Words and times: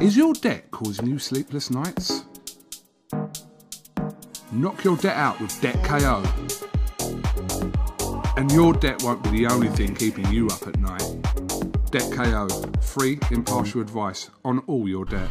Is 0.00 0.16
your 0.16 0.32
debt 0.32 0.70
causing 0.70 1.06
you 1.08 1.18
sleepless 1.18 1.70
nights? 1.70 2.24
Knock 4.50 4.82
your 4.82 4.96
debt 4.96 5.14
out 5.14 5.38
with 5.38 5.60
Debt 5.60 5.76
KO. 5.84 6.24
And 8.38 8.50
your 8.50 8.72
debt 8.72 9.02
won't 9.02 9.22
be 9.22 9.28
the 9.28 9.46
only 9.48 9.68
thing 9.68 9.94
keeping 9.94 10.26
you 10.32 10.46
up 10.46 10.66
at 10.66 10.78
night. 10.78 11.04
Debt 11.90 12.10
KO, 12.12 12.48
free, 12.80 13.18
impartial 13.30 13.82
advice 13.82 14.30
on 14.42 14.60
all 14.60 14.88
your 14.88 15.04
debt. 15.04 15.28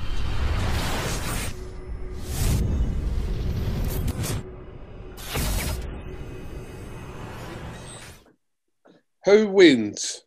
Who 9.26 9.48
wins? 9.48 10.26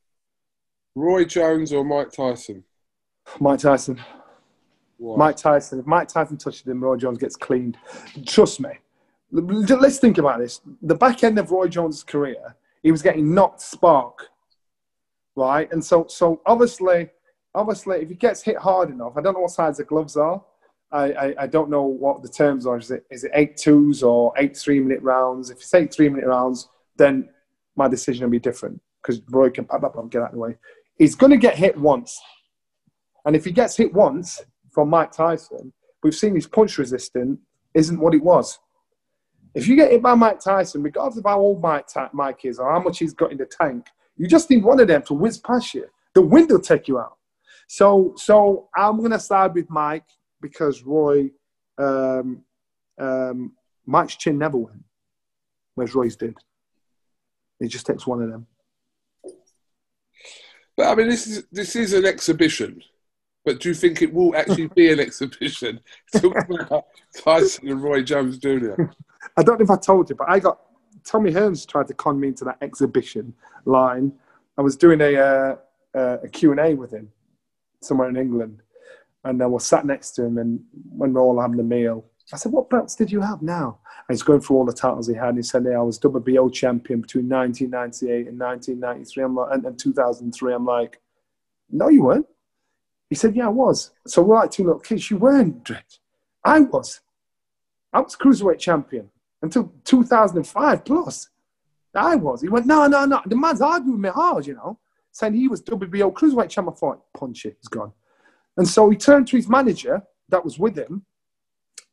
Roy 0.97 1.27
Jones 1.27 1.73
or 1.73 1.85
Mike 1.85 2.11
Tyson? 2.11 2.65
Mike 3.39 3.61
Tyson. 3.61 4.01
Why? 5.03 5.17
Mike 5.17 5.37
Tyson. 5.37 5.81
If 5.81 5.87
Mike 5.87 6.07
Tyson 6.07 6.37
touches 6.37 6.63
him, 6.63 6.83
Roy 6.83 6.97
Jones 6.97 7.19
gets 7.19 7.35
cleaned. 7.35 7.77
Trust 8.25 8.61
me. 8.61 8.71
Let's 9.33 9.99
think 9.99 10.19
about 10.19 10.39
this. 10.39 10.61
The 10.81 10.95
back 10.95 11.25
end 11.25 11.41
of 11.41 11.51
Roy 11.51 11.67
Jones' 11.67 12.05
career, 12.05 12.55
he 12.85 12.93
was 12.93 13.03
getting 13.03 13.35
knocked 13.35 13.63
spark, 13.63 14.29
right? 15.35 15.71
And 15.73 15.85
so, 15.85 16.07
so 16.09 16.41
obviously, 16.47 17.11
obviously, 17.53 18.03
if 18.03 18.11
he 18.11 18.15
gets 18.15 18.43
hit 18.43 18.59
hard 18.59 18.91
enough, 18.91 19.15
I 19.17 19.23
don't 19.23 19.35
know 19.35 19.41
what 19.41 19.51
size 19.51 19.79
the 19.79 19.85
gloves 19.85 20.17
are. 20.17 20.41
I, 20.93 21.13
I, 21.13 21.35
I 21.41 21.47
don't 21.49 21.69
know 21.69 21.83
what 21.83 22.23
the 22.23 22.29
terms 22.29 22.65
are. 22.65 22.77
Is 22.77 22.93
it 22.93 23.05
is 23.11 23.25
it 23.25 23.33
eight 23.35 23.57
twos 23.57 24.05
or 24.05 24.33
eight 24.37 24.57
three 24.57 24.79
minute 24.79 25.03
rounds? 25.03 25.51
If 25.51 25.57
it's 25.57 25.75
eight 25.75 25.93
three 25.93 26.11
minute 26.11 26.27
rounds, 26.27 26.69
then 26.97 27.29
my 27.75 27.89
decision 27.89 28.25
will 28.25 28.31
be 28.31 28.39
different 28.39 28.81
because 29.03 29.21
Roy 29.31 29.51
can 29.51 29.65
pop 29.65 29.83
up 29.83 29.99
and 29.99 30.11
get 30.11 30.23
out 30.23 30.29
of 30.29 30.35
the 30.35 30.39
way. 30.39 30.57
He's 30.97 31.17
going 31.17 31.31
to 31.33 31.39
get 31.39 31.57
hit 31.57 31.77
once, 31.77 32.21
and 33.25 33.35
if 33.35 33.45
he 33.45 33.51
gets 33.51 33.77
hit 33.77 33.93
once 33.93 34.43
from 34.73 34.91
Mike 34.91 35.13
Tyson, 35.13 35.73
we've 36.03 36.15
seen 36.15 36.35
his 36.35 36.47
punch 36.47 36.79
resistant 36.79 37.39
isn't 37.75 38.01
what 38.01 38.15
it 38.15 38.23
was. 38.23 38.59
If 39.55 39.69
you 39.69 39.77
get 39.77 39.91
hit 39.91 40.03
by 40.03 40.15
Mike 40.15 40.41
Tyson, 40.41 40.83
regardless 40.83 41.19
of 41.19 41.25
how 41.27 41.41
old 41.41 41.61
Mike, 41.61 41.87
Mike 42.13 42.45
is 42.45 42.59
or 42.59 42.73
how 42.73 42.81
much 42.81 42.99
he's 42.99 43.13
got 43.13 43.33
in 43.33 43.39
the 43.39 43.47
tank, 43.47 43.87
you 44.17 44.27
just 44.27 44.49
need 44.51 44.65
one 44.65 44.81
of 44.81 44.89
them 44.89 45.03
to 45.03 45.15
whiz 45.15 45.39
past 45.39 45.75
you. 45.75 45.87
The 46.15 46.23
wind 46.23 46.51
will 46.51 46.61
take 46.61 46.89
you 46.89 46.99
out. 46.99 47.17
So, 47.69 48.15
so 48.17 48.69
I'm 48.77 48.99
going 48.99 49.11
to 49.11 49.21
side 49.21 49.55
with 49.55 49.69
Mike 49.71 50.05
because 50.41 50.83
Roy, 50.83 51.31
um, 51.79 52.43
um, 52.99 53.53
Mike's 53.87 54.17
chin 54.17 54.39
never 54.39 54.57
went, 54.57 54.85
whereas 55.75 55.95
Roy's 55.95 56.17
did. 56.17 56.37
It 57.61 57.69
just 57.69 57.87
takes 57.87 58.07
one 58.07 58.23
of 58.23 58.31
them. 58.31 58.47
But 60.77 60.87
I 60.87 60.95
mean, 60.95 61.09
this 61.09 61.27
is 61.27 61.45
this 61.53 61.77
is 61.77 61.93
an 61.93 62.07
exhibition. 62.07 62.83
But 63.45 63.61
do 63.61 63.69
you 63.69 63.75
think 63.75 64.03
it 64.03 64.13
will 64.13 64.37
actually 64.37 64.69
be 64.69 64.93
an 64.93 65.01
exhibition? 65.07 65.81
Talking 66.15 66.61
about 66.61 66.87
Tyson 67.17 67.69
and 67.69 67.83
Roy 67.83 68.03
Jones 68.03 68.39
Jr. 68.39 68.75
I 69.37 69.43
don't 69.43 69.59
know 69.59 69.65
if 69.65 69.71
I 69.71 69.77
told 69.77 70.11
you, 70.11 70.17
but 70.17 70.29
I 70.29 70.39
got 70.39 70.61
Tommy 71.05 71.33
Hearns 71.33 71.67
tried 71.67 71.89
to 71.89 71.95
con 71.95 72.19
me 72.19 72.29
into 72.29 72.45
that 72.45 72.59
exhibition 72.61 73.35
line. 73.65 74.13
I 74.59 74.63
was 74.63 74.77
doing 74.77 75.01
a 75.01 75.17
uh, 75.17 75.57
uh, 75.95 76.19
a 76.23 76.29
Q 76.29 76.53
and 76.53 76.61
A 76.61 76.75
with 76.75 76.93
him 76.93 77.11
somewhere 77.81 78.09
in 78.09 78.17
England, 78.17 78.63
and 79.25 79.43
I 79.43 79.47
was 79.47 79.65
sat 79.65 79.87
next 79.87 80.13
to 80.13 80.25
him. 80.25 80.39
And 80.39 80.61
when 80.91 81.11
we 81.11 81.15
we're 81.15 81.23
all 81.23 81.41
having 81.41 81.59
a 81.61 81.65
meal, 81.65 82.05
I 82.33 82.37
said, 82.37 82.53
"What 82.53 82.71
belts 82.71 82.95
did 82.95 83.11
you 83.11 83.21
have 83.21 83.43
now?" 83.43 83.79
And 84.09 84.15
he's 84.15 84.23
going 84.23 84.41
through 84.41 84.57
all 84.57 84.65
the 84.65 84.73
titles 84.73 85.09
he 85.09 85.15
had. 85.15 85.31
And 85.31 85.39
he 85.39 85.43
said, 85.43 85.65
"Yeah, 85.65 85.79
I 85.79 85.83
was 85.83 85.99
WBO 85.99 86.53
champion 86.53 87.01
between 87.01 87.29
1998 87.29 88.29
and 88.29 88.39
1993. 88.39 89.25
I'm 89.25 89.35
like, 89.35 89.49
and, 89.53 89.65
and 89.65 89.79
2003." 89.79 90.55
I'm 90.55 90.65
like, 90.67 91.01
"No, 91.71 91.89
you 91.89 92.05
weren't." 92.05 92.27
He 93.13 93.17
said, 93.17 93.37
"Yeah, 93.37 93.49
I 93.49 93.51
was." 93.51 93.91
So 94.07 94.23
we're 94.23 94.37
like 94.37 94.51
two 94.51 94.65
little 94.65 94.81
kids. 94.81 95.11
You 95.11 95.19
weren't, 95.19 95.63
Dredge. 95.65 96.01
I 96.43 96.61
was. 96.61 97.03
I 97.93 98.01
was 98.01 98.17
cruiserweight 98.17 98.59
champion 98.59 99.11
until 99.43 99.71
2005 99.85 100.83
plus. 100.87 101.29
I 101.95 102.17
was. 102.17 102.41
He 102.41 102.49
went, 102.49 102.65
no, 102.65 102.87
no, 102.87 103.05
no. 103.05 103.21
The 103.27 103.37
man's 103.37 103.61
arguing 103.61 104.01
with 104.01 104.01
me 104.01 104.09
hard, 104.09 104.47
you 104.47 104.55
know, 104.55 104.79
saying 105.11 105.35
he 105.35 105.47
was 105.47 105.61
WBO 105.61 106.11
cruiserweight 106.11 106.49
champion. 106.49 106.73
I 106.75 106.79
thought, 106.79 107.03
punch 107.13 107.45
it, 107.45 107.59
he's 107.61 107.69
gone. 107.69 107.93
And 108.57 108.67
so 108.67 108.89
he 108.89 108.97
turned 108.97 109.29
to 109.29 109.37
his 109.37 109.47
manager 109.47 110.03
that 110.31 110.43
was 110.43 110.59
with 110.59 110.79
him. 110.79 111.05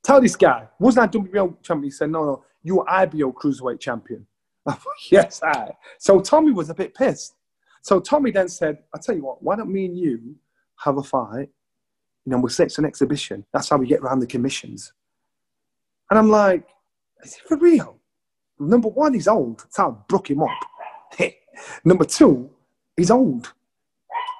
Tell 0.05 0.21
this 0.21 0.37
guy, 0.37 0.69
wasn't 0.79 1.13
I 1.13 1.19
WBO 1.19 1.61
champion? 1.61 1.83
He 1.83 1.91
said, 1.91 2.11
no, 2.11 2.23
no, 2.23 2.45
you 2.63 2.77
were 2.77 2.89
IBO 2.89 3.33
cruiserweight 3.33 3.81
champion. 3.81 4.25
I 4.65 4.71
thought, 4.71 5.11
yes, 5.11 5.43
I. 5.43 5.71
So 5.97 6.21
Tommy 6.21 6.53
was 6.53 6.69
a 6.69 6.73
bit 6.73 6.95
pissed. 6.95 7.35
So 7.81 7.99
Tommy 7.99 8.31
then 8.31 8.47
said, 8.47 8.77
I 8.95 8.99
tell 8.99 9.17
you 9.17 9.25
what, 9.25 9.43
why 9.43 9.57
don't 9.57 9.69
me 9.69 9.83
and 9.83 9.97
you 9.97 10.37
have 10.83 10.97
a 10.97 11.03
fight? 11.03 11.49
You 12.25 12.31
know, 12.31 12.39
we'll 12.39 12.49
say 12.49 12.65
it's 12.65 12.77
an 12.77 12.85
exhibition. 12.85 13.45
That's 13.53 13.69
how 13.69 13.77
we 13.77 13.87
get 13.87 14.01
around 14.01 14.19
the 14.19 14.27
commissions. 14.27 14.93
And 16.09 16.19
I'm 16.19 16.29
like, 16.29 16.67
is 17.23 17.33
it 17.33 17.41
for 17.47 17.57
real? 17.57 17.97
Number 18.59 18.89
one, 18.89 19.13
he's 19.13 19.27
old. 19.27 19.59
That's 19.59 19.77
how 19.77 19.91
I 19.91 19.95
broke 20.07 20.29
him 20.29 20.43
up. 20.43 21.19
Number 21.83 22.05
two, 22.05 22.49
he's 22.97 23.11
old. 23.11 23.53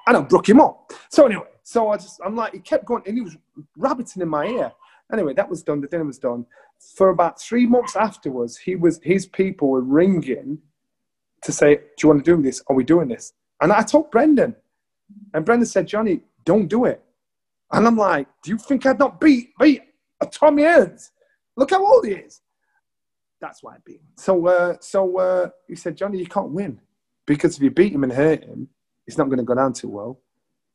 And 0.06 0.16
I 0.16 0.20
broke 0.20 0.48
him 0.48 0.60
up. 0.60 0.92
So 1.08 1.26
anyway, 1.26 1.46
so 1.62 1.88
I 1.88 1.96
just, 1.96 2.20
I'm 2.24 2.36
like, 2.36 2.52
he 2.52 2.58
kept 2.58 2.84
going 2.84 3.02
and 3.06 3.16
he 3.16 3.22
was 3.22 3.36
rabbiting 3.76 4.22
in 4.22 4.28
my 4.28 4.46
ear. 4.46 4.72
Anyway, 5.12 5.34
that 5.34 5.48
was 5.48 5.62
done. 5.62 5.80
The 5.80 5.88
dinner 5.88 6.04
was 6.04 6.18
done. 6.18 6.46
For 6.96 7.10
about 7.10 7.40
three 7.40 7.66
months 7.66 7.96
afterwards, 7.96 8.56
he 8.56 8.76
was, 8.76 9.00
his 9.02 9.26
people 9.26 9.68
were 9.68 9.82
ringing 9.82 10.58
to 11.42 11.52
say, 11.52 11.76
do 11.76 11.82
you 12.02 12.08
want 12.08 12.24
to 12.24 12.36
do 12.36 12.42
this? 12.42 12.62
Are 12.68 12.76
we 12.76 12.84
doing 12.84 13.08
this? 13.08 13.32
And 13.60 13.72
I 13.72 13.82
told 13.82 14.10
Brendan. 14.10 14.56
And 15.34 15.44
Brendan 15.44 15.66
said, 15.66 15.86
Johnny, 15.86 16.20
don't 16.44 16.68
do 16.68 16.84
it. 16.84 17.02
And 17.72 17.86
I'm 17.86 17.96
like, 17.96 18.26
do 18.42 18.50
you 18.50 18.58
think 18.58 18.84
I'd 18.86 18.98
not 18.98 19.20
beat, 19.20 19.50
beat 19.58 19.82
a 20.20 20.26
Tommy 20.26 20.62
Hearns? 20.64 21.10
Look 21.56 21.70
how 21.70 21.84
old 21.84 22.06
he 22.06 22.12
is. 22.12 22.40
That's 23.40 23.62
why 23.62 23.74
I 23.74 23.78
beat 23.84 24.00
him. 24.00 24.08
So, 24.16 24.46
uh, 24.46 24.76
so 24.80 25.18
uh, 25.18 25.50
he 25.68 25.76
said, 25.76 25.96
Johnny, 25.96 26.18
you 26.18 26.26
can't 26.26 26.50
win 26.50 26.80
because 27.26 27.56
if 27.56 27.62
you 27.62 27.70
beat 27.70 27.92
him 27.92 28.04
and 28.04 28.12
hurt 28.12 28.44
him, 28.44 28.68
it's 29.06 29.16
not 29.16 29.26
going 29.28 29.38
to 29.38 29.44
go 29.44 29.54
down 29.54 29.72
too 29.72 29.88
well. 29.88 30.20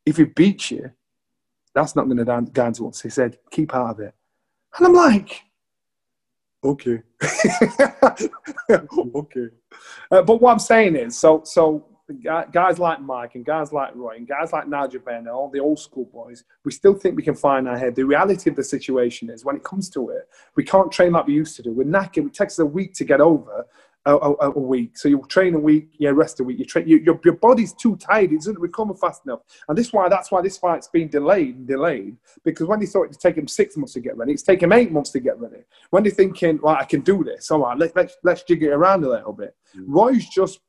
If 0.05 0.17
he 0.17 0.23
beats 0.23 0.71
you, 0.71 0.91
that's 1.73 1.95
not 1.95 2.05
going 2.05 2.17
to 2.17 2.25
down, 2.25 2.45
down 2.45 2.73
he 2.73 3.09
said, 3.09 3.37
keep 3.51 3.75
out 3.75 3.91
of 3.91 3.99
it. 3.99 4.15
And 4.77 4.87
I'm 4.87 4.93
like, 4.93 5.41
okay, 6.63 7.01
okay. 8.71 9.47
Uh, 10.11 10.21
but 10.21 10.41
what 10.41 10.51
I'm 10.51 10.59
saying 10.59 10.95
is, 10.95 11.17
so 11.17 11.43
so 11.45 11.85
guys 12.51 12.79
like 12.79 13.01
Mike 13.01 13.35
and 13.35 13.45
guys 13.45 13.73
like 13.73 13.95
Roy 13.95 14.15
and 14.17 14.27
guys 14.27 14.53
like 14.53 14.67
Nigel 14.67 15.01
Benn, 15.01 15.27
all 15.27 15.49
the 15.49 15.59
old 15.59 15.79
school 15.79 16.05
boys, 16.05 16.43
we 16.63 16.71
still 16.71 16.93
think 16.93 17.15
we 17.15 17.23
can 17.23 17.35
find 17.35 17.67
our 17.67 17.77
head. 17.77 17.95
The 17.95 18.03
reality 18.03 18.49
of 18.49 18.55
the 18.55 18.63
situation 18.63 19.29
is, 19.29 19.43
when 19.43 19.55
it 19.55 19.63
comes 19.63 19.89
to 19.91 20.09
it, 20.09 20.27
we 20.55 20.63
can't 20.63 20.91
train 20.91 21.13
like 21.13 21.27
we 21.27 21.33
used 21.33 21.55
to 21.57 21.63
do. 21.63 21.71
We're 21.71 21.85
knackered. 21.85 22.27
It 22.27 22.33
takes 22.33 22.53
us 22.55 22.59
a 22.59 22.65
week 22.65 22.93
to 22.95 23.05
get 23.05 23.21
over 23.21 23.65
a, 24.05 24.15
a, 24.15 24.51
a 24.51 24.59
week. 24.59 24.97
So 24.97 25.07
you 25.09 25.23
train 25.29 25.55
a 25.55 25.59
week, 25.59 25.89
you 25.97 26.11
rest 26.11 26.39
a 26.39 26.43
week. 26.43 26.59
You 26.59 26.65
train. 26.65 26.87
You, 26.87 26.97
your 26.97 27.19
your 27.23 27.35
body's 27.35 27.73
too 27.73 27.95
tired. 27.95 28.31
It 28.31 28.37
doesn't 28.37 28.59
recover 28.59 28.93
fast 28.93 29.25
enough. 29.25 29.39
And 29.67 29.77
this 29.77 29.91
why 29.91 30.07
that's 30.09 30.31
why 30.31 30.41
this 30.41 30.57
fight's 30.57 30.87
been 30.87 31.07
delayed 31.07 31.55
and 31.55 31.67
delayed 31.67 32.17
because 32.43 32.67
when 32.67 32.79
they 32.79 32.85
thought 32.85 33.05
it'd 33.05 33.19
take 33.19 33.37
him 33.37 33.47
six 33.47 33.75
months 33.77 33.93
to 33.93 33.99
get 33.99 34.15
ready, 34.15 34.33
it's 34.33 34.43
taken 34.43 34.71
eight 34.71 34.91
months 34.91 35.09
to 35.11 35.19
get 35.19 35.39
ready. 35.39 35.63
When 35.89 36.03
they're 36.03 36.11
thinking, 36.11 36.59
well, 36.61 36.75
I 36.75 36.85
can 36.85 37.01
do 37.01 37.23
this. 37.23 37.49
All 37.49 37.59
right, 37.59 37.77
let, 37.77 37.95
let's 37.95 38.15
let's 38.23 38.43
jig 38.43 38.63
it 38.63 38.69
around 38.69 39.03
a 39.03 39.09
little 39.09 39.33
bit. 39.33 39.55
Mm. 39.75 39.85
Roy's 39.87 40.27
just 40.29 40.59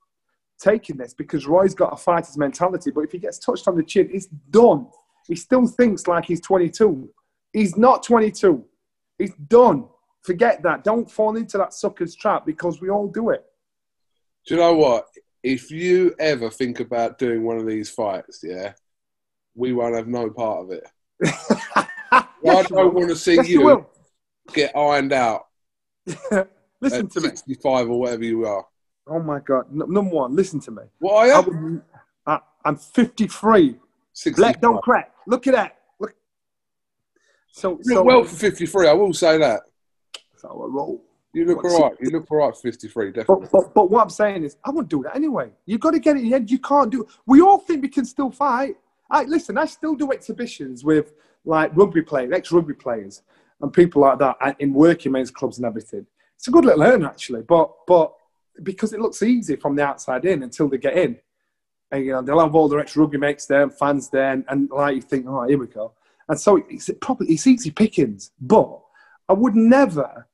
taking 0.61 0.97
this 0.97 1.15
because 1.15 1.47
Roy's 1.47 1.75
got 1.75 1.93
a 1.93 1.97
fighter's 1.97 2.37
mentality. 2.37 2.91
But 2.91 3.03
if 3.03 3.13
he 3.13 3.19
gets 3.19 3.39
touched 3.39 3.69
on 3.69 3.77
the 3.77 3.83
chin, 3.83 4.09
it's 4.13 4.27
done. 4.27 4.87
He 5.27 5.35
still 5.37 5.67
thinks 5.67 6.07
like 6.07 6.25
he's 6.25 6.41
22. 6.41 7.09
He's 7.53 7.77
not 7.77 8.03
22. 8.03 8.65
He's 9.19 9.35
done. 9.49 9.87
Forget 10.23 10.63
that. 10.63 10.85
Don't 10.85 11.11
fall 11.11 11.37
into 11.37 11.59
that 11.59 11.73
sucker's 11.73 12.15
trap 12.15 12.47
because 12.47 12.81
we 12.81 12.91
all 12.91 13.09
do 13.09 13.31
it. 13.31 13.45
Do 14.47 14.55
you 14.55 14.61
know 14.61 14.75
what? 14.75 15.07
If 15.43 15.71
you 15.71 16.15
ever 16.19 16.51
think 16.51 16.81
about 16.81 17.19
doing 17.19 17.45
one 17.45 17.57
of 17.57 17.67
these 17.67 17.91
fights, 17.91 18.41
yeah, 18.43 18.73
we 19.55 19.73
won't 19.73 19.95
have 19.95 20.09
no 20.09 20.31
part 20.31 20.65
of 20.65 20.71
it. 20.71 20.85
I 22.13 22.63
don't 22.63 22.95
want 22.95 23.09
to 23.09 23.17
see 23.17 23.37
Yes, 23.37 23.49
you 23.49 23.65
will. 23.65 23.91
get 24.53 24.77
ironed 24.77 25.13
out 25.13 25.47
listen 26.81 27.09
to 27.09 27.21
me. 27.21 27.29
65 27.29 27.89
or 27.91 27.99
whatever 28.01 28.25
you 28.25 28.47
are. 28.47 28.65
Oh 29.07 29.21
my 29.21 29.41
God. 29.41 29.67
N- 29.71 29.93
number 29.93 30.15
one, 30.15 30.35
listen 30.35 30.61
to 30.61 30.71
me. 30.71 30.83
What 30.99 31.15
are 31.29 31.43
I 31.43 31.47
you? 31.47 31.83
I, 32.27 32.41
I'm 32.65 32.77
53. 32.77 33.77
65. 34.13 34.37
Black 34.37 34.61
don't 34.61 34.83
crack. 34.83 35.13
Look 35.27 35.47
at 35.47 35.55
that. 35.55 35.77
Look. 36.01 36.15
So, 37.53 37.79
You 37.85 37.85
so 37.85 37.95
look 37.97 38.07
well 38.07 38.25
for 38.25 38.37
53, 38.37 38.89
I 38.89 38.93
will 38.93 39.13
say 39.13 39.39
that. 39.39 39.63
so 40.37 40.49
I 40.49 40.53
roll. 40.53 41.03
You 41.33 41.45
look 41.45 41.65
all 41.65 41.83
right. 41.83 41.93
You 42.01 42.11
look 42.11 42.31
all 42.31 42.39
right 42.39 42.55
for 42.55 42.63
53, 42.63 43.13
definitely. 43.13 43.47
But, 43.47 43.53
but, 43.53 43.75
but 43.75 43.91
what 43.91 44.03
I'm 44.03 44.11
saying 44.11 44.45
is, 44.45 44.57
I 44.65 44.71
won't 44.71 44.89
do 44.89 45.03
that 45.03 45.15
anyway. 45.15 45.51
You've 45.67 45.81
got 45.81 45.91
to 45.91 45.99
get 45.99 46.17
it 46.17 46.21
in 46.21 46.27
your 46.27 46.39
head. 46.39 46.51
You 46.51 46.59
can't 46.59 46.91
do 46.91 47.03
it. 47.03 47.09
We 47.27 47.43
all 47.43 47.59
think 47.59 47.83
we 47.83 47.89
can 47.89 48.07
still 48.07 48.31
fight. 48.31 48.77
I, 49.11 49.25
listen, 49.25 49.59
I 49.59 49.67
still 49.67 49.95
do 49.95 50.13
exhibitions 50.13 50.83
with 50.83 51.13
like 51.45 51.77
rugby 51.77 52.03
players, 52.03 52.33
ex 52.33 52.51
rugby 52.51 52.73
players, 52.75 53.23
and 53.61 53.73
people 53.73 54.03
like 54.03 54.19
that 54.19 54.37
uh, 54.41 54.55
in 54.59 54.73
working 54.73 55.13
men's 55.13 55.31
clubs 55.31 55.59
and 55.59 55.67
everything. 55.67 56.07
It's 56.37 56.49
a 56.49 56.51
good 56.51 56.65
little 56.65 56.83
earn, 56.83 57.05
actually. 57.05 57.43
But, 57.43 57.71
but 57.87 58.15
because 58.63 58.93
it 58.93 59.01
looks 59.01 59.23
easy 59.23 59.57
from 59.57 59.77
the 59.77 59.83
outside 59.83 60.25
in 60.25 60.43
until 60.43 60.69
they 60.69 60.79
get 60.79 60.97
in. 60.97 61.19
And, 61.91 62.05
you 62.05 62.13
know, 62.13 62.23
they'll 62.23 62.41
have 62.41 62.55
all 62.55 62.69
their 62.69 62.81
ex 62.81 62.97
rugby 62.97 63.19
mates 63.19 63.47
there 63.47 63.63
and 63.63 63.73
fans 63.73 64.09
there. 64.09 64.33
And, 64.33 64.45
and 64.49 64.69
like 64.71 64.97
you 64.97 65.03
think, 65.03 65.27
oh, 65.29 65.47
here 65.47 65.59
we 65.59 65.67
go. 65.67 65.93
And 66.29 66.39
so 66.39 66.63
it's 66.69 66.91
probably 67.01 67.29
it's 67.29 67.47
easy 67.47 67.71
pickings, 67.71 68.33
but 68.41 68.81
I 69.29 69.33
would 69.33 69.55
never, 69.55 70.27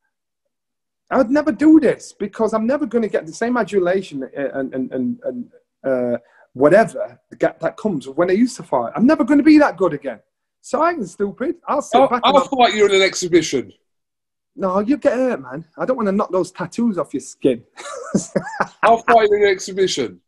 I 1.11 1.19
would 1.19 1.31
never 1.31 1.53
do 1.53 1.79
this 1.79 2.15
because 2.19 2.55
I'm 2.55 2.67
never 2.67 2.87
going 2.87 3.03
to 3.03 3.09
get 3.09 3.27
the 3.27 3.33
same 3.33 3.57
adulation 3.59 4.23
and 4.35 4.75
and 4.75 4.93
and, 4.93 5.21
and 5.25 5.53
uh, 5.85 6.19
whatever 6.55 7.21
that 7.39 7.77
comes 7.77 8.09
when 8.09 8.31
I 8.31 8.35
used 8.35 8.57
to 8.57 8.63
fight. 8.63 8.93
I'm 8.97 9.07
never 9.07 9.25
going 9.25 9.39
to 9.39 9.45
be 9.45 9.59
that 9.59 9.77
good 9.77 9.93
again. 9.93 10.21
So 10.63 10.81
I 10.81 10.93
ain't 10.93 11.09
stupid. 11.09 11.57
I'll 11.67 11.83
sit 11.83 12.01
I'll, 12.01 12.09
back. 12.09 12.23
I'll, 12.25 12.41
fight 12.41 12.75
you 12.75 12.87
in 12.87 12.95
an 12.95 13.03
exhibition. 13.03 13.73
No, 14.55 14.81
you 14.81 14.97
get 14.97 15.15
hurt, 15.15 15.41
man. 15.41 15.65
I 15.79 15.85
don't 15.85 15.97
want 15.97 16.09
to 16.09 16.13
knock 16.13 16.31
those 16.31 16.51
tattoos 16.53 16.99
off 16.99 17.15
your 17.15 17.21
skin. 17.21 17.63
I'll 18.83 18.99
fight 18.99 19.29
you 19.31 19.37
in 19.37 19.45
an 19.45 19.49
exhibition. 19.51 20.21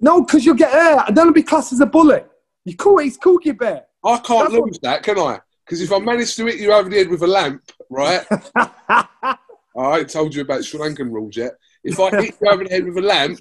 no, 0.00 0.22
because 0.22 0.44
you'll 0.44 0.54
get 0.54 0.72
hurt. 0.72 1.04
I 1.08 1.10
don't 1.10 1.32
be 1.32 1.42
classed 1.42 1.72
as 1.72 1.80
a 1.80 1.86
bully. 1.86 2.22
You 2.64 2.76
cool, 2.76 2.98
he's 2.98 3.16
cookie 3.16 3.52
bear. 3.52 3.86
I 4.04 4.18
can't 4.18 4.50
That's 4.50 4.52
what- 4.52 4.66
lose 4.66 4.78
that, 4.82 5.02
can 5.02 5.18
I? 5.18 5.40
Because 5.64 5.82
if 5.82 5.92
I 5.92 5.98
manage 5.98 6.34
to 6.36 6.46
hit 6.46 6.60
you 6.60 6.72
over 6.72 6.88
the 6.88 6.96
head 6.96 7.08
with 7.10 7.22
a 7.22 7.26
lamp, 7.26 7.62
right? 7.90 8.24
I 8.56 9.36
ain't 9.98 10.08
told 10.08 10.34
you 10.34 10.40
about 10.42 10.64
Sri 10.64 10.80
Lankan 10.80 11.12
rules 11.12 11.36
yet. 11.36 11.52
If 11.84 12.00
I 12.00 12.10
hit 12.22 12.34
you 12.40 12.48
over 12.50 12.64
the 12.64 12.70
head 12.70 12.84
with 12.86 12.96
a 12.96 13.02
lamp, 13.02 13.40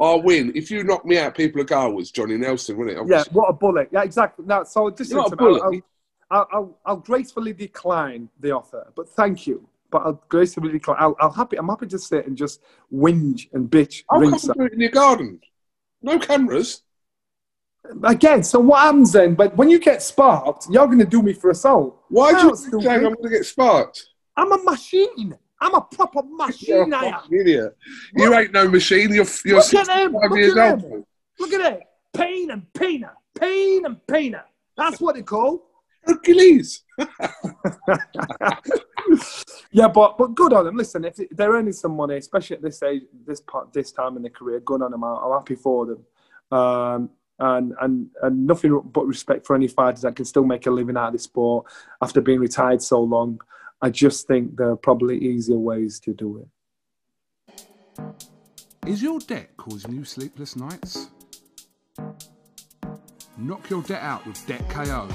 I'll 0.00 0.22
win. 0.22 0.52
If 0.54 0.70
you 0.70 0.84
knock 0.84 1.04
me 1.04 1.18
out, 1.18 1.34
people 1.36 1.60
are 1.60 1.64
go, 1.64 1.94
oh, 1.94 1.98
it's 1.98 2.10
Johnny 2.10 2.38
Nelson, 2.38 2.78
wasn't 2.78 2.98
it? 2.98 3.06
yeah, 3.08 3.24
what 3.30 3.48
a 3.48 3.52
bullet. 3.52 3.88
Yeah, 3.92 4.02
exactly. 4.04 4.46
No, 4.46 4.64
so 4.64 4.90
just 4.90 5.10
You're 5.10 5.28
not 5.28 5.32
a 5.66 5.70
me. 5.70 5.82
I'll. 6.30 6.48
I'll, 6.52 6.78
I'll, 6.84 6.96
gracefully 6.96 7.52
decline 7.52 8.28
the 8.40 8.52
offer, 8.52 8.92
but 8.94 9.08
thank 9.08 9.46
you. 9.46 9.68
But 9.90 10.02
I'll 10.02 10.22
gracefully 10.28 10.72
decline. 10.72 10.96
I'll, 11.00 11.16
I'll 11.20 11.32
happy. 11.32 11.56
I'm 11.56 11.68
happy 11.68 11.86
to 11.86 11.98
sit 11.98 12.26
and 12.26 12.36
just 12.36 12.60
whinge 12.92 13.48
and 13.52 13.70
bitch. 13.70 14.02
I'll 14.10 14.20
come 14.20 14.30
ringside. 14.30 14.56
do 14.56 14.64
it 14.64 14.72
in 14.72 14.80
your 14.80 14.90
garden. 14.90 15.40
No 16.02 16.18
cameras. 16.18 16.82
Again, 18.02 18.42
so 18.42 18.58
what 18.58 18.80
happens 18.80 19.12
then? 19.12 19.34
But 19.34 19.56
when 19.56 19.70
you 19.70 19.78
get 19.78 20.02
sparked, 20.02 20.66
you're 20.70 20.86
going 20.86 20.98
to 20.98 21.04
do 21.04 21.22
me 21.22 21.32
for 21.32 21.50
assault. 21.50 22.02
Why 22.08 22.32
do 22.32 22.48
you 22.48 22.56
think 22.56 22.86
I'm 22.86 23.02
going 23.02 23.16
to 23.22 23.28
get 23.28 23.46
sparked? 23.46 24.08
I'm 24.36 24.52
a 24.52 24.62
machine. 24.62 25.36
I'm 25.60 25.74
a 25.74 25.80
proper 25.80 26.20
You're 26.60 26.82
a 26.82 26.86
machine. 26.86 26.92
Am. 26.92 27.20
idiot. 27.32 27.76
You 28.14 28.34
ain't 28.34 28.52
no 28.52 28.68
machine. 28.68 29.14
You're, 29.14 29.26
you're 29.44 29.58
Look 29.58 29.74
at 29.74 29.88
him. 29.88 30.12
Look 30.12 30.36
years 30.36 30.56
at 30.56 30.72
old. 30.72 30.82
him. 30.82 31.04
Look 31.38 31.52
at 31.52 31.72
it. 31.72 31.82
Pain 32.12 32.50
and 32.50 32.62
painer. 32.74 33.12
Pain 33.38 33.86
and 33.86 33.96
painer. 34.06 34.42
That's 34.76 35.00
what 35.00 35.14
they 35.14 35.22
call. 35.22 35.66
Hercules. 36.06 36.82
Yeah, 39.76 39.88
but 39.88 40.16
but 40.16 40.34
good 40.34 40.54
on 40.54 40.64
them. 40.64 40.76
Listen, 40.76 41.04
if 41.04 41.16
they're 41.32 41.52
earning 41.52 41.74
some 41.74 41.96
money, 41.96 42.16
especially 42.16 42.56
at 42.56 42.62
this 42.62 42.82
age, 42.82 43.02
this 43.26 43.42
part, 43.42 43.74
this 43.74 43.92
time 43.92 44.16
in 44.16 44.22
their 44.22 44.30
career, 44.30 44.58
good 44.60 44.80
on 44.80 44.90
them. 44.90 45.04
I'm, 45.04 45.18
I'm 45.18 45.32
happy 45.32 45.54
for 45.54 45.84
them. 45.84 46.58
Um, 46.58 47.10
and 47.38 47.74
and 47.82 48.08
and 48.22 48.46
nothing 48.46 48.80
but 48.80 49.06
respect 49.06 49.46
for 49.46 49.54
any 49.54 49.68
fighters 49.68 50.00
that 50.00 50.16
can 50.16 50.24
still 50.24 50.44
make 50.44 50.66
a 50.66 50.70
living 50.70 50.96
out 50.96 51.08
of 51.08 51.12
the 51.12 51.18
sport 51.18 51.66
after 52.00 52.22
being 52.22 52.40
retired 52.40 52.80
so 52.80 53.02
long. 53.02 53.38
I 53.82 53.90
just 53.90 54.26
think 54.26 54.56
there 54.56 54.70
are 54.70 54.76
probably 54.76 55.18
easier 55.18 55.58
ways 55.58 56.00
to 56.00 56.14
do 56.14 56.48
it. 57.98 58.06
Is 58.86 59.02
your 59.02 59.18
debt 59.18 59.50
causing 59.58 59.92
you 59.92 60.04
sleepless 60.04 60.56
nights? 60.56 61.08
Knock 63.36 63.68
your 63.68 63.82
debt 63.82 64.00
out 64.00 64.26
with 64.26 64.46
Debt 64.46 64.66
KO. 64.70 65.06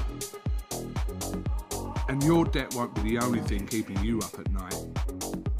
And 2.12 2.22
your 2.24 2.44
debt 2.44 2.74
won't 2.74 2.94
be 2.94 3.00
the 3.00 3.18
only 3.20 3.40
thing 3.40 3.66
keeping 3.66 3.98
you 4.04 4.18
up 4.18 4.38
at 4.38 4.50
night. 4.52 4.76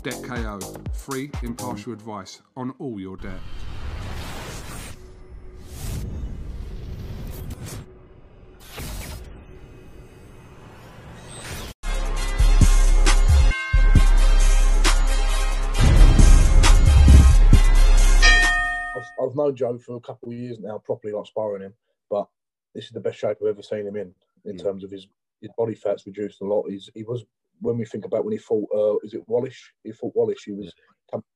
Debt 0.03 0.23
KO, 0.23 0.61
free, 0.93 1.31
impartial 1.43 1.95
advice 1.95 2.43
on 2.59 2.75
all 2.79 3.01
your 3.01 3.17
debt. 3.17 3.41
I've, 18.95 19.11
I've 19.23 19.37
known 19.37 19.57
Joe 19.57 19.79
for 19.79 19.97
a 19.97 20.01
couple 20.01 20.29
of 20.31 20.35
years 20.35 20.59
now, 20.59 20.79
properly 20.79 21.13
like 21.13 21.27
sparring 21.27 21.63
him, 21.63 21.75
but 22.11 22.29
this 22.75 22.85
is 22.85 22.91
the 22.91 23.01
best 23.01 23.19
shape 23.19 23.39
I've 23.41 23.49
ever 23.49 23.63
seen 23.63 23.87
him 23.87 23.97
in, 23.97 24.15
in 24.45 24.57
Mm. 24.57 24.63
terms 24.63 24.85
of 24.85 24.91
his, 24.91 25.07
his 25.43 25.51
body 25.59 25.75
fat's 25.75 26.07
reduced 26.07 26.41
a 26.41 26.45
lot. 26.45 26.71
He's, 26.71 26.89
he 26.95 27.03
was, 27.03 27.25
when 27.61 27.77
we 27.77 27.85
think 27.85 28.07
about 28.07 28.25
when 28.25 28.33
he 28.33 28.39
fought, 28.39 28.69
uh, 28.75 28.97
is 29.05 29.13
it 29.13 29.29
Wallisch? 29.29 29.59
He 29.85 29.93
fought 29.93 30.15
Wallisch, 30.17 30.45
he 30.47 30.53
was 30.53 30.73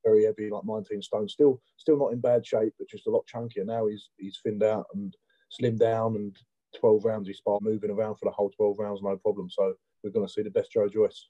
very 0.05 0.25
heavy, 0.25 0.49
like 0.49 0.65
19 0.65 1.03
stone, 1.03 1.29
still 1.29 1.61
still 1.77 1.99
not 1.99 2.13
in 2.13 2.21
bad 2.21 2.47
shape, 2.47 2.73
but 2.79 2.89
just 2.89 3.07
a 3.07 3.11
lot 3.11 3.27
chunkier. 3.33 3.67
Now 3.67 3.87
he's 3.87 4.09
he's 4.17 4.41
thinned 4.43 4.63
out 4.63 4.87
and 4.95 5.15
slimmed 5.51 5.79
down, 5.79 6.17
and 6.17 6.37
12 6.79 7.05
rounds 7.05 7.29
he 7.29 7.35
sparred 7.35 7.63
moving 7.63 7.91
around 7.91 8.17
for 8.17 8.25
the 8.25 8.31
whole 8.31 8.51
12 8.51 8.79
rounds, 8.79 9.03
no 9.03 9.17
problem. 9.17 9.51
So 9.51 9.75
we're 10.03 10.11
going 10.11 10.27
to 10.27 10.33
see 10.33 10.43
the 10.43 10.51
best 10.51 10.73
Joe 10.73 10.89
Joyce. 10.89 11.29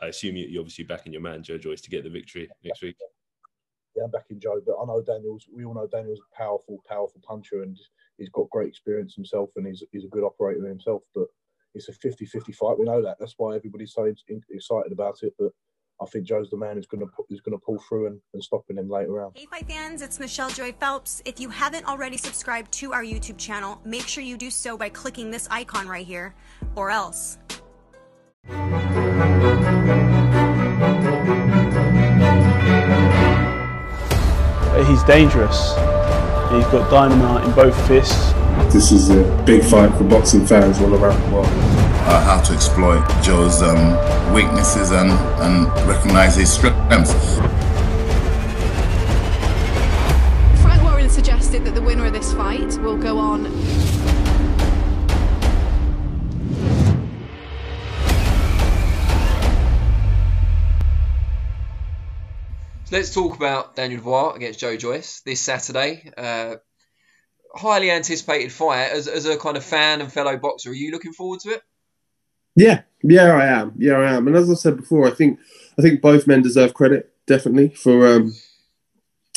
I 0.00 0.06
assume 0.06 0.36
you, 0.36 0.46
you're 0.46 0.60
obviously 0.60 0.84
backing 0.84 1.12
your 1.12 1.22
man 1.22 1.42
Joe 1.42 1.58
Joyce 1.58 1.80
to 1.82 1.90
get 1.90 2.04
the 2.04 2.10
victory 2.10 2.48
next 2.64 2.82
week. 2.82 2.96
yeah, 3.96 4.04
I'm 4.04 4.10
backing 4.10 4.40
Joe, 4.40 4.60
but 4.64 4.76
I 4.80 4.84
know 4.86 5.02
Daniel's. 5.02 5.46
We 5.52 5.64
all 5.64 5.74
know 5.74 5.88
Daniel's 5.90 6.20
a 6.20 6.36
powerful, 6.36 6.82
powerful 6.88 7.20
puncher, 7.26 7.62
and 7.62 7.78
he's 8.16 8.28
got 8.30 8.50
great 8.50 8.68
experience 8.68 9.14
himself, 9.14 9.50
and 9.56 9.66
he's 9.66 9.82
he's 9.92 10.04
a 10.04 10.08
good 10.08 10.24
operator 10.24 10.66
himself. 10.66 11.02
But 11.14 11.28
it's 11.74 11.88
a 11.88 11.92
50-50 11.92 12.54
fight. 12.54 12.78
We 12.78 12.84
know 12.84 13.02
that. 13.02 13.16
That's 13.18 13.34
why 13.36 13.56
everybody's 13.56 13.92
so 13.92 14.04
in- 14.04 14.42
excited 14.50 14.92
about 14.92 15.18
it. 15.22 15.34
But 15.38 15.52
I 16.00 16.06
think 16.06 16.26
Joe's 16.26 16.50
the 16.50 16.56
man 16.56 16.76
who's 16.76 16.86
going 16.86 17.00
to 17.00 17.08
who's 17.28 17.40
going 17.40 17.58
to 17.58 17.64
pull 17.64 17.78
through 17.88 18.06
and, 18.06 18.20
and 18.32 18.42
stopping 18.42 18.76
him 18.76 18.88
later 18.88 19.24
on. 19.24 19.32
Hey, 19.34 19.46
fight 19.46 19.66
fans, 19.68 20.02
it's 20.02 20.20
Michelle 20.20 20.50
Joy 20.50 20.72
Phelps. 20.72 21.22
If 21.24 21.40
you 21.40 21.48
haven't 21.50 21.86
already 21.86 22.16
subscribed 22.16 22.72
to 22.72 22.92
our 22.92 23.02
YouTube 23.02 23.38
channel, 23.38 23.80
make 23.84 24.06
sure 24.06 24.22
you 24.22 24.36
do 24.36 24.50
so 24.50 24.76
by 24.76 24.88
clicking 24.88 25.30
this 25.30 25.48
icon 25.50 25.88
right 25.88 26.06
here, 26.06 26.34
or 26.76 26.90
else. 26.90 27.38
He's 34.86 35.02
dangerous. 35.04 35.74
He's 36.50 36.64
got 36.72 36.90
dynamite 36.90 37.44
in 37.44 37.52
both 37.52 37.76
fists. 37.86 38.32
This 38.72 38.92
is 38.92 39.10
a 39.10 39.22
big 39.44 39.62
fight 39.62 39.92
for 39.96 40.04
boxing 40.04 40.46
fans 40.46 40.78
all 40.80 40.94
around 40.94 41.20
the 41.28 41.34
world. 41.34 41.88
uh, 42.08 42.24
how 42.24 42.40
to 42.40 42.54
exploit 42.54 43.04
Joe's 43.22 43.60
um, 43.62 44.32
weaknesses 44.32 44.92
and, 44.92 45.10
and 45.42 45.66
recognize 45.86 46.36
his 46.36 46.50
strengths. 46.50 47.12
Frank 50.62 50.82
Warren 50.82 51.10
suggested 51.10 51.64
that 51.66 51.74
the 51.74 51.82
winner 51.82 52.06
of 52.06 52.14
this 52.14 52.32
fight 52.32 52.78
will 52.78 52.96
go 52.96 53.18
on. 53.18 53.44
So 62.86 62.96
let's 62.96 63.12
talk 63.12 63.36
about 63.36 63.76
Daniel 63.76 64.00
Dubois 64.00 64.32
against 64.32 64.60
Joe 64.60 64.78
Joyce 64.78 65.20
this 65.20 65.42
Saturday. 65.42 66.10
Uh, 66.16 66.56
highly 67.58 67.90
anticipated 67.90 68.52
fight. 68.52 68.90
As, 68.92 69.08
as 69.08 69.26
a 69.26 69.36
kind 69.36 69.56
of 69.56 69.64
fan 69.64 70.00
and 70.00 70.12
fellow 70.12 70.36
boxer, 70.36 70.70
are 70.70 70.74
you 70.74 70.92
looking 70.92 71.12
forward 71.12 71.40
to 71.40 71.50
it? 71.50 71.62
Yeah, 72.56 72.82
yeah, 73.02 73.34
I 73.34 73.46
am. 73.46 73.74
Yeah, 73.76 73.94
I 73.94 74.12
am. 74.12 74.26
And 74.26 74.36
as 74.36 74.50
I 74.50 74.54
said 74.54 74.76
before, 74.76 75.06
I 75.06 75.10
think 75.10 75.38
I 75.78 75.82
think 75.82 76.00
both 76.00 76.26
men 76.26 76.42
deserve 76.42 76.74
credit 76.74 77.12
definitely 77.26 77.68
for 77.70 78.06
um 78.06 78.34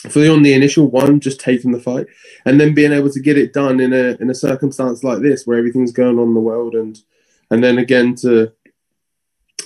for 0.10 0.20
the 0.20 0.32
on 0.32 0.42
the 0.42 0.54
initial 0.54 0.88
one, 0.88 1.20
just 1.20 1.40
taking 1.40 1.72
the 1.72 1.80
fight, 1.80 2.08
and 2.46 2.60
then 2.60 2.74
being 2.74 2.92
able 2.92 3.12
to 3.12 3.20
get 3.20 3.38
it 3.38 3.54
done 3.54 3.80
in 3.80 3.94
a 3.94 4.18
in 4.20 4.30
a 4.30 4.36
circumstance 4.36 5.04
like 5.04 5.22
this 5.22 5.46
where 5.46 5.58
everything's 5.58 5.92
going 5.92 6.18
on 6.18 6.30
in 6.30 6.34
the 6.34 6.40
world, 6.40 6.74
and 6.74 7.00
and 7.52 7.64
then 7.64 7.78
again 7.78 8.16
to 8.16 8.54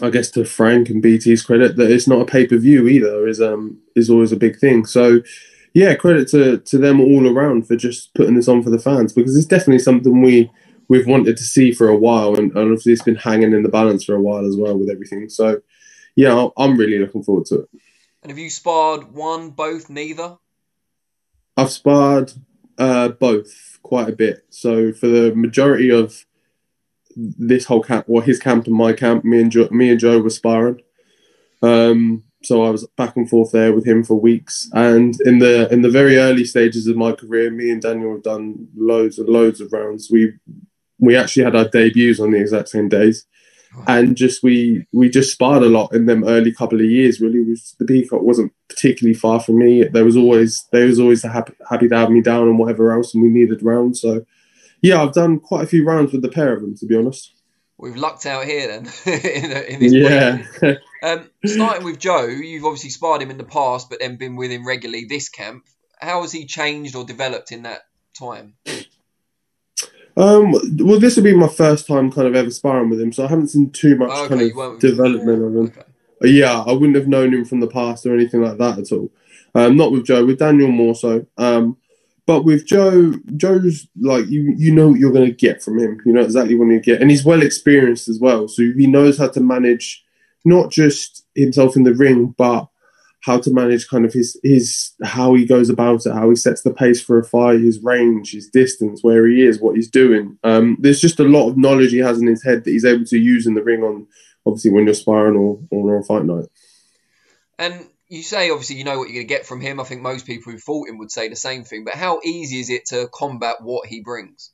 I 0.02 0.10
guess 0.10 0.30
to 0.32 0.44
Frank 0.44 0.90
and 0.90 1.02
BT's 1.02 1.44
credit 1.44 1.78
that 1.78 1.92
it's 1.92 2.08
not 2.08 2.22
a 2.22 2.26
pay 2.26 2.46
per 2.46 2.58
view 2.58 2.88
either 2.88 3.28
is 3.28 3.42
um 3.42 3.80
is 3.96 4.10
always 4.10 4.34
a 4.34 4.38
big 4.38 4.60
thing. 4.60 4.86
So 4.86 5.22
yeah, 5.76 5.94
credit 5.94 6.30
to 6.30 6.60
to 6.60 6.78
them 6.78 7.02
all 7.02 7.28
around 7.28 7.68
for 7.68 7.76
just 7.76 8.14
putting 8.16 8.36
this 8.36 8.48
on 8.48 8.64
for 8.64 8.70
the 8.70 8.80
fans 8.80 9.12
because 9.12 9.36
it's 9.36 9.46
definitely 9.46 9.80
something 9.80 10.22
we 10.22 10.50
we've 10.88 11.06
wanted 11.06 11.36
to 11.36 11.44
see 11.44 11.74
for 11.74 11.90
a 11.90 11.98
while, 11.98 12.36
and, 12.36 12.52
and 12.52 12.72
obviously 12.72 12.94
it's 12.94 13.04
been 13.04 13.16
hanging 13.16 13.52
in 13.52 13.62
the 13.62 13.70
balance 13.70 14.06
for 14.06 14.16
a 14.16 14.22
while 14.22 14.48
as 14.48 14.56
well 14.56 14.78
with 14.78 14.90
everything. 14.90 15.28
So 15.28 15.62
yeah, 16.16 16.48
I'm 16.58 16.78
really 16.78 16.98
looking 16.98 17.24
forward 17.24 17.46
to 17.48 17.62
it. 17.62 17.70
And 18.24 18.32
have 18.32 18.40
you 18.40 18.50
sparred 18.50 19.14
one, 19.14 19.50
both, 19.50 19.90
neither? 19.90 20.38
I've 21.58 21.72
sparred 21.72 22.32
uh, 22.78 23.10
both 23.10 23.80
quite 23.84 24.08
a 24.08 24.16
bit. 24.16 24.46
So 24.50 24.94
for 24.94 25.08
the 25.08 25.36
majority 25.36 25.92
of 25.92 26.26
this 27.18 27.66
whole 27.66 27.84
camp, 27.84 28.06
well, 28.08 28.24
his 28.24 28.40
camp 28.40 28.66
and 28.66 28.76
my 28.76 28.94
camp, 28.94 29.26
me 29.26 29.42
and 29.42 29.52
Joe, 29.52 29.68
me 29.72 29.90
and 29.90 30.00
Joe 30.00 30.22
were 30.22 30.30
sparring. 30.30 30.82
Um, 31.62 32.24
so 32.46 32.64
I 32.64 32.70
was 32.70 32.88
back 32.96 33.16
and 33.16 33.30
forth 33.30 33.52
there 33.52 33.74
with 33.74 33.86
him 33.86 34.04
for 34.04 34.20
weeks. 34.20 34.70
And 34.74 35.20
in 35.22 35.40
the 35.40 35.72
in 35.74 35.82
the 35.82 35.90
very 35.90 36.18
early 36.18 36.46
stages 36.46 36.88
of 36.88 36.96
my 36.96 37.12
career, 37.12 37.50
me 37.50 37.72
and 37.72 37.82
Daniel 37.82 38.14
have 38.14 38.24
done 38.24 38.68
loads 38.76 39.18
and 39.18 39.28
loads 39.28 39.60
of 39.60 39.74
rounds. 39.74 40.10
We 40.12 40.34
we 41.00 41.16
actually 41.16 41.44
had 41.44 41.56
our 41.56 41.68
debuts 41.68 42.20
on 42.20 42.32
the 42.32 42.40
exact 42.40 42.70
same 42.70 42.90
days. 42.90 43.26
And 43.88 44.16
just 44.16 44.42
we 44.42 44.86
we 44.94 45.10
just 45.10 45.34
sparred 45.34 45.64
a 45.64 45.70
lot 45.70 45.94
in 45.94 46.06
them 46.06 46.24
early 46.24 46.54
couple 46.54 46.80
of 46.80 46.86
years. 46.86 47.20
Really, 47.20 47.44
was 47.44 47.76
the 47.78 47.86
Peacock 47.86 48.22
wasn't 48.22 48.54
particularly 48.70 49.14
far 49.14 49.42
from 49.42 49.58
me. 49.60 49.84
There 49.84 50.06
was 50.06 50.16
always 50.16 50.66
they 50.72 50.86
was 50.86 51.00
always 51.00 51.24
happy 51.24 51.54
happy 51.70 51.90
to 51.90 51.98
have 51.98 52.10
me 52.10 52.22
down 52.22 52.48
and 52.48 52.58
whatever 52.58 52.94
else, 52.94 53.14
and 53.14 53.22
we 53.22 53.30
needed 53.30 53.64
rounds. 53.64 54.00
So 54.00 54.26
yeah, 54.82 55.02
I've 55.02 55.14
done 55.14 55.40
quite 55.40 55.64
a 55.64 55.68
few 55.68 55.84
rounds 55.84 56.14
with 56.14 56.22
the 56.22 56.30
pair 56.30 56.54
of 56.54 56.62
them, 56.62 56.78
to 56.78 56.86
be 56.86 56.96
honest. 56.96 57.35
We've 57.78 57.96
lucked 57.96 58.26
out 58.26 58.46
here 58.46 58.68
then. 58.68 58.88
in, 59.06 59.52
in 59.52 59.80
this 59.80 59.94
Yeah. 59.94 60.74
Um, 61.04 61.30
starting 61.46 61.84
with 61.84 62.00
Joe, 62.00 62.26
you've 62.26 62.66
obviously 62.66 62.90
sparred 62.90 63.22
him 63.22 63.30
in 63.30 63.38
the 63.38 63.44
past, 63.44 63.92
but 63.92 64.00
then 64.00 64.16
been 64.16 64.36
with 64.36 64.50
him 64.50 64.66
regularly 64.66 65.06
this 65.08 65.30
camp. 65.30 65.64
How 66.00 66.24
has 66.24 66.32
he 66.32 66.48
changed 66.48 66.96
or 66.96 67.04
developed 67.04 67.52
in 67.52 67.62
that 67.62 67.82
time? 68.18 68.56
Um, 70.18 70.52
well, 70.80 71.00
this 71.00 71.16
will 71.16 71.24
be 71.24 71.36
my 71.36 71.48
first 71.48 71.86
time 71.86 72.12
kind 72.12 72.28
of 72.28 72.36
ever 72.36 72.50
sparring 72.50 72.90
with 72.90 73.00
him, 73.00 73.12
so 73.12 73.24
I 73.24 73.28
haven't 73.28 73.50
seen 73.50 73.70
too 73.70 73.96
much 73.98 74.10
Okay, 74.10 74.50
kind 74.50 74.60
of 74.60 74.80
development 74.80 75.44
of 75.44 75.56
him. 75.56 75.84
Uh, 76.24 76.28
Yeah, 76.28 76.64
I 76.66 76.72
wouldn't 76.72 76.96
have 76.96 77.08
known 77.08 77.34
him 77.34 77.46
from 77.46 77.60
the 77.60 77.68
past 77.68 78.06
or 78.08 78.16
anything 78.16 78.42
like 78.42 78.58
that 78.58 78.80
at 78.80 78.92
all. 78.92 79.12
Um, 79.54 79.78
not 79.78 79.92
with 79.92 80.06
Joe, 80.06 80.26
with 80.26 80.40
Daniel 80.40 80.72
more 80.72 80.96
so. 80.96 81.28
Um, 81.38 81.78
but 82.26 82.44
with 82.44 82.66
Joe, 82.66 83.14
Joe's 83.38 83.88
like 84.00 84.28
you, 84.28 84.54
you 84.58 84.74
know 84.74 84.90
what 84.90 85.00
you're 85.00 85.14
going 85.14 85.30
to 85.30 85.36
get 85.36 85.62
from 85.62 85.80
him. 85.80 86.02
You 86.06 86.14
know 86.14 86.22
exactly 86.22 86.56
what 86.56 86.66
you 86.66 86.80
get, 86.80 87.02
and 87.02 87.10
he's 87.10 87.26
well 87.26 87.42
experienced 87.42 88.08
as 88.08 88.20
well, 88.20 88.48
so 88.48 88.64
he 88.64 88.88
knows 88.88 89.18
how 89.18 89.28
to 89.30 89.40
manage 89.40 90.04
not 90.44 90.72
just 90.72 91.26
himself 91.36 91.76
in 91.76 91.84
the 91.84 91.94
ring, 91.94 92.34
but 92.38 92.68
how 93.26 93.40
to 93.40 93.52
manage 93.52 93.88
kind 93.88 94.06
of 94.06 94.14
his 94.14 94.40
his 94.44 94.92
how 95.04 95.34
he 95.34 95.46
goes 95.46 95.70
about 95.70 96.06
it, 96.06 96.14
how 96.14 96.30
he 96.30 96.36
sets 96.36 96.62
the 96.62 96.74
pace 96.74 97.02
for 97.02 97.20
a 97.20 97.24
fight, 97.24 97.60
his 97.60 97.82
range, 97.84 98.32
his 98.32 98.50
distance, 98.50 99.04
where 99.04 99.28
he 99.28 99.44
is, 99.44 99.60
what 99.60 99.76
he's 99.76 99.90
doing. 99.90 100.38
Um, 100.44 100.78
there's 100.80 101.02
just 101.02 101.20
a 101.20 101.24
lot 101.24 101.50
of 101.50 101.58
knowledge 101.58 101.92
he 101.92 101.98
has 101.98 102.20
in 102.20 102.28
his 102.28 102.44
head 102.44 102.64
that 102.64 102.72
he's 102.72 102.86
able 102.86 103.06
to 103.06 103.18
use 103.18 103.48
in 103.48 103.56
the 103.56 103.64
ring 103.64 103.84
on 103.84 104.08
obviously 104.46 104.72
when 104.72 104.86
you're 104.86 104.94
sparring 104.94 105.36
or, 105.36 105.60
or 105.72 105.96
on 105.96 106.02
a 106.02 106.06
fight 106.06 106.26
night. 106.26 106.46
And 107.58 107.88
you 108.16 108.24
say 108.24 108.50
obviously 108.50 108.78
you 108.78 108.84
know 108.84 108.98
what 108.98 109.10
you're 109.10 109.24
going 109.24 109.28
to 109.28 109.34
get 109.34 109.46
from 109.46 109.62
him. 109.62 109.80
I 109.80 109.84
think 109.84 110.02
most 110.02 110.26
people 110.26 110.52
who 110.52 110.58
fought 110.58 110.88
him 110.88 110.98
would 110.98 111.12
say 111.12 111.28
the 111.28 111.36
same 111.36 111.64
thing. 111.64 111.84
But 111.84 111.96
how 111.96 112.20
easy 112.24 112.60
is 112.60 112.70
it 112.70 112.86
to 112.88 113.10
combat 113.14 113.58
what 113.62 113.88
he 113.88 114.02
brings? 114.02 114.52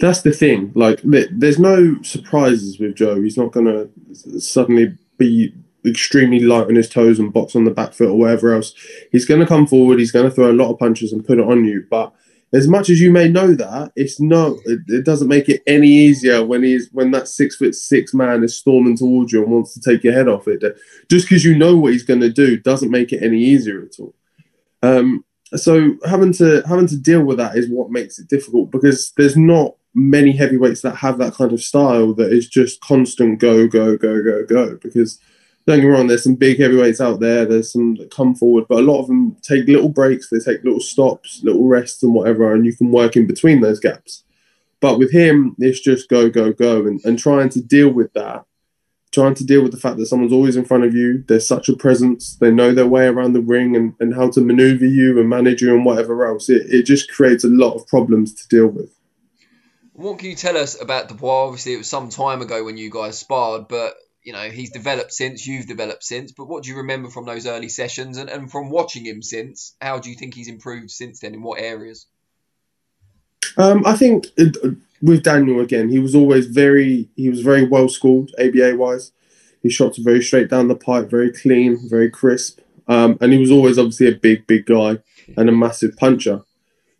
That's 0.00 0.22
the 0.22 0.32
thing. 0.32 0.72
Like, 0.74 1.00
there's 1.04 1.58
no 1.58 2.00
surprises 2.02 2.78
with 2.78 2.94
Joe. 2.94 3.20
He's 3.20 3.36
not 3.36 3.52
going 3.52 3.66
to 3.66 4.40
suddenly 4.40 4.96
be 5.18 5.52
extremely 5.84 6.40
light 6.40 6.66
on 6.66 6.74
his 6.74 6.88
toes 6.88 7.18
and 7.18 7.32
box 7.32 7.54
on 7.54 7.64
the 7.64 7.70
back 7.70 7.92
foot 7.92 8.08
or 8.08 8.18
whatever 8.18 8.54
else. 8.54 8.74
He's 9.12 9.26
going 9.26 9.40
to 9.40 9.46
come 9.46 9.66
forward. 9.66 9.98
He's 9.98 10.12
going 10.12 10.28
to 10.28 10.34
throw 10.34 10.50
a 10.50 10.52
lot 10.52 10.70
of 10.70 10.78
punches 10.78 11.12
and 11.12 11.26
put 11.26 11.38
it 11.38 11.46
on 11.46 11.64
you. 11.64 11.84
But 11.90 12.12
as 12.52 12.66
much 12.66 12.88
as 12.88 13.00
you 13.00 13.10
may 13.10 13.28
know 13.28 13.54
that, 13.54 13.92
it's 13.94 14.20
no. 14.20 14.58
It, 14.64 14.80
it 14.88 15.04
doesn't 15.04 15.28
make 15.28 15.48
it 15.48 15.62
any 15.66 15.88
easier 15.88 16.44
when 16.44 16.62
he's 16.62 16.88
when 16.92 17.10
that 17.10 17.28
six 17.28 17.56
foot 17.56 17.74
six 17.74 18.14
man 18.14 18.42
is 18.42 18.56
storming 18.56 18.96
towards 18.96 19.32
you 19.32 19.42
and 19.42 19.52
wants 19.52 19.74
to 19.74 19.80
take 19.80 20.02
your 20.02 20.14
head 20.14 20.28
off 20.28 20.48
it. 20.48 20.62
Just 21.10 21.28
because 21.28 21.44
you 21.44 21.56
know 21.56 21.76
what 21.76 21.92
he's 21.92 22.04
going 22.04 22.20
to 22.20 22.32
do 22.32 22.58
doesn't 22.58 22.90
make 22.90 23.12
it 23.12 23.22
any 23.22 23.38
easier 23.38 23.82
at 23.82 23.98
all. 24.00 24.14
Um, 24.82 25.24
so 25.56 25.96
having 26.06 26.32
to 26.34 26.62
having 26.66 26.86
to 26.88 26.96
deal 26.96 27.22
with 27.22 27.38
that 27.38 27.56
is 27.56 27.68
what 27.68 27.90
makes 27.90 28.18
it 28.18 28.28
difficult 28.28 28.70
because 28.70 29.12
there's 29.16 29.36
not 29.36 29.74
many 29.94 30.32
heavyweights 30.32 30.82
that 30.82 30.94
have 30.94 31.18
that 31.18 31.34
kind 31.34 31.52
of 31.52 31.62
style 31.62 32.14
that 32.14 32.32
is 32.32 32.48
just 32.48 32.80
constant 32.80 33.40
go 33.40 33.66
go 33.66 33.96
go 33.96 34.22
go 34.22 34.44
go 34.44 34.76
because 34.76 35.18
don't 35.68 35.80
get 35.80 35.86
me 35.86 35.92
wrong 35.92 36.06
there's 36.06 36.24
some 36.24 36.34
big 36.34 36.58
heavyweights 36.58 37.00
out 37.00 37.20
there 37.20 37.44
there's 37.44 37.72
some 37.72 37.94
that 37.96 38.10
come 38.10 38.34
forward 38.34 38.64
but 38.68 38.78
a 38.78 38.82
lot 38.82 39.00
of 39.00 39.06
them 39.06 39.36
take 39.42 39.66
little 39.68 39.90
breaks 39.90 40.30
they 40.30 40.38
take 40.38 40.64
little 40.64 40.80
stops 40.80 41.40
little 41.44 41.66
rests 41.66 42.02
and 42.02 42.14
whatever 42.14 42.54
and 42.54 42.64
you 42.64 42.74
can 42.74 42.90
work 42.90 43.16
in 43.16 43.26
between 43.26 43.60
those 43.60 43.78
gaps 43.78 44.24
but 44.80 44.98
with 44.98 45.12
him 45.12 45.54
it's 45.58 45.80
just 45.80 46.08
go 46.08 46.30
go 46.30 46.52
go 46.52 46.86
and, 46.86 47.00
and 47.04 47.18
trying 47.18 47.50
to 47.50 47.60
deal 47.60 47.90
with 47.90 48.10
that 48.14 48.46
trying 49.10 49.34
to 49.34 49.44
deal 49.44 49.62
with 49.62 49.72
the 49.72 49.78
fact 49.78 49.96
that 49.98 50.06
someone's 50.06 50.32
always 50.32 50.56
in 50.56 50.66
front 50.66 50.84
of 50.84 50.94
you. 50.94 51.24
There's 51.26 51.48
such 51.48 51.70
a 51.70 51.76
presence. 51.76 52.36
They 52.36 52.50
know 52.50 52.72
their 52.72 52.86
way 52.86 53.06
around 53.06 53.32
the 53.32 53.40
ring 53.40 53.74
and, 53.74 53.94
and 54.00 54.14
how 54.14 54.28
to 54.30 54.40
maneuver 54.42 54.84
you 54.84 55.18
and 55.18 55.28
manage 55.28 55.62
you 55.62 55.74
and 55.74 55.84
whatever 55.84 56.26
else. 56.26 56.50
It, 56.50 56.66
it 56.68 56.82
just 56.82 57.10
creates 57.10 57.42
a 57.42 57.48
lot 57.48 57.74
of 57.74 57.86
problems 57.86 58.34
to 58.34 58.48
deal 58.48 58.66
with. 58.66 58.94
What 59.94 60.18
can 60.18 60.28
you 60.28 60.36
tell 60.36 60.56
us 60.56 60.80
about 60.80 61.08
Dubois? 61.08 61.46
Obviously, 61.46 61.72
it 61.72 61.78
was 61.78 61.88
some 61.88 62.10
time 62.10 62.42
ago 62.42 62.62
when 62.64 62.76
you 62.76 62.90
guys 62.90 63.18
sparred, 63.18 63.66
but 63.66 63.94
you 64.22 64.32
know 64.32 64.50
he's 64.50 64.70
developed 64.70 65.12
since. 65.12 65.46
You've 65.46 65.66
developed 65.66 66.04
since. 66.04 66.32
But 66.32 66.46
what 66.46 66.64
do 66.64 66.70
you 66.70 66.78
remember 66.78 67.08
from 67.08 67.26
those 67.26 67.46
early 67.46 67.68
sessions 67.68 68.18
and, 68.18 68.28
and 68.28 68.50
from 68.50 68.70
watching 68.70 69.04
him 69.04 69.22
since? 69.22 69.74
How 69.80 69.98
do 69.98 70.10
you 70.10 70.16
think 70.16 70.34
he's 70.34 70.48
improved 70.48 70.90
since 70.90 71.20
then? 71.20 71.34
In 71.34 71.42
what 71.42 71.60
areas? 71.60 72.06
Um, 73.56 73.84
I 73.86 73.96
think 73.96 74.26
with 75.02 75.22
Daniel 75.22 75.60
again, 75.60 75.88
he 75.88 75.98
was 75.98 76.14
always 76.14 76.46
very 76.46 77.08
he 77.16 77.28
was 77.28 77.40
very 77.40 77.66
well 77.66 77.88
schooled 77.88 78.32
ABA 78.38 78.76
wise. 78.76 79.12
His 79.62 79.72
shots 79.72 79.98
are 79.98 80.02
very 80.02 80.22
straight 80.22 80.48
down 80.48 80.68
the 80.68 80.76
pipe, 80.76 81.10
very 81.10 81.32
clean, 81.32 81.88
very 81.88 82.08
crisp, 82.10 82.60
um, 82.86 83.18
and 83.20 83.32
he 83.32 83.38
was 83.38 83.50
always 83.50 83.78
obviously 83.78 84.08
a 84.08 84.12
big, 84.12 84.46
big 84.46 84.66
guy 84.66 84.98
and 85.36 85.48
a 85.48 85.52
massive 85.52 85.96
puncher. 85.96 86.42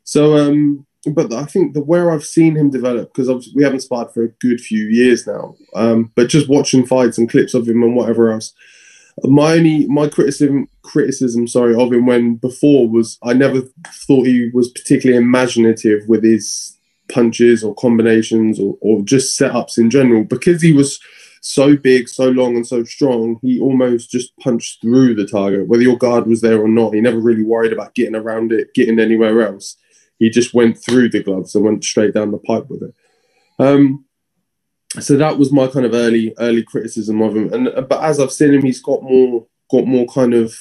So, 0.05 0.37
um, 0.37 0.87
but 1.07 1.33
I 1.33 1.45
think 1.45 1.75
the 1.75 1.81
where 1.81 2.11
I've 2.11 2.25
seen 2.25 2.57
him 2.57 2.71
develop 2.71 3.13
because 3.15 3.53
we 3.55 3.63
haven't 3.63 3.81
sparred 3.81 4.13
for 4.13 4.25
a 4.25 4.33
good 4.41 4.61
few 4.61 4.87
years 4.87 5.27
now, 5.27 5.55
um, 5.75 6.13
but 6.15 6.29
just 6.29 6.49
watching 6.49 6.87
fights 6.87 7.19
and 7.19 7.31
clips 7.31 7.55
of 7.55 7.69
him 7.69 7.83
and 7.83 7.95
whatever 7.95 8.31
else. 8.31 8.53
My 9.25 9.55
only 9.55 9.87
my 9.89 10.09
criticism 10.09 10.69
criticism 10.83 11.49
sorry 11.49 11.75
of 11.75 11.93
him 11.93 12.07
when 12.07 12.37
before 12.37 12.89
was 12.89 13.19
I 13.23 13.33
never 13.33 13.63
thought 14.07 14.27
he 14.27 14.51
was 14.55 14.71
particularly 14.71 15.23
imaginative 15.23 16.09
with 16.09 16.23
his 16.23 16.77
punches 17.09 17.65
or 17.65 17.75
combinations 17.75 18.61
or, 18.61 18.77
or 18.81 19.03
just 19.03 19.39
setups 19.39 19.79
in 19.79 19.91
general 19.91 20.25
because 20.25 20.63
he 20.63 20.73
was 20.73 21.01
so 21.41 21.77
big, 21.77 22.09
so 22.09 22.29
long, 22.29 22.57
and 22.57 22.67
so 22.67 22.85
strong. 22.85 23.39
He 23.43 23.61
almost 23.61 24.11
just 24.11 24.37
punched 24.39 24.83
through 24.83 25.15
the 25.15 25.27
target, 25.27 25.69
whether 25.69 25.83
your 25.83 25.97
guard 25.97 26.27
was 26.27 26.41
there 26.41 26.61
or 26.61 26.69
not. 26.69 26.95
He 26.95 27.01
never 27.01 27.19
really 27.19 27.43
worried 27.43 27.73
about 27.73 27.95
getting 27.95 28.17
around 28.17 28.53
it, 28.53 28.75
getting 28.75 28.99
anywhere 28.99 29.47
else. 29.47 29.77
He 30.19 30.31
just 30.31 30.55
went 30.55 30.83
through 30.83 31.11
the 31.11 31.23
gloves 31.23 31.55
and 31.55 31.65
went 31.65 31.85
straight 31.85 32.15
down 32.15 32.33
the 32.33 32.39
pipe 32.39 32.69
with 32.69 32.83
it. 32.83 32.95
Um, 33.59 34.05
so 35.01 35.17
that 35.17 35.39
was 35.39 35.53
my 35.53 35.67
kind 35.67 35.85
of 35.85 35.93
early 35.93 36.35
early 36.39 36.63
criticism 36.63 37.21
of 37.21 37.37
him. 37.37 37.53
And 37.53 37.89
but 37.89 38.03
as 38.03 38.19
I've 38.19 38.33
seen 38.33 38.55
him, 38.55 38.63
he's 38.63 38.81
got 38.81 39.03
more 39.03 39.47
got 39.71 39.87
more 39.87 40.07
kind 40.07 40.35
of 40.35 40.55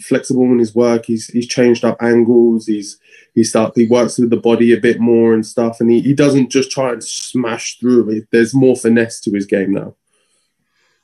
flexible 0.00 0.44
in 0.44 0.58
his 0.58 0.74
work. 0.74 1.06
He's 1.06 1.26
he's 1.28 1.46
changed 1.46 1.84
up 1.84 2.00
angles. 2.00 2.66
He's 2.66 2.98
he 3.34 3.44
start 3.44 3.72
he 3.74 3.86
works 3.86 4.18
with 4.18 4.30
the 4.30 4.36
body 4.36 4.72
a 4.72 4.80
bit 4.80 5.00
more 5.00 5.34
and 5.34 5.44
stuff. 5.44 5.80
And 5.80 5.90
he, 5.90 6.00
he 6.00 6.14
doesn't 6.14 6.50
just 6.50 6.70
try 6.70 6.92
and 6.92 7.02
smash 7.02 7.78
through 7.78 8.10
it. 8.10 8.28
There's 8.30 8.54
more 8.54 8.76
finesse 8.76 9.20
to 9.22 9.32
his 9.32 9.46
game 9.46 9.72
now. 9.72 9.94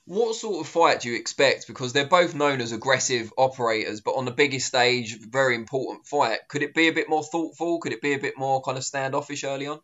What 0.06 0.34
sort 0.34 0.60
of 0.60 0.70
fight 0.70 1.00
do 1.00 1.08
you 1.08 1.16
expect? 1.16 1.66
Because 1.66 1.94
they're 1.94 2.06
both 2.06 2.34
known 2.34 2.60
as 2.60 2.72
aggressive 2.72 3.32
operators, 3.38 4.02
but 4.02 4.12
on 4.12 4.26
the 4.26 4.30
biggest 4.30 4.66
stage, 4.66 5.18
very 5.18 5.54
important 5.54 6.06
fight. 6.06 6.40
Could 6.48 6.62
it 6.62 6.74
be 6.74 6.88
a 6.88 6.92
bit 6.92 7.08
more 7.08 7.22
thoughtful? 7.22 7.78
Could 7.78 7.92
it 7.92 8.02
be 8.02 8.12
a 8.12 8.18
bit 8.18 8.34
more 8.36 8.60
kind 8.60 8.76
of 8.76 8.84
standoffish 8.84 9.44
early 9.44 9.66
on? 9.66 9.80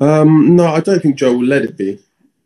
Um, 0.00 0.54
no, 0.54 0.66
I 0.66 0.80
don't 0.80 1.02
think 1.02 1.16
Joe 1.16 1.36
will 1.36 1.46
let 1.46 1.62
it 1.62 1.76
be. 1.76 2.00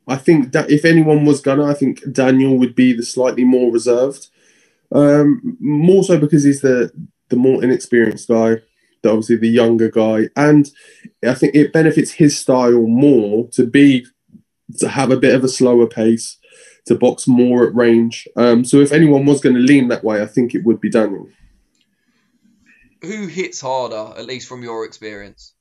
I 0.08 0.16
think 0.16 0.52
that 0.52 0.70
if 0.70 0.84
anyone 0.84 1.24
was 1.24 1.40
gonna, 1.40 1.64
I 1.64 1.74
think 1.74 2.00
Daniel 2.10 2.58
would 2.58 2.74
be 2.74 2.92
the 2.92 3.02
slightly 3.02 3.44
more 3.44 3.70
reserved. 3.70 4.28
Um, 4.92 5.56
more 5.60 6.04
so 6.04 6.18
because 6.18 6.44
he's 6.44 6.60
the 6.60 6.90
the 7.28 7.36
more 7.36 7.64
inexperienced 7.64 8.28
guy, 8.28 8.56
the, 9.02 9.10
obviously 9.10 9.36
the 9.36 9.48
younger 9.48 9.90
guy, 9.90 10.28
and 10.36 10.70
I 11.26 11.34
think 11.34 11.54
it 11.54 11.72
benefits 11.72 12.12
his 12.12 12.38
style 12.38 12.86
more 12.86 13.48
to 13.52 13.66
be 13.66 14.06
to 14.78 14.88
have 14.88 15.10
a 15.10 15.16
bit 15.16 15.34
of 15.34 15.44
a 15.44 15.48
slower 15.48 15.86
pace, 15.86 16.38
to 16.86 16.94
box 16.94 17.26
more 17.26 17.66
at 17.66 17.74
range. 17.74 18.28
Um, 18.36 18.64
so 18.64 18.78
if 18.78 18.92
anyone 18.92 19.24
was 19.24 19.40
going 19.40 19.54
to 19.54 19.60
lean 19.60 19.88
that 19.88 20.04
way, 20.04 20.22
I 20.22 20.26
think 20.26 20.54
it 20.54 20.64
would 20.64 20.80
be 20.80 20.90
Daniel. 20.90 21.28
Who 23.02 23.26
hits 23.26 23.60
harder, 23.60 24.18
at 24.18 24.26
least 24.26 24.48
from 24.48 24.62
your 24.62 24.84
experience? 24.84 25.52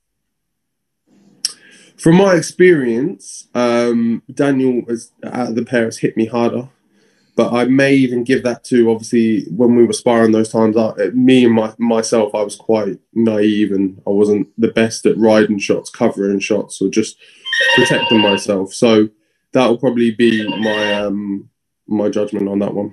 From 1.96 2.16
my 2.16 2.34
experience, 2.34 3.48
um, 3.54 4.22
Daniel 4.32 4.82
has, 4.88 5.12
out 5.24 5.50
of 5.50 5.54
the 5.54 5.64
pair 5.64 5.84
has 5.84 5.98
hit 5.98 6.16
me 6.16 6.26
harder. 6.26 6.68
But 7.36 7.52
I 7.52 7.64
may 7.64 7.94
even 7.94 8.22
give 8.22 8.44
that 8.44 8.62
to 8.64 8.90
obviously 8.90 9.44
when 9.50 9.74
we 9.74 9.84
were 9.84 9.92
sparring 9.92 10.30
those 10.30 10.50
times. 10.50 10.76
I, 10.76 10.92
me 11.14 11.44
and 11.44 11.54
my, 11.54 11.74
myself, 11.78 12.32
I 12.34 12.42
was 12.42 12.54
quite 12.54 13.00
naive 13.12 13.72
and 13.72 14.00
I 14.06 14.10
wasn't 14.10 14.48
the 14.56 14.68
best 14.68 15.04
at 15.04 15.18
riding 15.18 15.58
shots, 15.58 15.90
covering 15.90 16.38
shots, 16.38 16.80
or 16.80 16.88
just 16.88 17.16
protecting 17.76 18.20
myself. 18.20 18.72
So 18.72 19.08
that 19.52 19.66
will 19.66 19.78
probably 19.78 20.10
be 20.10 20.46
my 20.46 20.94
um, 20.94 21.48
my 21.86 22.08
judgment 22.08 22.48
on 22.48 22.58
that 22.60 22.74
one. 22.74 22.92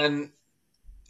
And 0.00 0.30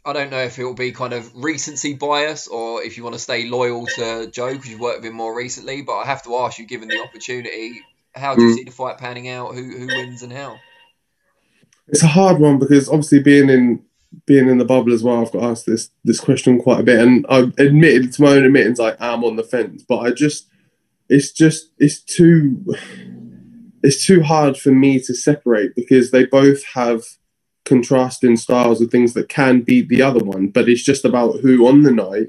I 0.05 0.13
don't 0.13 0.31
know 0.31 0.39
if 0.39 0.57
it 0.57 0.63
will 0.63 0.73
be 0.73 0.91
kind 0.91 1.13
of 1.13 1.31
recency 1.35 1.93
bias 1.93 2.47
or 2.47 2.81
if 2.83 2.97
you 2.97 3.03
want 3.03 3.13
to 3.13 3.19
stay 3.19 3.47
loyal 3.47 3.85
to 3.85 4.29
Joe 4.31 4.53
because 4.53 4.69
you've 4.69 4.79
worked 4.79 5.01
with 5.01 5.05
him 5.05 5.15
more 5.15 5.35
recently. 5.35 5.83
But 5.83 5.97
I 5.97 6.05
have 6.05 6.23
to 6.23 6.35
ask 6.37 6.57
you, 6.57 6.65
given 6.65 6.87
the 6.89 7.01
opportunity, 7.01 7.81
how 8.13 8.35
do 8.35 8.41
you 8.41 8.49
Mm. 8.49 8.55
see 8.55 8.63
the 8.63 8.71
fight 8.71 8.97
panning 8.97 9.29
out? 9.29 9.53
Who 9.53 9.63
who 9.63 9.87
wins 9.87 10.23
and 10.23 10.33
how? 10.33 10.57
It's 11.87 12.03
a 12.03 12.07
hard 12.07 12.39
one 12.39 12.57
because 12.57 12.89
obviously 12.89 13.19
being 13.21 13.49
in 13.49 13.83
being 14.25 14.49
in 14.49 14.57
the 14.57 14.65
bubble 14.65 14.91
as 14.91 15.03
well, 15.03 15.21
I've 15.21 15.31
got 15.31 15.43
asked 15.43 15.65
this 15.65 15.89
this 16.03 16.19
question 16.19 16.59
quite 16.59 16.79
a 16.79 16.83
bit, 16.83 16.99
and 16.99 17.25
I've 17.29 17.57
admitted 17.57 18.11
to 18.13 18.21
my 18.21 18.31
own 18.31 18.45
admittance 18.45 18.79
I 18.79 18.95
am 18.99 19.23
on 19.23 19.35
the 19.35 19.43
fence, 19.43 19.83
but 19.87 19.99
I 19.99 20.11
just 20.11 20.47
it's 21.11 21.33
just 21.33 21.71
it's 21.77 21.99
too 21.99 22.63
it's 23.83 24.05
too 24.05 24.23
hard 24.23 24.57
for 24.57 24.71
me 24.71 24.99
to 25.01 25.13
separate 25.13 25.75
because 25.75 26.11
they 26.11 26.25
both 26.25 26.63
have 26.73 27.03
contrasting 27.65 28.37
styles 28.37 28.81
of 28.81 28.89
things 28.89 29.13
that 29.13 29.27
can 29.27 29.61
beat 29.61 29.89
the 29.89 30.01
other 30.01 30.23
one, 30.23 30.47
but 30.47 30.69
it's 30.69 30.83
just 30.83 31.03
about 31.03 31.41
who 31.41 31.67
on 31.67 31.83
the 31.83 31.91
night 31.91 32.27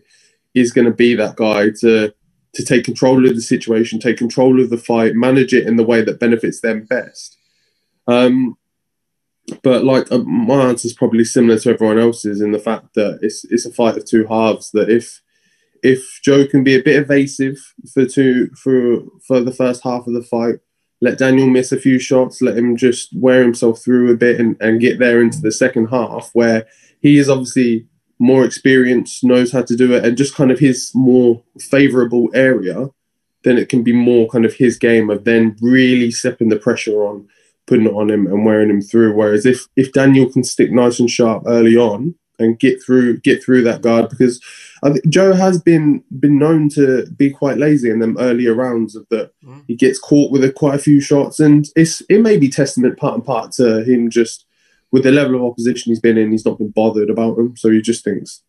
is 0.54 0.72
going 0.72 0.84
to 0.84 0.92
be 0.92 1.14
that 1.14 1.36
guy 1.36 1.70
to 1.80 2.12
to 2.54 2.64
take 2.64 2.84
control 2.84 3.26
of 3.26 3.34
the 3.34 3.40
situation, 3.40 3.98
take 3.98 4.18
control 4.18 4.60
of 4.60 4.68
the 4.68 4.76
fight, 4.76 5.14
manage 5.14 5.54
it 5.54 5.66
in 5.66 5.76
the 5.76 5.84
way 5.84 6.02
that 6.02 6.20
benefits 6.20 6.60
them 6.60 6.84
best. 6.84 7.38
Um, 8.06 8.58
but 9.62 9.84
like 9.84 10.10
uh, 10.10 10.18
my 10.18 10.64
answer 10.64 10.86
is 10.86 10.92
probably 10.92 11.24
similar 11.24 11.58
to 11.60 11.70
everyone 11.70 11.98
else's 11.98 12.40
in 12.40 12.50
the 12.50 12.58
fact 12.58 12.94
that 12.94 13.20
it's 13.22 13.44
it's 13.44 13.64
a 13.64 13.72
fight 13.72 13.96
of 13.96 14.04
two 14.04 14.26
halves. 14.26 14.72
That 14.72 14.90
if 14.90 15.21
if 15.82 16.20
Joe 16.22 16.46
can 16.46 16.62
be 16.62 16.76
a 16.76 16.82
bit 16.82 16.96
evasive 16.96 17.58
for 17.92 18.06
two 18.06 18.50
for 18.56 19.02
for 19.26 19.40
the 19.40 19.52
first 19.52 19.82
half 19.82 20.06
of 20.06 20.14
the 20.14 20.22
fight, 20.22 20.56
let 21.00 21.18
Daniel 21.18 21.48
miss 21.48 21.72
a 21.72 21.80
few 21.80 21.98
shots, 21.98 22.40
let 22.40 22.56
him 22.56 22.76
just 22.76 23.08
wear 23.14 23.42
himself 23.42 23.82
through 23.82 24.12
a 24.12 24.16
bit 24.16 24.38
and, 24.38 24.56
and 24.60 24.80
get 24.80 24.98
there 24.98 25.20
into 25.20 25.40
the 25.40 25.50
second 25.50 25.86
half 25.86 26.30
where 26.32 26.66
he 27.00 27.18
is 27.18 27.28
obviously 27.28 27.86
more 28.20 28.44
experienced, 28.44 29.24
knows 29.24 29.50
how 29.50 29.62
to 29.62 29.74
do 29.74 29.92
it, 29.92 30.04
and 30.04 30.16
just 30.16 30.34
kind 30.34 30.52
of 30.52 30.60
his 30.60 30.92
more 30.94 31.42
favourable 31.60 32.30
area, 32.34 32.88
then 33.42 33.58
it 33.58 33.68
can 33.68 33.82
be 33.82 33.92
more 33.92 34.28
kind 34.28 34.44
of 34.44 34.54
his 34.54 34.78
game 34.78 35.10
of 35.10 35.24
then 35.24 35.56
really 35.60 36.12
stepping 36.12 36.48
the 36.48 36.56
pressure 36.56 37.02
on, 37.04 37.28
putting 37.66 37.86
it 37.86 37.92
on 37.92 38.08
him 38.08 38.28
and 38.28 38.44
wearing 38.46 38.70
him 38.70 38.80
through. 38.80 39.12
Whereas 39.12 39.44
if 39.44 39.66
if 39.74 39.92
Daniel 39.92 40.30
can 40.32 40.44
stick 40.44 40.70
nice 40.70 41.00
and 41.00 41.10
sharp 41.10 41.42
early 41.46 41.76
on 41.76 42.14
and 42.38 42.60
get 42.60 42.80
through 42.80 43.18
get 43.18 43.42
through 43.42 43.62
that 43.62 43.82
guard, 43.82 44.08
because 44.08 44.40
I 44.84 44.90
think 44.92 45.08
Joe 45.08 45.32
has 45.32 45.60
been 45.60 46.02
been 46.18 46.38
known 46.38 46.68
to 46.70 47.06
be 47.16 47.30
quite 47.30 47.58
lazy 47.58 47.88
in 47.90 48.00
them 48.00 48.16
earlier 48.18 48.54
rounds 48.54 48.96
of 48.96 49.06
that 49.10 49.30
Mm. 49.44 49.62
he 49.68 49.74
gets 49.76 49.98
caught 49.98 50.30
with 50.32 50.42
a, 50.44 50.52
quite 50.52 50.74
a 50.74 50.82
few 50.82 51.00
shots, 51.00 51.40
and 51.40 51.68
it's 51.76 52.02
it 52.08 52.20
may 52.20 52.36
be 52.36 52.48
testament 52.48 52.96
part 52.98 53.14
and 53.14 53.24
part 53.24 53.52
to 53.52 53.82
him 53.84 54.10
just 54.10 54.44
with 54.90 55.04
the 55.04 55.12
level 55.12 55.34
of 55.36 55.42
opposition 55.42 55.90
he's 55.90 56.00
been 56.00 56.18
in, 56.18 56.30
he's 56.32 56.44
not 56.44 56.58
been 56.58 56.70
bothered 56.70 57.10
about 57.10 57.36
them, 57.36 57.56
so 57.56 57.70
he 57.70 57.80
just 57.80 58.04
thinks 58.04 58.42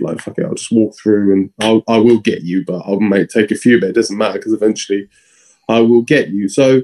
like 0.00 0.20
fuck 0.20 0.38
it, 0.38 0.44
I'll 0.44 0.54
just 0.54 0.72
walk 0.72 0.96
through 0.96 1.32
and 1.34 1.50
I'll 1.60 1.82
I 1.88 1.98
will 1.98 2.18
get 2.20 2.42
you, 2.42 2.64
but 2.64 2.80
I 2.86 2.96
may 2.96 3.26
take 3.26 3.50
a 3.50 3.54
few, 3.56 3.78
but 3.80 3.90
it 3.90 3.94
doesn't 3.94 4.16
matter 4.16 4.38
because 4.38 4.52
eventually 4.54 5.08
I 5.68 5.80
will 5.80 6.02
get 6.02 6.28
you. 6.28 6.48
So 6.48 6.82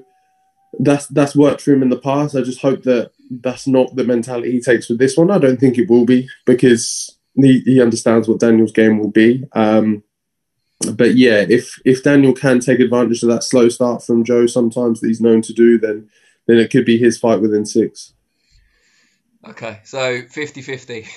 that's 0.79 1.07
that's 1.09 1.35
worked 1.37 1.61
for 1.63 1.73
him 1.73 1.83
in 1.83 1.89
the 1.91 1.99
past. 1.99 2.35
I 2.37 2.43
just 2.43 2.61
hope 2.61 2.83
that 2.85 3.11
that's 3.31 3.67
not 3.67 3.95
the 3.97 4.05
mentality 4.05 4.53
he 4.53 4.61
takes 4.61 4.89
with 4.89 4.99
this 4.99 5.17
one. 5.17 5.31
I 5.31 5.39
don't 5.39 5.59
think 5.61 5.79
it 5.79 5.89
will 5.89 6.05
be 6.05 6.29
because 6.47 7.17
he, 7.35 7.61
he 7.61 7.81
understands 7.81 8.29
what 8.29 8.41
Daniel's 8.41 8.73
game 8.73 8.99
will 8.99 9.11
be. 9.11 9.45
Um, 9.53 10.03
but 10.95 11.15
yeah, 11.15 11.45
if 11.49 11.81
if 11.85 12.03
Daniel 12.03 12.33
can 12.33 12.59
take 12.59 12.81
advantage 12.81 13.23
of 13.23 13.29
that 13.29 13.45
slow 13.45 13.69
start 13.69 14.03
from 14.03 14.25
Joe 14.25 14.47
sometimes 14.47 15.01
that 15.01 15.09
he's 15.09 15.21
known 15.21 15.43
to 15.43 15.53
do, 15.53 15.79
then 15.79 16.09
then 16.47 16.59
it 16.59 16.71
could 16.71 16.85
be 16.85 16.99
his 16.99 17.19
fight 17.19 17.41
within 17.41 17.65
six. 17.65 18.15
Okay, 19.49 19.81
so 19.85 20.23
50-50. 20.23 21.09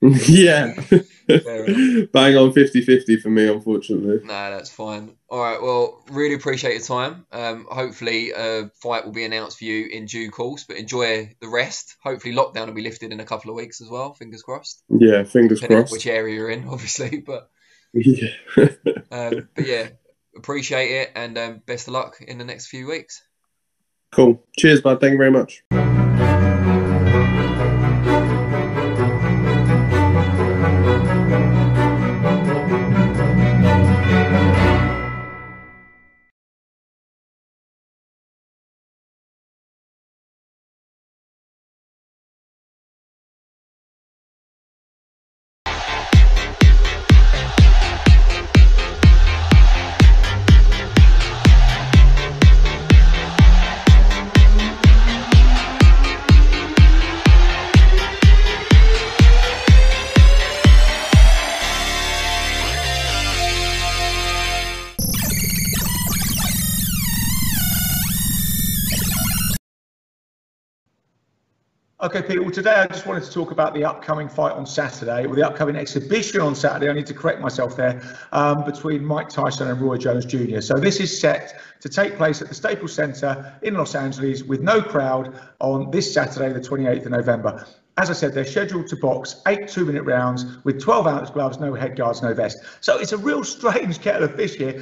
yeah. 0.28 0.74
Bang 2.12 2.36
on 2.36 2.52
50-50 2.52 3.20
for 3.20 3.30
me, 3.30 3.48
unfortunately. 3.48 4.18
No, 4.24 4.26
that's 4.50 4.70
fine. 4.70 5.16
All 5.28 5.40
right. 5.40 5.60
Well, 5.60 6.02
really 6.10 6.34
appreciate 6.34 6.74
your 6.74 6.82
time. 6.82 7.26
Um, 7.32 7.66
hopefully, 7.70 8.32
a 8.32 8.70
fight 8.82 9.04
will 9.04 9.12
be 9.12 9.24
announced 9.24 9.58
for 9.58 9.64
you 9.64 9.86
in 9.86 10.06
due 10.06 10.30
course. 10.30 10.64
But 10.64 10.76
enjoy 10.76 11.34
the 11.40 11.48
rest. 11.48 11.96
Hopefully, 12.02 12.34
lockdown 12.34 12.66
will 12.66 12.74
be 12.74 12.82
lifted 12.82 13.12
in 13.12 13.20
a 13.20 13.24
couple 13.24 13.50
of 13.50 13.56
weeks 13.56 13.80
as 13.80 13.88
well. 13.88 14.14
Fingers 14.14 14.42
crossed. 14.42 14.82
Yeah, 14.88 15.24
fingers 15.24 15.60
Depending 15.60 15.84
crossed. 15.84 15.92
which 15.92 16.06
area 16.06 16.34
you're 16.34 16.50
in, 16.50 16.68
obviously. 16.68 17.18
But 17.18 17.48
Yeah. 17.92 18.28
um, 19.10 19.48
but 19.54 19.66
yeah, 19.66 19.88
appreciate 20.36 20.90
it, 20.90 21.12
and 21.14 21.38
um, 21.38 21.62
best 21.66 21.88
of 21.88 21.94
luck 21.94 22.16
in 22.20 22.38
the 22.38 22.44
next 22.44 22.66
few 22.66 22.86
weeks. 22.86 23.22
cool. 24.12 24.44
Cheers, 24.58 24.82
bud. 24.82 25.00
Thank 25.00 25.12
you 25.12 25.18
very 25.18 25.30
much. 25.30 25.64
Okay, 72.14 72.28
Peter. 72.28 72.42
Well, 72.42 72.52
today 72.52 72.74
I 72.74 72.86
just 72.86 73.06
wanted 73.06 73.24
to 73.24 73.32
talk 73.32 73.50
about 73.50 73.74
the 73.74 73.84
upcoming 73.84 74.28
fight 74.28 74.52
on 74.52 74.66
Saturday, 74.66 75.26
or 75.26 75.34
the 75.34 75.44
upcoming 75.44 75.74
exhibition 75.74 76.40
on 76.40 76.54
Saturday. 76.54 76.88
I 76.88 76.92
need 76.92 77.06
to 77.06 77.14
correct 77.14 77.40
myself 77.40 77.76
there, 77.76 78.00
um, 78.30 78.62
between 78.64 79.04
Mike 79.04 79.28
Tyson 79.28 79.66
and 79.66 79.80
Roy 79.80 79.96
Jones 79.96 80.24
Jr. 80.24 80.60
So 80.60 80.78
this 80.78 81.00
is 81.00 81.20
set 81.20 81.60
to 81.80 81.88
take 81.88 82.16
place 82.16 82.40
at 82.40 82.46
the 82.46 82.54
Staples 82.54 82.92
Center 82.92 83.52
in 83.62 83.74
Los 83.74 83.96
Angeles 83.96 84.44
with 84.44 84.60
no 84.60 84.80
crowd 84.80 85.36
on 85.58 85.90
this 85.90 86.14
Saturday, 86.14 86.52
the 86.52 86.60
28th 86.60 87.06
of 87.06 87.10
November. 87.10 87.66
As 87.98 88.10
I 88.10 88.12
said, 88.12 88.32
they're 88.32 88.44
scheduled 88.44 88.86
to 88.88 88.96
box 88.96 89.42
eight 89.48 89.66
two-minute 89.66 90.04
rounds 90.04 90.62
with 90.62 90.80
12 90.80 91.08
ounce 91.08 91.30
gloves, 91.30 91.58
no 91.58 91.74
head 91.74 91.96
guards, 91.96 92.22
no 92.22 92.32
vest. 92.32 92.58
So 92.80 92.96
it's 92.96 93.10
a 93.10 93.18
real 93.18 93.42
strange 93.42 94.00
kettle 94.00 94.22
of 94.22 94.36
fish 94.36 94.54
here 94.54 94.80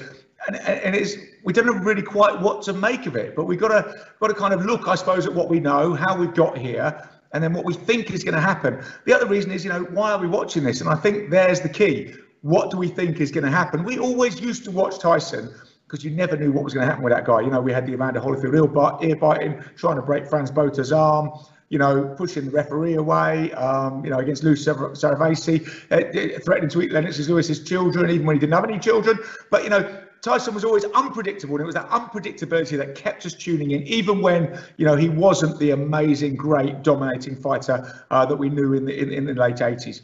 and, 0.48 0.56
and 0.56 0.94
it's 0.94 1.16
we 1.44 1.52
don't 1.52 1.66
know 1.66 1.72
really 1.72 2.02
quite 2.02 2.38
what 2.40 2.62
to 2.62 2.72
make 2.72 3.06
of 3.06 3.16
it 3.16 3.36
but 3.36 3.44
we've 3.44 3.60
got 3.60 3.68
to 3.68 4.06
got 4.20 4.28
to 4.28 4.34
kind 4.34 4.52
of 4.52 4.64
look 4.64 4.88
i 4.88 4.94
suppose 4.94 5.26
at 5.26 5.32
what 5.32 5.48
we 5.48 5.60
know 5.60 5.94
how 5.94 6.16
we've 6.16 6.34
got 6.34 6.58
here 6.58 7.08
and 7.32 7.42
then 7.42 7.52
what 7.52 7.64
we 7.64 7.74
think 7.74 8.10
is 8.10 8.24
going 8.24 8.34
to 8.34 8.40
happen. 8.40 8.82
The 9.04 9.14
other 9.14 9.26
reason 9.26 9.50
is 9.50 9.64
you 9.64 9.70
know 9.70 9.84
why 9.84 10.12
are 10.12 10.18
we 10.18 10.26
watching 10.26 10.64
this? 10.64 10.80
And 10.80 10.90
i 10.90 10.94
think 10.94 11.30
there's 11.30 11.60
the 11.60 11.68
key. 11.68 12.14
What 12.42 12.70
do 12.70 12.76
we 12.76 12.88
think 12.88 13.20
is 13.20 13.30
going 13.30 13.44
to 13.44 13.50
happen? 13.50 13.84
We 13.84 13.98
always 13.98 14.40
used 14.40 14.64
to 14.64 14.70
watch 14.70 14.98
tyson 14.98 15.54
because 15.86 16.04
you 16.04 16.10
never 16.10 16.36
knew 16.36 16.50
what 16.50 16.64
was 16.64 16.74
going 16.74 16.84
to 16.84 16.90
happen 16.90 17.04
with 17.04 17.12
that 17.12 17.24
guy. 17.24 17.40
You 17.40 17.50
know 17.50 17.60
we 17.60 17.72
had 17.72 17.86
the 17.86 17.92
evander 17.92 18.20
holyfield 18.20 19.02
ear, 19.02 19.16
biting 19.16 19.62
trying 19.76 19.96
to 19.96 20.02
break 20.02 20.26
frans 20.26 20.50
botha's 20.50 20.92
arm 20.92 21.30
you 21.72 21.78
know, 21.78 22.14
pushing 22.18 22.44
the 22.44 22.50
referee 22.50 22.96
away, 22.96 23.50
um, 23.52 24.04
you 24.04 24.10
know, 24.10 24.18
against 24.18 24.44
Lou 24.44 24.52
Savarese, 24.52 25.66
uh, 25.90 26.40
threatening 26.40 26.68
to 26.68 26.82
eat 26.82 26.92
Lennox 26.92 27.18
Lewis's 27.26 27.64
children, 27.64 28.10
even 28.10 28.26
when 28.26 28.36
he 28.36 28.40
didn't 28.40 28.52
have 28.52 28.64
any 28.64 28.78
children. 28.78 29.18
But, 29.50 29.64
you 29.64 29.70
know, 29.70 30.01
Tyson 30.22 30.54
was 30.54 30.64
always 30.64 30.85
unpredictable, 30.85 31.56
and 31.56 31.62
it 31.62 31.66
was 31.66 31.74
that 31.74 31.88
unpredictability 31.90 32.78
that 32.78 32.94
kept 32.94 33.26
us 33.26 33.35
tuning 33.35 33.72
in, 33.72 33.82
even 33.82 34.22
when 34.22 34.58
you 34.76 34.87
know 34.87 34.96
he 34.96 35.08
wasn't 35.08 35.58
the 35.58 35.72
amazing, 35.72 36.37
great, 36.37 36.82
dominating 36.82 37.35
fighter 37.35 38.04
uh, 38.11 38.24
that 38.24 38.37
we 38.37 38.48
knew 38.48 38.72
in 38.74 38.85
the 38.85 38.96
in, 38.96 39.12
in 39.12 39.26
the 39.26 39.35
late 39.35 39.56
80s. 39.56 40.00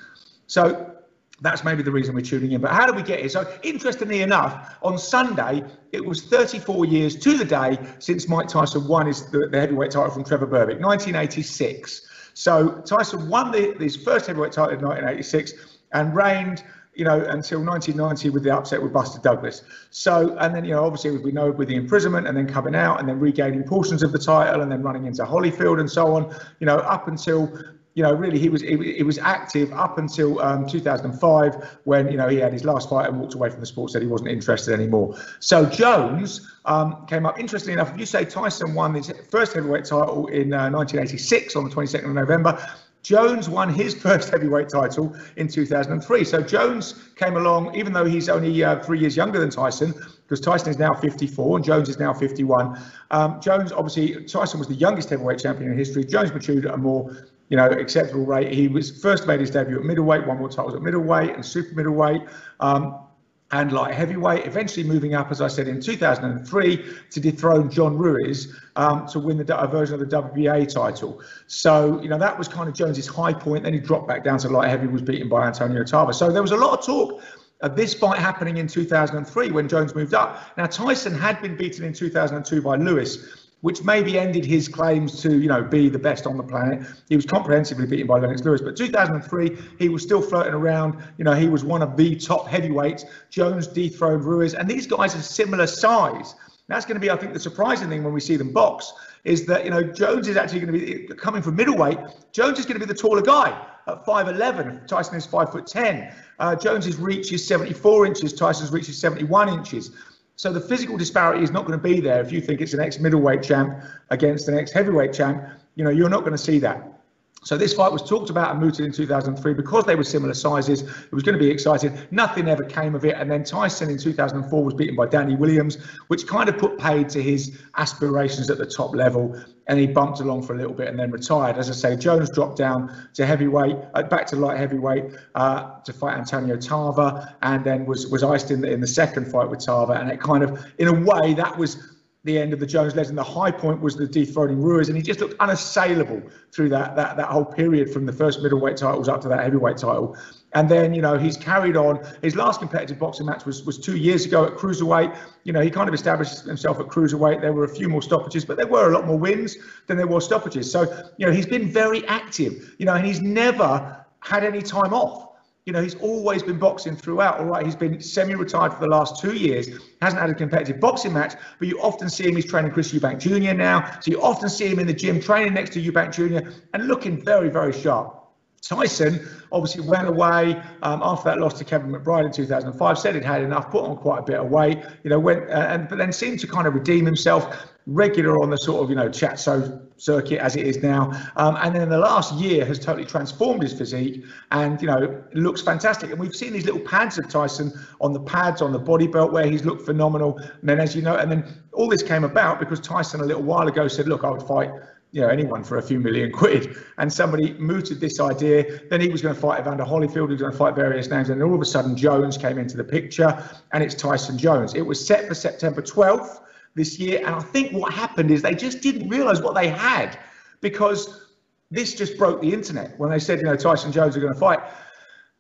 So 0.49 0.97
that's 1.41 1.63
maybe 1.63 1.83
the 1.83 1.93
reason 1.93 2.15
we're 2.17 2.21
tuning 2.21 2.53
in. 2.53 2.61
But 2.61 2.73
how 2.73 2.87
do 2.87 2.93
we 2.93 3.03
get 3.03 3.21
here? 3.21 3.29
So, 3.29 3.49
interestingly 3.63 4.23
enough, 4.23 4.77
on 4.83 4.99
Sunday, 4.99 5.63
it 5.93 6.05
was 6.05 6.25
34 6.25 6.87
years 6.87 7.15
to 7.17 7.39
the 7.39 7.45
day 7.45 7.79
since 8.01 8.29
Mike 8.29 8.49
Tyson 8.49 8.89
won 8.89 9.07
his, 9.07 9.31
the, 9.31 9.47
the 9.47 9.61
heavyweight 9.61 9.93
title 9.93 10.11
from 10.11 10.25
Trevor 10.25 10.49
Berbick, 10.49 10.81
1986. 10.81 12.33
So, 12.35 12.81
Tyson 12.81 13.29
won 13.29 13.53
the, 13.53 13.75
his 13.79 13.95
first 13.95 14.27
heavyweight 14.27 14.53
title 14.53 14.77
in 14.77 14.85
1986 14.85 15.79
and 15.93 16.15
reigned 16.15 16.65
you 16.99 17.05
know, 17.05 17.21
until 17.27 17.65
1990 17.65 18.31
with 18.31 18.43
the 18.43 18.51
upset 18.51 18.83
with 18.83 18.93
Buster 18.93 19.21
Douglas. 19.21 19.63
So, 19.91 20.37
and 20.39 20.53
then, 20.53 20.65
you 20.65 20.73
know, 20.73 20.85
obviously 20.85 21.17
we 21.17 21.31
know 21.31 21.53
with 21.53 21.69
the 21.69 21.77
imprisonment 21.77 22.27
and 22.27 22.37
then 22.37 22.49
coming 22.49 22.75
out 22.75 22.99
and 22.99 23.09
then 23.09 23.21
regaining 23.21 23.63
portions 23.63 24.03
of 24.03 24.11
the 24.11 24.19
title 24.19 24.63
and 24.63 24.73
then 24.73 24.83
running 24.83 25.07
into 25.07 25.25
Holyfield 25.25 25.79
and 25.79 25.89
so 25.89 26.17
on, 26.17 26.35
you 26.59 26.67
know, 26.67 26.79
up 26.79 27.07
until, 27.07 27.57
you 27.95 28.03
know, 28.03 28.13
really 28.13 28.37
he 28.37 28.49
was 28.49 28.63
he, 28.63 28.95
he 28.95 29.05
was 29.05 29.17
active 29.19 29.73
up 29.73 29.99
until 29.99 30.41
um, 30.41 30.67
2005 30.67 31.79
when, 31.85 32.11
you 32.11 32.17
know, 32.17 32.27
he 32.27 32.39
had 32.39 32.53
his 32.53 32.65
last 32.65 32.91
fight 32.91 33.09
and 33.09 33.21
walked 33.21 33.35
away 33.35 33.49
from 33.49 33.61
the 33.61 33.67
sport, 33.67 33.93
said 33.93 34.03
he 34.03 34.09
wasn't 34.09 34.29
interested 34.29 34.75
anymore. 34.75 35.17
So 35.39 35.67
Jones 35.67 36.51
um, 36.65 37.07
came 37.07 37.27
up. 37.27 37.39
Interestingly 37.39 37.75
enough, 37.75 37.93
if 37.93 37.99
you 38.01 38.07
say 38.07 38.25
Tyson 38.25 38.75
won 38.75 38.95
his 38.95 39.13
first 39.31 39.53
heavyweight 39.53 39.85
title 39.85 40.27
in 40.27 40.53
uh, 40.53 40.69
1986 40.69 41.55
on 41.55 41.63
the 41.63 41.71
22nd 41.71 42.07
of 42.07 42.15
November, 42.15 42.61
Jones 43.03 43.49
won 43.49 43.73
his 43.73 43.95
first 43.95 44.31
heavyweight 44.31 44.69
title 44.69 45.17
in 45.37 45.49
2003. 45.49 46.25
So 46.25 46.43
Jones 46.43 47.11
came 47.17 47.37
along, 47.37 47.75
even 47.75 47.93
though 47.93 48.05
he's 48.05 48.29
only 48.29 48.63
uh, 48.63 48.81
three 48.83 48.99
years 48.99 49.17
younger 49.17 49.39
than 49.39 49.51
Tyson, 49.51 49.95
because 50.25 50.41
Tyson 50.41 50.71
is 50.71 50.79
now 50.79 50.95
54 50.95 51.57
and 51.57 51.65
Jones 51.65 51.89
is 51.89 51.99
now 51.99 52.13
51. 52.13 52.79
Um, 53.11 53.41
Jones, 53.41 53.73
obviously, 53.73 54.25
Tyson 54.25 54.59
was 54.59 54.69
the 54.69 54.75
youngest 54.75 55.11
heavyweight 55.11 55.39
champion 55.39 55.71
in 55.71 55.79
history. 55.79 56.05
Jones 56.05 56.33
matured 56.33 56.67
at 56.67 56.75
a 56.75 56.77
more, 56.77 57.17
you 57.49 57.57
know, 57.57 57.67
acceptable 57.67 58.27
rate. 58.27 58.53
He 58.53 58.69
was 58.69 59.01
first 59.01 59.27
made 59.27 59.41
his 59.41 59.51
debut 59.51 59.79
at 59.79 59.85
middleweight, 59.85 60.27
won 60.27 60.39
more 60.39 60.49
titles 60.49 60.75
at 60.75 60.83
middleweight 60.83 61.35
and 61.35 61.45
super 61.45 61.75
middleweight. 61.75 62.23
Um, 62.61 63.08
and 63.51 63.73
light 63.73 63.95
heavyweight, 63.95 64.47
eventually 64.47 64.87
moving 64.87 65.15
up, 65.15 65.31
as 65.31 65.41
I 65.41 65.49
said, 65.49 65.69
in 65.69 65.81
2003 65.81 66.97
to 67.11 67.21
dethrone 67.21 67.71
John 67.71 67.97
Ruiz 67.97 68.55
um, 68.77 69.07
to 69.09 69.19
win 69.19 69.39
the 69.39 69.59
a 69.59 69.67
version 69.67 69.95
of 69.95 70.01
the 70.01 70.17
WBA 70.17 70.73
title. 70.73 71.23
So, 71.47 72.01
you 72.03 72.11
know, 72.11 72.19
that 72.19 72.37
was 72.37 72.47
kind 72.47 72.69
of 72.69 72.75
Jones's 72.75 73.07
high 73.07 73.33
point. 73.33 73.65
Then 73.65 73.73
he 73.73 73.81
dropped 73.81 74.07
back 74.07 74.23
down 74.23 74.39
to 74.41 74.49
light 74.49 74.69
heavy, 74.69 74.87
was 74.87 75.03
beaten 75.03 75.31
by 75.31 75.47
Antonio 75.47 75.83
Tarver. 75.83 76.13
So 76.13 76.31
there 76.31 76.43
was 76.43 76.53
a 76.53 76.57
lot 76.57 76.79
of 76.79 76.85
talk 76.85 77.23
of 77.63 77.75
this 77.75 77.95
fight 77.95 78.19
happening 78.19 78.59
in 78.59 78.69
2003 78.69 79.51
when 79.51 79.67
Jones 79.67 79.95
moved 79.95 80.15
up. 80.15 80.57
Now 80.59 80.67
Tyson 80.67 81.15
had 81.15 81.41
been 81.41 81.57
beaten 81.57 81.85
in 81.85 81.93
2002 81.93 82.63
by 82.63 82.77
Lewis, 82.77 83.48
which 83.61 83.83
maybe 83.83 84.19
ended 84.19 84.45
his 84.45 84.69
claims 84.69 85.21
to 85.23 85.39
you 85.39 85.49
know 85.49 85.63
be 85.63 85.89
the 85.89 85.99
best 85.99 86.27
on 86.27 86.37
the 86.37 86.43
planet. 86.43 86.87
He 87.09 87.17
was 87.17 87.27
comprehensively 87.27 87.87
beaten 87.87 88.07
by 88.07 88.19
Lennox 88.19 88.45
Lewis, 88.45 88.61
but 88.61 88.77
2003 88.77 89.57
he 89.79 89.89
was 89.89 90.03
still 90.03 90.23
floating 90.23 90.55
around. 90.55 91.03
You 91.19 91.25
know 91.25 91.35
he 91.35 91.49
was 91.49 91.65
one 91.65 91.83
of 91.83 91.97
the 91.97 92.17
top 92.17 92.47
heavyweights. 92.47 93.05
Jones 93.31 93.67
dethroned 93.67 94.25
Ruiz, 94.25 94.55
and 94.55 94.69
these 94.69 94.87
guys 94.87 95.15
are 95.15 95.23
similar 95.23 95.67
size. 95.67 96.35
That's 96.69 96.85
going 96.85 96.97
to 96.97 97.01
be, 97.01 97.11
I 97.11 97.17
think, 97.17 97.33
the 97.33 97.41
surprising 97.41 97.89
thing 97.89 98.05
when 98.05 98.13
we 98.13 98.21
see 98.21 98.37
them 98.37 98.53
box 98.53 98.93
is 99.25 99.47
that 99.47 99.65
you 99.65 99.71
know 99.71 99.83
Jones 99.83 100.29
is 100.29 100.37
actually 100.37 100.61
going 100.61 100.73
to 100.73 100.79
be 100.79 101.15
coming 101.15 101.43
from 101.43 101.57
middleweight. 101.57 101.99
Jones 102.33 102.59
is 102.59 102.67
going 102.67 102.79
to 102.79 102.87
be 102.87 102.93
the 102.93 102.99
taller 102.99 103.23
guy 103.23 103.67
at 103.87 104.05
5'11. 104.05 104.87
Tyson 104.87 105.17
is 105.17 105.27
5'10. 105.27 106.15
Uh, 106.39 106.55
Jones's 106.55 106.97
reach 106.97 107.33
is 107.33 107.47
74 107.47 108.07
inches. 108.07 108.33
Tyson's 108.33 108.71
reach 108.71 108.89
is 108.89 108.99
71 108.99 109.49
inches. 109.49 109.93
So 110.39 110.53
the 110.53 110.61
physical 110.61 110.97
disparity 110.97 111.43
is 111.43 111.51
not 111.51 111.67
going 111.67 111.77
to 111.77 111.83
be 111.83 111.99
there 111.99 112.21
if 112.21 112.31
you 112.31 112.41
think 112.41 112.61
it's 112.61 112.73
an 112.73 112.79
ex 112.79 113.01
middleweight 113.01 113.43
champ 113.43 113.83
against 114.11 114.47
an 114.47 114.57
ex 114.57 114.71
heavyweight 114.71 115.13
champ. 115.13 115.43
You 115.75 115.83
know, 115.83 115.91
you're 115.91 116.09
not 116.09 116.21
going 116.21 116.31
to 116.31 116.39
see 116.39 116.61
that. 116.61 116.98
So 117.45 117.57
this 117.57 117.73
fight 117.73 117.93
was 117.93 118.03
talked 118.03 118.31
about 118.31 118.51
and 118.51 118.61
mooted 118.61 118.85
in 118.85 118.93
2003 118.93 119.55
because 119.55 119.85
they 119.85 119.95
were 119.95 120.05
similar 120.05 120.35
sizes. 120.35 120.83
It 120.83 121.13
was 121.13 121.23
going 121.23 121.39
to 121.39 121.39
be 121.39 121.51
exciting. 121.51 121.97
Nothing 122.11 122.49
ever 122.49 122.65
came 122.65 122.95
of 122.95 123.05
it. 123.05 123.15
And 123.17 123.31
then 123.31 123.45
Tyson 123.45 123.91
in 123.91 123.99
2004 123.99 124.65
was 124.65 124.75
beaten 124.75 124.97
by 124.97 125.07
Danny 125.07 125.37
Williams, 125.37 125.77
which 126.09 126.27
kind 126.27 126.49
of 126.49 126.59
put 126.59 126.79
paid 126.79 127.09
to 127.11 127.23
his 127.23 127.59
aspirations 127.77 128.51
at 128.51 128.59
the 128.59 128.67
top 128.67 128.95
level. 128.95 129.41
And 129.69 129.79
he 129.79 129.87
bumped 129.87 130.21
along 130.21 130.43
for 130.43 130.55
a 130.55 130.57
little 130.57 130.73
bit 130.73 130.89
and 130.89 130.99
then 130.99 131.11
retired. 131.11 131.59
As 131.59 131.71
I 131.71 131.75
say, 131.75 131.97
Jones 131.97 132.31
dropped 132.31 132.57
down 132.57 132.95
to 133.15 133.25
heavyweight, 133.25 133.77
uh, 133.95 134.03
back 134.03 134.27
to 134.29 134.37
light 134.37 134.59
heavyweight 134.59 135.05
uh, 135.35 135.81
to 135.81 135.93
fight 135.93 136.17
Antonio 136.17 136.57
Tarver, 136.57 137.35
and 137.43 137.65
then 137.65 137.85
was 137.85 138.07
was 138.09 138.23
iced 138.23 138.51
in 138.51 138.63
the 138.63 138.71
in 138.71 138.81
the 138.81 138.87
second 138.87 139.31
fight 139.31 139.49
with 139.51 139.65
Tarver. 139.65 139.93
And 139.93 140.11
it 140.11 140.21
kind 140.21 140.43
of, 140.43 140.65
in 140.79 140.89
a 140.89 140.93
way, 140.93 141.35
that 141.35 141.57
was 141.57 141.88
the 142.25 142.39
end 142.39 142.53
of 142.53 142.59
the 142.61 142.67
Jones 142.67 142.97
legend. 142.97 143.17
The 143.17 143.23
high 143.23 143.51
point 143.51 143.81
was 143.81 143.97
the 143.97 144.07
dethroning 144.07 144.61
Ruiz, 144.61 144.89
and 144.89 144.97
he 144.97 145.03
just 145.03 145.21
looked 145.21 145.35
unassailable 145.41 146.23
through 146.53 146.69
that 146.71 146.97
that 146.97 147.17
that 147.17 147.29
whole 147.29 147.45
period 147.45 147.93
from 147.93 148.07
the 148.07 148.13
first 148.13 148.43
middleweight 148.43 148.77
titles 148.77 149.09
up 149.09 149.21
to 149.23 149.29
that 149.29 149.43
heavyweight 149.45 149.77
title. 149.77 150.17
And 150.55 150.69
then 150.69 150.95
you 150.95 151.03
know 151.03 151.17
he's 151.17 151.37
carried 151.37 151.77
on. 151.77 152.05
His 152.23 152.35
last 152.35 152.59
competitive 152.59 152.99
boxing 152.99 153.27
match 153.27 153.45
was 153.45 153.65
was 153.65 153.79
two 153.79 153.97
years 153.97 154.27
ago 154.27 154.45
at 154.47 154.55
cruiserweight. 154.55 155.17
You 155.45 155.53
know 155.53 155.61
he 155.61 155.71
kind 155.71 155.89
of 155.89 155.95
established 155.95 156.45
himself 156.45 156.81
at 156.81 156.87
cruiserweight. 156.87 157.41
There 157.41 157.53
were 157.53 157.65
a 157.65 157.69
few 157.69 157.89
more 157.89 158.03
stoppages, 158.03 158.45
but 158.45 158.57
there 158.57 158.67
were 158.67 158.91
a 158.91 158.93
lot 158.93 159.07
more 159.07 159.19
wins 159.19 159.57
than 159.87 159.97
there 159.97 160.07
were 160.07 160.21
stoppages. 160.21 160.71
So 160.71 160.83
you 161.19 161.27
know 161.27 161.33
he's 161.33 161.47
been 161.47 161.71
very 161.71 162.05
active. 162.09 162.75
You 162.79 162.87
know, 162.87 162.95
and 162.95 163.07
he's 163.07 163.21
never 163.21 164.05
had 164.21 164.43
any 164.43 164.63
time 164.63 164.93
off. 164.93 165.28
You 165.69 165.73
know, 165.73 165.83
he's 165.83 165.97
always 165.97 166.43
been 166.43 166.59
boxing 166.59 166.97
throughout. 166.97 167.41
All 167.41 167.45
right, 167.45 167.63
he's 167.63 167.77
been 167.77 168.01
semi-retired 168.01 168.73
for 168.73 168.81
the 168.81 168.87
last 168.87 169.21
two 169.21 169.35
years. 169.35 169.69
Hasn't 170.01 170.19
had 170.19 170.31
a 170.31 170.35
competitive 170.35 170.81
boxing 170.81 171.13
match, 171.13 171.35
but 171.59 171.69
you 171.69 171.79
often 171.83 172.09
see 172.09 172.27
him. 172.27 172.37
He's 172.37 172.47
training 172.47 172.71
Chris 172.71 172.91
Eubank 172.91 173.19
Jr. 173.19 173.53
now, 173.53 173.99
so 174.01 174.11
you 174.11 174.23
often 174.23 174.49
see 174.49 174.67
him 174.67 174.79
in 174.79 174.87
the 174.87 174.95
gym 174.95 175.21
training 175.21 175.53
next 175.53 175.75
to 175.75 175.83
Eubank 175.83 176.15
Jr. 176.15 176.49
and 176.73 176.89
looking 176.89 177.23
very, 177.23 177.51
very 177.51 177.75
sharp. 177.75 178.18
Tyson 178.63 179.27
obviously 179.53 179.87
went 179.87 180.09
away 180.09 180.61
um, 180.83 181.01
after 181.03 181.31
that 181.31 181.39
loss 181.39 181.55
to 181.59 181.65
Kevin 181.65 181.91
McBride 181.91 182.27
in 182.27 182.33
2005. 182.33 182.99
Said 182.99 183.15
he'd 183.15 183.25
had 183.25 183.43
enough, 183.43 183.71
put 183.71 183.85
on 183.85 183.97
quite 183.97 184.19
a 184.19 184.23
bit 184.23 184.37
of 184.37 184.51
weight, 184.51 184.79
you 185.05 185.11
know, 185.11 185.19
went 185.19 185.49
uh, 185.49 185.67
and 185.69 185.89
but 185.89 185.99
then 185.99 186.13
seemed 186.13 186.41
to 186.41 186.47
kind 186.47 186.67
of 186.67 186.75
redeem 186.75 187.07
himself, 187.07 187.67
regular 187.87 188.43
on 188.43 188.51
the 188.51 188.57
sort 188.57 188.83
of 188.83 188.91
you 188.91 188.97
know 188.97 189.09
chat 189.09 189.39
show 189.39 189.81
circuit 189.97 190.39
as 190.41 190.57
it 190.57 190.67
is 190.67 190.83
now, 190.83 191.11
um, 191.37 191.57
and 191.63 191.75
then 191.75 191.89
the 191.89 191.99
last 191.99 192.35
year 192.35 192.65
has 192.65 192.79
totally 192.79 193.07
transformed 193.07 193.63
his 193.63 193.73
physique 193.73 194.25
and 194.51 194.81
you 194.83 194.89
know 194.89 195.23
looks 195.35 195.63
fantastic. 195.63 196.11
And 196.11 196.19
we've 196.19 196.37
seen 196.37 196.53
these 196.53 196.67
little 196.67 196.81
pads 196.81 197.17
of 197.19 197.29
Tyson 197.29 197.73
on 198.01 198.13
the 198.13 198.21
pads 198.21 198.61
on 198.61 198.73
the 198.73 198.79
body 198.79 199.07
belt 199.07 199.33
where 199.33 199.47
he's 199.47 199.65
looked 199.65 199.83
phenomenal. 199.87 200.39
And 200.39 200.69
then 200.69 200.81
as 200.81 200.97
you 200.97 201.03
know, 201.03 201.17
and 201.17 201.31
then 201.31 201.45
all 201.73 201.89
this 201.89 202.03
came 202.03 202.25
about 202.25 202.59
because 202.59 202.81
Tyson 202.81 203.21
a 203.21 203.25
little 203.25 203.43
while 203.43 203.69
ago 203.69 203.87
said, 203.89 204.09
look, 204.09 204.25
I 204.25 204.31
would 204.31 204.43
fight 204.43 204.71
you 205.13 205.23
know 205.23 205.29
anyone 205.29 205.65
for 205.65 205.79
a 205.79 205.83
few 205.83 206.01
million 206.01 206.31
quid. 206.31 206.77
And 206.99 207.13
somebody 207.13 207.55
mooted 207.55 208.01
this 208.01 208.21
idea 208.21 208.81
then 208.89 209.01
he 209.01 209.09
was 209.09 209.23
going 209.23 209.35
to 209.35 209.41
fight 209.41 209.61
evander 209.61 209.85
holyfield 209.85 210.27
he 210.27 210.33
was 210.33 210.41
going 210.41 210.53
to 210.53 210.59
fight 210.59 210.75
various 210.75 211.09
names 211.09 211.31
and 211.31 211.43
all 211.43 211.55
of 211.55 211.61
a 211.61 211.65
sudden 211.65 211.97
jones 211.97 212.37
came 212.37 212.59
into 212.59 212.77
the 212.77 212.85
picture 212.85 213.43
and 213.73 213.83
it's 213.83 213.95
tyson 213.95 214.37
jones. 214.39 214.75
It 214.75 214.83
was 214.83 215.05
set 215.05 215.27
for 215.29 215.35
september 215.35 215.83
12th 215.83 216.41
this 216.75 216.99
year 216.99 217.19
and 217.19 217.35
i 217.35 217.41
think 217.41 217.73
what 217.73 217.93
happened 217.93 218.31
is 218.31 218.43
they 218.43 218.55
just 218.55 218.81
didn't 218.83 219.09
realize 219.09 219.41
what 219.41 219.55
they 219.55 219.69
had 219.69 220.19
because 220.61 221.27
this 221.71 221.95
just 221.95 222.17
broke 222.19 222.41
the 222.41 222.53
internet 222.53 222.99
when 222.99 223.11
they 223.11 223.19
said 223.19 223.39
you 223.39 223.45
know 223.45 223.57
tyson 223.57 223.91
jones 223.91 224.17
are 224.17 224.21
going 224.21 224.33
to 224.33 224.39
fight 224.39 224.61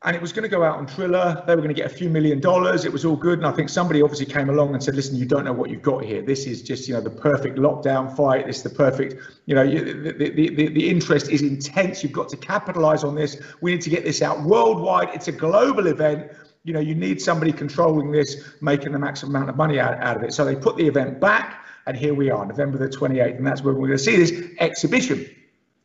and 0.04 0.14
it 0.14 0.22
was 0.22 0.32
going 0.32 0.44
to 0.44 0.48
go 0.48 0.62
out 0.62 0.78
on 0.78 0.86
Triller. 0.86 1.42
They 1.44 1.56
were 1.56 1.60
going 1.60 1.74
to 1.74 1.80
get 1.80 1.86
a 1.86 1.94
few 1.94 2.08
million 2.08 2.38
dollars. 2.38 2.84
It 2.84 2.92
was 2.92 3.04
all 3.04 3.16
good. 3.16 3.38
And 3.38 3.46
I 3.46 3.50
think 3.50 3.68
somebody 3.68 4.00
obviously 4.00 4.26
came 4.26 4.48
along 4.48 4.72
and 4.74 4.82
said, 4.82 4.94
listen, 4.94 5.16
you 5.16 5.26
don't 5.26 5.44
know 5.44 5.52
what 5.52 5.70
you've 5.70 5.82
got 5.82 6.04
here. 6.04 6.22
This 6.22 6.46
is 6.46 6.62
just, 6.62 6.86
you 6.86 6.94
know, 6.94 7.00
the 7.00 7.10
perfect 7.10 7.58
lockdown 7.58 8.14
fight. 8.16 8.46
This 8.46 8.58
is 8.58 8.62
the 8.62 8.70
perfect, 8.70 9.16
you 9.46 9.56
know, 9.56 9.66
the, 9.66 10.12
the, 10.12 10.30
the, 10.30 10.68
the 10.68 10.88
interest 10.88 11.28
is 11.30 11.42
intense. 11.42 12.04
You've 12.04 12.12
got 12.12 12.28
to 12.28 12.36
capitalize 12.36 13.02
on 13.02 13.16
this. 13.16 13.42
We 13.60 13.72
need 13.72 13.80
to 13.82 13.90
get 13.90 14.04
this 14.04 14.22
out 14.22 14.44
worldwide. 14.44 15.08
It's 15.14 15.26
a 15.26 15.32
global 15.32 15.88
event. 15.88 16.30
You 16.62 16.74
know, 16.74 16.80
you 16.80 16.94
need 16.94 17.20
somebody 17.20 17.50
controlling 17.50 18.12
this, 18.12 18.36
making 18.60 18.92
the 18.92 19.00
maximum 19.00 19.34
amount 19.34 19.50
of 19.50 19.56
money 19.56 19.80
out, 19.80 19.94
out 20.00 20.16
of 20.16 20.22
it. 20.22 20.32
So 20.32 20.44
they 20.44 20.54
put 20.54 20.76
the 20.76 20.86
event 20.86 21.18
back. 21.18 21.64
And 21.88 21.96
here 21.96 22.14
we 22.14 22.30
are, 22.30 22.46
November 22.46 22.78
the 22.78 22.88
28th. 22.88 23.38
And 23.38 23.46
that's 23.46 23.62
when 23.62 23.74
we're 23.74 23.88
going 23.88 23.98
to 23.98 24.04
see 24.04 24.16
this 24.16 24.32
exhibition. 24.60 25.28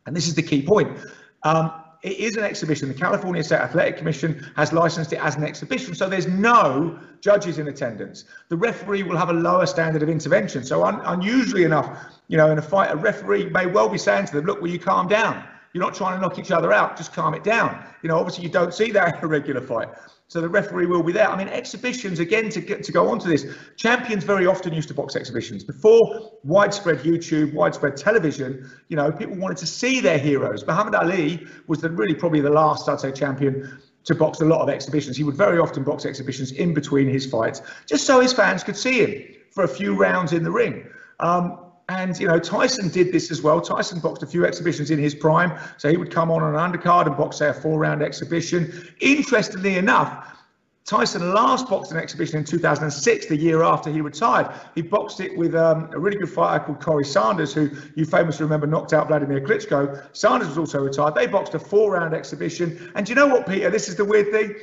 And 0.06 0.14
this 0.14 0.28
is 0.28 0.36
the 0.36 0.42
key 0.42 0.62
point. 0.62 0.98
Um, 1.42 1.83
it 2.04 2.18
is 2.18 2.36
an 2.36 2.44
exhibition. 2.44 2.88
The 2.88 2.94
California 2.94 3.42
State 3.42 3.60
Athletic 3.60 3.96
Commission 3.96 4.46
has 4.56 4.74
licensed 4.74 5.14
it 5.14 5.20
as 5.20 5.36
an 5.36 5.42
exhibition, 5.42 5.94
so 5.94 6.06
there's 6.06 6.26
no 6.26 6.98
judges 7.22 7.58
in 7.58 7.66
attendance. 7.68 8.26
The 8.50 8.56
referee 8.56 9.04
will 9.04 9.16
have 9.16 9.30
a 9.30 9.32
lower 9.32 9.64
standard 9.64 10.02
of 10.02 10.10
intervention. 10.10 10.64
So, 10.64 10.84
un- 10.84 11.00
unusually 11.06 11.64
enough, 11.64 11.88
you 12.28 12.36
know, 12.36 12.50
in 12.50 12.58
a 12.58 12.62
fight, 12.62 12.90
a 12.92 12.96
referee 12.96 13.48
may 13.48 13.66
well 13.66 13.88
be 13.88 13.96
saying 13.96 14.26
to 14.26 14.34
them, 14.34 14.44
"Look, 14.44 14.60
will 14.60 14.68
you 14.68 14.78
calm 14.78 15.08
down? 15.08 15.42
You're 15.72 15.82
not 15.82 15.94
trying 15.94 16.16
to 16.16 16.20
knock 16.20 16.38
each 16.38 16.50
other 16.50 16.74
out. 16.74 16.98
Just 16.98 17.14
calm 17.14 17.32
it 17.32 17.42
down." 17.42 17.82
You 18.02 18.10
know, 18.10 18.18
obviously, 18.18 18.44
you 18.44 18.50
don't 18.50 18.74
see 18.74 18.92
that 18.92 19.18
in 19.18 19.24
a 19.24 19.26
regular 19.26 19.62
fight. 19.62 19.88
So 20.28 20.40
the 20.40 20.48
referee 20.48 20.86
will 20.86 21.02
be 21.02 21.12
there. 21.12 21.28
I 21.28 21.36
mean, 21.36 21.48
exhibitions, 21.48 22.18
again, 22.18 22.48
to, 22.50 22.60
get, 22.60 22.82
to 22.84 22.92
go 22.92 23.10
on 23.10 23.18
to 23.20 23.28
this, 23.28 23.46
champions 23.76 24.24
very 24.24 24.46
often 24.46 24.72
used 24.72 24.88
to 24.88 24.94
box 24.94 25.16
exhibitions. 25.16 25.62
Before 25.62 26.32
widespread 26.42 27.00
YouTube, 27.00 27.52
widespread 27.52 27.96
television, 27.96 28.70
you 28.88 28.96
know, 28.96 29.12
people 29.12 29.36
wanted 29.36 29.58
to 29.58 29.66
see 29.66 30.00
their 30.00 30.18
heroes. 30.18 30.66
Muhammad 30.66 30.94
Ali 30.94 31.46
was 31.66 31.80
the, 31.80 31.90
really 31.90 32.14
probably 32.14 32.40
the 32.40 32.50
last, 32.50 32.88
I'd 32.88 33.00
say, 33.00 33.12
champion 33.12 33.78
to 34.04 34.14
box 34.14 34.40
a 34.40 34.44
lot 34.44 34.60
of 34.62 34.68
exhibitions. 34.68 35.16
He 35.16 35.24
would 35.24 35.36
very 35.36 35.58
often 35.58 35.84
box 35.84 36.04
exhibitions 36.04 36.52
in 36.52 36.74
between 36.74 37.08
his 37.08 37.26
fights, 37.26 37.60
just 37.86 38.06
so 38.06 38.20
his 38.20 38.32
fans 38.32 38.64
could 38.64 38.76
see 38.76 39.04
him 39.04 39.24
for 39.50 39.64
a 39.64 39.68
few 39.68 39.94
rounds 39.94 40.32
in 40.32 40.42
the 40.42 40.50
ring. 40.50 40.86
Um, 41.20 41.63
and 41.88 42.18
you 42.18 42.26
know 42.26 42.38
Tyson 42.38 42.88
did 42.88 43.12
this 43.12 43.30
as 43.30 43.42
well. 43.42 43.60
Tyson 43.60 44.00
boxed 44.00 44.22
a 44.22 44.26
few 44.26 44.46
exhibitions 44.46 44.90
in 44.90 44.98
his 44.98 45.14
prime, 45.14 45.58
so 45.76 45.90
he 45.90 45.96
would 45.96 46.10
come 46.10 46.30
on 46.30 46.42
an 46.42 46.54
undercard 46.54 47.06
and 47.06 47.16
box 47.16 47.38
say 47.38 47.48
a 47.48 47.54
four-round 47.54 48.02
exhibition. 48.02 48.72
Interestingly 49.00 49.76
enough, 49.76 50.34
Tyson 50.84 51.32
last 51.32 51.68
boxed 51.68 51.92
an 51.92 51.98
exhibition 51.98 52.38
in 52.38 52.44
2006, 52.44 53.26
the 53.26 53.36
year 53.36 53.62
after 53.62 53.90
he 53.90 54.00
retired. 54.00 54.52
He 54.74 54.82
boxed 54.82 55.20
it 55.20 55.36
with 55.36 55.54
um, 55.54 55.90
a 55.94 55.98
really 55.98 56.18
good 56.18 56.28
fighter 56.28 56.64
called 56.64 56.80
Corrie 56.80 57.04
Sanders, 57.04 57.54
who 57.54 57.70
you 57.94 58.04
famously 58.04 58.44
remember 58.44 58.66
knocked 58.66 58.92
out 58.92 59.08
Vladimir 59.08 59.40
Klitschko. 59.40 60.14
Sanders 60.14 60.48
was 60.48 60.58
also 60.58 60.80
retired. 60.80 61.14
They 61.14 61.26
boxed 61.26 61.54
a 61.54 61.58
four-round 61.58 62.14
exhibition, 62.14 62.92
and 62.94 63.08
you 63.08 63.14
know 63.14 63.26
what, 63.26 63.46
Peter? 63.46 63.70
This 63.70 63.88
is 63.88 63.96
the 63.96 64.04
weird 64.04 64.30
thing. 64.30 64.54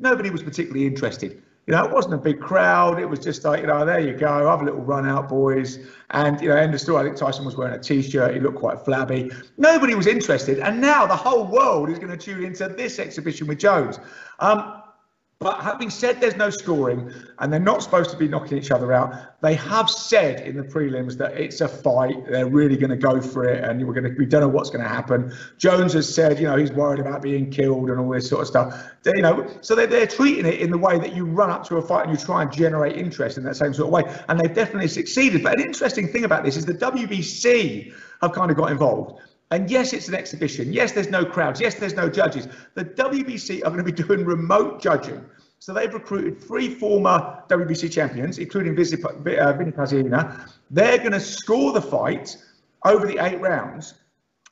Nobody 0.00 0.30
was 0.30 0.42
particularly 0.42 0.86
interested. 0.86 1.42
You 1.68 1.74
know, 1.74 1.84
it 1.84 1.92
wasn't 1.92 2.14
a 2.14 2.18
big 2.18 2.40
crowd. 2.40 2.98
It 2.98 3.04
was 3.04 3.18
just 3.18 3.44
like, 3.44 3.60
you 3.60 3.66
know, 3.66 3.84
there 3.84 4.00
you 4.00 4.14
go, 4.14 4.48
have 4.48 4.62
a 4.62 4.64
little 4.64 4.80
run 4.80 5.06
out, 5.06 5.28
boys. 5.28 5.78
And, 6.08 6.40
you 6.40 6.48
know, 6.48 6.56
end 6.56 6.72
of 6.72 6.80
story. 6.80 7.02
I 7.02 7.04
think 7.04 7.18
Tyson 7.18 7.44
was 7.44 7.58
wearing 7.58 7.74
a 7.74 7.78
t 7.78 8.00
shirt. 8.00 8.32
He 8.32 8.40
looked 8.40 8.56
quite 8.56 8.80
flabby. 8.86 9.30
Nobody 9.58 9.94
was 9.94 10.06
interested. 10.06 10.60
And 10.60 10.80
now 10.80 11.06
the 11.06 11.14
whole 11.14 11.44
world 11.44 11.90
is 11.90 11.98
going 11.98 12.08
to 12.10 12.16
tune 12.16 12.42
into 12.42 12.68
this 12.68 12.98
exhibition 12.98 13.46
with 13.46 13.58
Jones. 13.58 14.00
Um, 14.38 14.82
but 15.40 15.60
having 15.60 15.88
said 15.88 16.20
there's 16.20 16.34
no 16.34 16.50
scoring 16.50 17.12
and 17.38 17.52
they're 17.52 17.60
not 17.60 17.80
supposed 17.80 18.10
to 18.10 18.16
be 18.16 18.26
knocking 18.26 18.58
each 18.58 18.72
other 18.72 18.92
out, 18.92 19.40
they 19.40 19.54
have 19.54 19.88
said 19.88 20.40
in 20.40 20.56
the 20.56 20.64
prelims 20.64 21.16
that 21.16 21.32
it's 21.38 21.60
a 21.60 21.68
fight. 21.68 22.26
They're 22.28 22.48
really 22.48 22.76
going 22.76 22.90
to 22.90 22.96
go 22.96 23.20
for 23.20 23.44
it, 23.44 23.62
and 23.62 23.86
we're 23.86 23.94
going 23.94 24.12
to. 24.12 24.18
We 24.18 24.26
don't 24.26 24.40
know 24.40 24.48
what's 24.48 24.68
going 24.68 24.82
to 24.82 24.88
happen. 24.88 25.32
Jones 25.56 25.92
has 25.92 26.12
said, 26.12 26.40
you 26.40 26.48
know, 26.48 26.56
he's 26.56 26.72
worried 26.72 26.98
about 26.98 27.22
being 27.22 27.52
killed 27.52 27.88
and 27.88 28.00
all 28.00 28.10
this 28.10 28.28
sort 28.28 28.40
of 28.40 28.48
stuff. 28.48 28.90
They, 29.04 29.12
you 29.14 29.22
know, 29.22 29.48
so 29.60 29.76
they're, 29.76 29.86
they're 29.86 30.08
treating 30.08 30.44
it 30.44 30.58
in 30.58 30.72
the 30.72 30.78
way 30.78 30.98
that 30.98 31.14
you 31.14 31.24
run 31.24 31.50
up 31.50 31.64
to 31.68 31.76
a 31.76 31.82
fight 31.82 32.08
and 32.08 32.18
you 32.18 32.24
try 32.24 32.42
and 32.42 32.52
generate 32.52 32.96
interest 32.96 33.38
in 33.38 33.44
that 33.44 33.54
same 33.54 33.72
sort 33.72 33.86
of 33.86 33.92
way, 33.92 34.22
and 34.28 34.40
they've 34.40 34.52
definitely 34.52 34.88
succeeded. 34.88 35.44
But 35.44 35.60
an 35.60 35.64
interesting 35.64 36.08
thing 36.08 36.24
about 36.24 36.44
this 36.44 36.56
is 36.56 36.66
the 36.66 36.74
WBC 36.74 37.94
have 38.22 38.32
kind 38.32 38.50
of 38.50 38.56
got 38.56 38.72
involved. 38.72 39.22
And 39.50 39.70
yes, 39.70 39.92
it's 39.92 40.08
an 40.08 40.14
exhibition. 40.14 40.72
Yes, 40.72 40.92
there's 40.92 41.10
no 41.10 41.24
crowds. 41.24 41.60
Yes, 41.60 41.74
there's 41.76 41.94
no 41.94 42.08
judges. 42.08 42.48
The 42.74 42.84
WBC 42.84 43.60
are 43.60 43.70
going 43.70 43.84
to 43.84 43.92
be 43.92 43.92
doing 43.92 44.24
remote 44.24 44.80
judging. 44.80 45.24
So 45.58 45.72
they've 45.72 45.92
recruited 45.92 46.40
three 46.40 46.74
former 46.74 47.42
WBC 47.48 47.90
champions, 47.90 48.38
including 48.38 48.72
uh, 48.72 49.52
Vinny 49.52 49.72
Pazienza. 49.72 50.50
They're 50.70 50.98
going 50.98 51.12
to 51.12 51.20
score 51.20 51.72
the 51.72 51.82
fight 51.82 52.36
over 52.84 53.06
the 53.06 53.24
eight 53.24 53.40
rounds. 53.40 53.94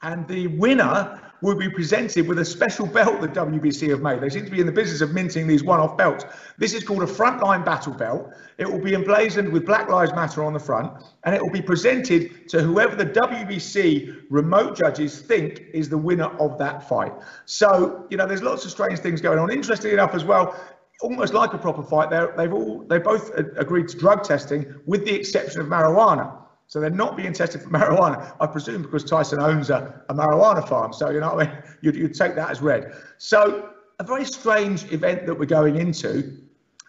And 0.03 0.27
the 0.29 0.47
winner 0.49 1.26
will 1.47 1.55
be 1.55 1.71
presented 1.71 2.27
with 2.27 2.41
a 2.41 2.45
special 2.45 2.87
belt 2.87 3.21
that 3.21 3.33
WBC 3.33 3.89
have 3.91 4.03
made. 4.03 4.21
They 4.21 4.29
seem 4.29 4.45
to 4.45 4.51
be 4.51 4.59
in 4.59 4.67
the 4.67 4.73
business 4.73 5.01
of 5.01 5.15
minting 5.15 5.47
these 5.47 5.63
one-off 5.63 5.97
belts. 5.97 6.25
This 6.59 6.75
is 6.75 6.83
called 6.83 7.05
a 7.05 7.07
frontline 7.07 7.65
battle 7.65 7.93
belt. 7.93 8.35
It 8.59 8.69
will 8.69 8.83
be 8.83 8.95
emblazoned 8.95 9.53
with 9.53 9.65
Black 9.65 9.89
Lives 9.89 10.13
Matter 10.13 10.43
on 10.43 10.53
the 10.55 10.59
front, 10.59 11.05
and 11.23 11.37
it 11.37 11.41
will 11.41 11.53
be 11.53 11.63
presented 11.63 12.49
to 12.49 12.63
whoever 12.63 12.97
the 12.97 13.07
WBC 13.07 14.25
remote 14.29 14.77
judges 14.77 15.21
think 15.21 15.63
is 15.73 15.89
the 15.89 15.97
winner 15.97 16.37
of 16.41 16.59
that 16.59 16.89
fight. 16.89 17.13
So, 17.45 18.07
you 18.11 18.17
know, 18.17 18.27
there's 18.27 18.43
lots 18.43 18.65
of 18.65 18.73
strange 18.73 18.99
things 18.99 19.21
going 19.21 19.39
on. 19.39 19.53
Interestingly 19.53 19.95
enough, 19.95 20.15
as 20.15 20.25
well, 20.25 20.61
almost 21.01 21.33
like 21.33 21.53
a 21.53 21.59
proper 21.59 21.85
fight, 21.85 22.11
they've 22.37 22.53
all 22.53 22.81
they 22.89 22.99
both 22.99 23.31
agreed 23.37 23.87
to 23.91 23.97
drug 23.97 24.25
testing, 24.25 24.75
with 24.85 25.05
the 25.05 25.15
exception 25.15 25.61
of 25.61 25.69
marijuana. 25.69 26.43
So 26.69 26.81
they're 26.81 26.91
not 26.91 27.17
being 27.17 27.33
tested 27.33 27.63
for 27.63 27.71
marijuana, 27.71 28.35
I 28.41 28.47
presume, 28.47 28.83
because 28.83 29.05
Tyson 29.05 29.41
owns 29.41 29.71
a, 29.71 30.03
a 30.09 30.15
marijuana 30.15 30.67
farm. 30.67 30.93
So 30.93 31.11
you 31.11 31.21
know, 31.21 31.39
I 31.39 31.45
mean, 31.45 31.59
you'd, 31.81 31.97
you'd 31.97 32.15
take 32.15 32.35
that 32.35 32.51
as 32.51 32.61
read. 32.61 32.93
So 33.19 33.71
a 33.99 34.05
very 34.05 34.25
strange 34.25 34.91
event 34.93 35.27
that 35.27 35.39
we're 35.39 35.47
going 35.47 35.77
into, 35.77 36.37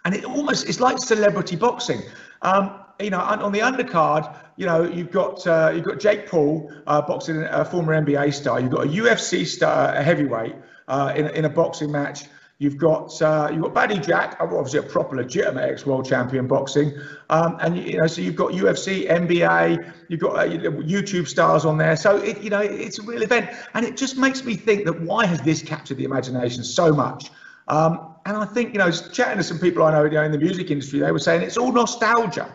and 0.05 0.15
it 0.15 0.25
almost 0.25 0.67
it's 0.67 0.79
like 0.79 0.97
celebrity 0.97 1.55
boxing. 1.55 2.01
Um, 2.41 2.79
you 2.99 3.11
know, 3.11 3.19
on 3.19 3.51
the 3.51 3.59
undercard, 3.59 4.35
you 4.55 4.65
know, 4.65 4.83
you've 4.83 5.11
got 5.11 5.45
uh, 5.45 5.71
you've 5.73 5.85
got 5.85 5.99
Jake 5.99 6.27
Paul 6.27 6.71
uh, 6.87 7.01
boxing 7.01 7.43
a 7.43 7.63
former 7.63 7.93
NBA 7.93 8.33
star. 8.33 8.59
You've 8.59 8.71
got 8.71 8.85
a 8.85 8.89
UFC 8.89 9.45
star, 9.45 9.93
a 9.93 10.01
heavyweight 10.01 10.55
uh, 10.87 11.13
in 11.15 11.27
in 11.27 11.45
a 11.45 11.49
boxing 11.49 11.91
match. 11.91 12.25
You've 12.59 12.77
got 12.77 13.21
uh, 13.21 13.49
you've 13.53 13.61
got 13.61 13.75
Badou 13.75 14.03
Jack, 14.03 14.37
obviously 14.39 14.79
a 14.79 14.83
proper 14.83 15.15
legitimate 15.15 15.69
ex-world 15.69 16.07
champion 16.07 16.47
boxing, 16.47 16.91
um, 17.29 17.55
and 17.61 17.77
you 17.77 17.99
know 17.99 18.07
so 18.07 18.21
you've 18.21 18.35
got 18.35 18.51
UFC, 18.51 19.07
NBA, 19.07 19.93
you've 20.07 20.19
got 20.19 20.37
uh, 20.37 20.49
YouTube 20.49 21.27
stars 21.27 21.65
on 21.65 21.77
there. 21.77 21.95
So 21.95 22.17
it, 22.17 22.41
you 22.41 22.49
know 22.49 22.61
it's 22.61 22.97
a 22.97 23.03
real 23.03 23.21
event, 23.21 23.51
and 23.75 23.85
it 23.85 23.95
just 23.95 24.17
makes 24.17 24.43
me 24.43 24.55
think 24.55 24.85
that 24.85 24.99
why 25.01 25.27
has 25.27 25.39
this 25.41 25.61
captured 25.61 25.97
the 25.97 26.03
imagination 26.03 26.63
so 26.63 26.91
much? 26.91 27.29
Um, 27.67 28.15
and 28.25 28.35
I 28.35 28.45
think 28.45 28.73
you 28.73 28.79
know 28.79 28.89
chatting 28.89 29.37
to 29.37 29.43
some 29.43 29.59
people 29.59 29.83
I 29.83 29.91
know, 29.91 30.05
you 30.05 30.11
know 30.11 30.23
in 30.23 30.31
the 30.31 30.39
music 30.39 30.71
industry, 30.71 30.97
they 30.99 31.11
were 31.11 31.19
saying 31.19 31.43
it's 31.43 31.57
all 31.57 31.71
nostalgia. 31.71 32.51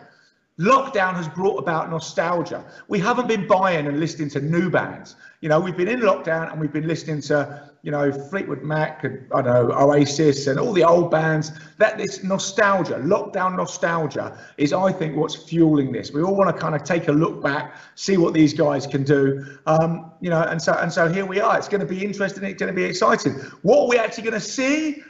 Lockdown 0.59 1.15
has 1.15 1.27
brought 1.27 1.57
about 1.57 1.89
nostalgia. 1.89 2.63
We 2.87 2.99
haven't 2.99 3.27
been 3.27 3.47
buying 3.47 3.87
and 3.87 3.99
listening 3.99 4.29
to 4.31 4.39
new 4.39 4.69
bands. 4.69 5.15
You 5.41 5.49
know, 5.49 5.59
we've 5.59 5.75
been 5.75 5.87
in 5.87 6.01
lockdown 6.01 6.51
and 6.51 6.61
we've 6.61 6.71
been 6.71 6.87
listening 6.87 7.21
to, 7.21 7.71
you 7.83 7.91
know, 7.91 8.13
Fleetwood 8.13 8.63
Mac 8.63 9.03
and 9.03 9.27
I 9.35 9.41
know 9.41 9.69
Oasis 9.73 10.47
and 10.47 10.57
all 10.57 10.71
the 10.71 10.85
old 10.85 11.11
bands. 11.11 11.51
That 11.79 11.97
this 11.97 12.23
nostalgia, 12.23 12.93
lockdown 12.95 13.57
nostalgia, 13.57 14.39
is 14.57 14.71
I 14.71 14.93
think 14.93 15.17
what's 15.17 15.35
fueling 15.35 15.91
this. 15.91 16.11
We 16.11 16.23
all 16.23 16.33
want 16.33 16.55
to 16.55 16.59
kind 16.59 16.75
of 16.75 16.85
take 16.85 17.09
a 17.09 17.11
look 17.11 17.43
back, 17.43 17.75
see 17.95 18.15
what 18.15 18.33
these 18.33 18.53
guys 18.53 18.87
can 18.87 19.03
do. 19.03 19.57
Um, 19.67 20.13
you 20.21 20.29
know, 20.29 20.41
and 20.43 20.61
so 20.61 20.73
and 20.75 20.91
so 20.91 21.11
here 21.11 21.25
we 21.25 21.41
are. 21.41 21.57
It's 21.57 21.67
going 21.67 21.81
to 21.81 21.85
be 21.85 22.01
interesting. 22.03 22.45
It's 22.45 22.59
going 22.59 22.73
to 22.73 22.75
be 22.75 22.85
exciting. 22.85 23.33
What 23.63 23.81
are 23.81 23.87
we 23.89 23.97
actually 23.97 24.23
going 24.23 24.41
to 24.41 24.47
see? 24.47 25.03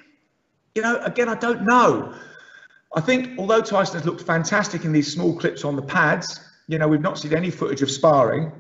You 0.74 0.82
know, 0.82 0.98
again, 1.04 1.30
I 1.30 1.36
don't 1.36 1.66
know. 1.66 2.16
I 2.96 3.02
think 3.02 3.38
although 3.38 3.62
Tyson 3.62 3.98
has 3.98 4.06
looked 4.06 4.24
fantastic 4.24 4.84
in 4.84 4.92
these 4.92 5.14
small 5.14 5.38
clips 5.38 5.64
on 5.64 5.76
the 5.76 5.84
pads, 5.84 6.40
you 6.68 6.80
know, 6.80 6.88
we've 6.88 7.02
not 7.02 7.20
seen 7.20 7.36
any 7.36 7.52
footage 7.52 7.84
of 7.84 7.92
sparring. 7.92 8.52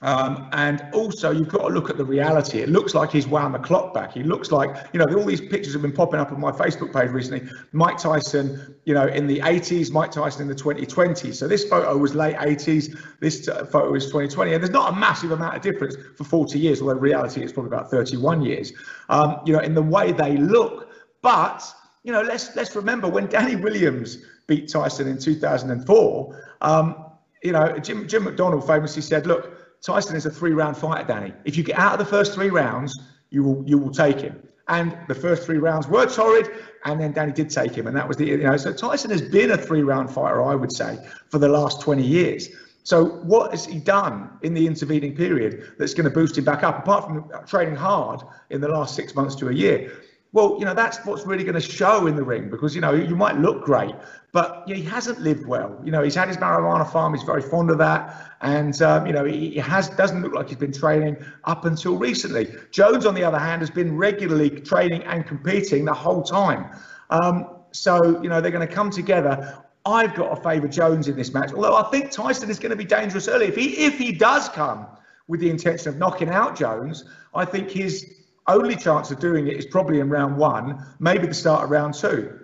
Um, 0.00 0.48
and 0.52 0.86
also, 0.92 1.32
you've 1.32 1.48
got 1.48 1.66
to 1.66 1.74
look 1.74 1.90
at 1.90 1.96
the 1.96 2.04
reality. 2.04 2.60
It 2.60 2.68
looks 2.68 2.94
like 2.94 3.10
he's 3.10 3.26
wound 3.26 3.52
the 3.52 3.58
clock 3.58 3.92
back. 3.92 4.12
He 4.12 4.22
looks 4.22 4.52
like, 4.52 4.70
you 4.92 5.00
know, 5.00 5.06
all 5.16 5.24
these 5.24 5.40
pictures 5.40 5.72
have 5.72 5.82
been 5.82 5.92
popping 5.92 6.20
up 6.20 6.30
on 6.30 6.40
my 6.40 6.52
Facebook 6.52 6.92
page 6.92 7.10
recently. 7.10 7.50
Mike 7.72 7.98
Tyson, 7.98 8.76
you 8.84 8.94
know, 8.94 9.06
in 9.08 9.26
the 9.26 9.40
80s, 9.40 9.90
Mike 9.90 10.12
Tyson 10.12 10.42
in 10.42 10.48
the 10.48 10.54
2020s. 10.54 11.34
So 11.34 11.48
this 11.48 11.68
photo 11.68 11.96
was 11.96 12.14
late 12.14 12.36
80s. 12.36 12.96
This 13.18 13.48
uh, 13.48 13.64
photo 13.64 13.92
is 13.94 14.04
2020. 14.06 14.54
And 14.54 14.62
there's 14.62 14.72
not 14.72 14.92
a 14.92 14.96
massive 14.96 15.32
amount 15.32 15.56
of 15.56 15.62
difference 15.62 15.96
for 16.16 16.22
40 16.22 16.60
years, 16.60 16.80
although 16.80 16.94
reality 16.94 17.42
is 17.42 17.52
probably 17.52 17.76
about 17.76 17.90
31 17.90 18.42
years, 18.42 18.72
um, 19.08 19.40
you 19.44 19.52
know, 19.52 19.60
in 19.60 19.74
the 19.74 19.82
way 19.82 20.12
they 20.12 20.36
look. 20.36 20.92
But 21.22 21.64
you 22.04 22.12
know, 22.12 22.22
let's 22.22 22.54
let's 22.54 22.74
remember 22.76 23.08
when 23.08 23.26
Danny 23.26 23.56
Williams 23.56 24.18
beat 24.46 24.68
Tyson 24.68 25.08
in 25.08 25.18
2004. 25.18 26.54
Um, 26.60 27.04
you 27.42 27.52
know, 27.52 27.78
Jim 27.78 28.08
Jim 28.08 28.24
McDonnell 28.24 28.66
famously 28.66 29.02
said, 29.02 29.26
"Look, 29.26 29.57
Tyson 29.82 30.16
is 30.16 30.26
a 30.26 30.30
three-round 30.30 30.76
fighter, 30.76 31.06
Danny. 31.06 31.32
If 31.44 31.56
you 31.56 31.62
get 31.62 31.78
out 31.78 31.92
of 31.92 31.98
the 31.98 32.10
first 32.10 32.34
three 32.34 32.50
rounds, 32.50 32.98
you 33.30 33.42
will 33.42 33.62
you 33.66 33.78
will 33.78 33.92
take 33.92 34.20
him." 34.20 34.42
And 34.68 34.96
the 35.08 35.14
first 35.14 35.44
three 35.44 35.58
rounds 35.58 35.88
were 35.88 36.06
torrid, 36.06 36.50
and 36.84 37.00
then 37.00 37.12
Danny 37.12 37.32
did 37.32 37.48
take 37.48 37.74
him, 37.74 37.86
and 37.86 37.96
that 37.96 38.06
was 38.06 38.16
the 38.16 38.26
you 38.26 38.38
know. 38.38 38.56
So 38.56 38.72
Tyson 38.72 39.10
has 39.10 39.22
been 39.22 39.50
a 39.52 39.56
three-round 39.56 40.10
fighter, 40.10 40.42
I 40.42 40.54
would 40.54 40.72
say, 40.72 40.98
for 41.30 41.38
the 41.38 41.48
last 41.48 41.80
20 41.80 42.02
years. 42.02 42.48
So 42.84 43.04
what 43.04 43.50
has 43.50 43.66
he 43.66 43.78
done 43.78 44.30
in 44.42 44.54
the 44.54 44.66
intervening 44.66 45.14
period 45.14 45.74
that's 45.78 45.92
going 45.92 46.04
to 46.04 46.10
boost 46.10 46.38
him 46.38 46.44
back 46.44 46.62
up, 46.62 46.78
apart 46.78 47.04
from 47.04 47.30
training 47.46 47.76
hard 47.76 48.22
in 48.50 48.60
the 48.60 48.68
last 48.68 48.94
six 48.94 49.14
months 49.14 49.34
to 49.36 49.48
a 49.48 49.52
year? 49.52 49.92
Well, 50.32 50.56
you 50.58 50.66
know, 50.66 50.74
that's 50.74 51.04
what's 51.06 51.24
really 51.24 51.42
going 51.42 51.54
to 51.54 51.60
show 51.60 52.06
in 52.06 52.14
the 52.14 52.22
ring 52.22 52.50
because, 52.50 52.74
you 52.74 52.82
know, 52.82 52.92
you 52.92 53.16
might 53.16 53.38
look 53.38 53.64
great, 53.64 53.94
but 54.32 54.64
he 54.66 54.82
hasn't 54.82 55.20
lived 55.20 55.46
well. 55.46 55.80
You 55.82 55.90
know, 55.90 56.02
he's 56.02 56.14
had 56.14 56.28
his 56.28 56.36
marijuana 56.36 56.90
farm. 56.90 57.14
He's 57.14 57.22
very 57.22 57.40
fond 57.40 57.70
of 57.70 57.78
that. 57.78 58.34
And, 58.42 58.80
um, 58.82 59.06
you 59.06 59.14
know, 59.14 59.24
he, 59.24 59.50
he, 59.50 59.58
has 59.58 59.88
doesn't 59.88 60.20
look 60.20 60.34
like 60.34 60.48
he's 60.48 60.58
been 60.58 60.72
training 60.72 61.16
up 61.44 61.64
until 61.64 61.96
recently. 61.96 62.52
Jones, 62.70 63.06
on 63.06 63.14
the 63.14 63.24
other 63.24 63.38
hand, 63.38 63.62
has 63.62 63.70
been 63.70 63.96
regularly 63.96 64.50
training 64.50 65.02
and 65.04 65.26
competing 65.26 65.86
the 65.86 65.94
whole 65.94 66.22
time. 66.22 66.76
Um, 67.08 67.48
so, 67.72 68.22
you 68.22 68.28
know, 68.28 68.42
they're 68.42 68.50
going 68.50 68.68
to 68.68 68.72
come 68.72 68.90
together. 68.90 69.64
I've 69.86 70.14
got 70.14 70.34
to 70.34 70.42
favour 70.42 70.68
Jones 70.68 71.08
in 71.08 71.16
this 71.16 71.32
match, 71.32 71.54
although 71.54 71.74
I 71.74 71.84
think 71.84 72.10
Tyson 72.10 72.50
is 72.50 72.58
going 72.58 72.70
to 72.70 72.76
be 72.76 72.84
dangerous 72.84 73.28
early. 73.28 73.46
If 73.46 73.56
he 73.56 73.86
if 73.86 73.96
he 73.96 74.12
does 74.12 74.50
come 74.50 74.86
with 75.26 75.40
the 75.40 75.48
intention 75.48 75.88
of 75.88 75.96
knocking 75.96 76.28
out 76.28 76.56
Jones, 76.56 77.06
I 77.34 77.46
think 77.46 77.70
his 77.70 78.17
only 78.48 78.76
chance 78.76 79.10
of 79.10 79.20
doing 79.20 79.46
it 79.46 79.56
is 79.56 79.66
probably 79.66 80.00
in 80.00 80.08
round 80.08 80.36
one, 80.36 80.84
maybe 80.98 81.26
the 81.26 81.34
start 81.34 81.64
of 81.64 81.70
round 81.70 81.94
two. 81.94 82.38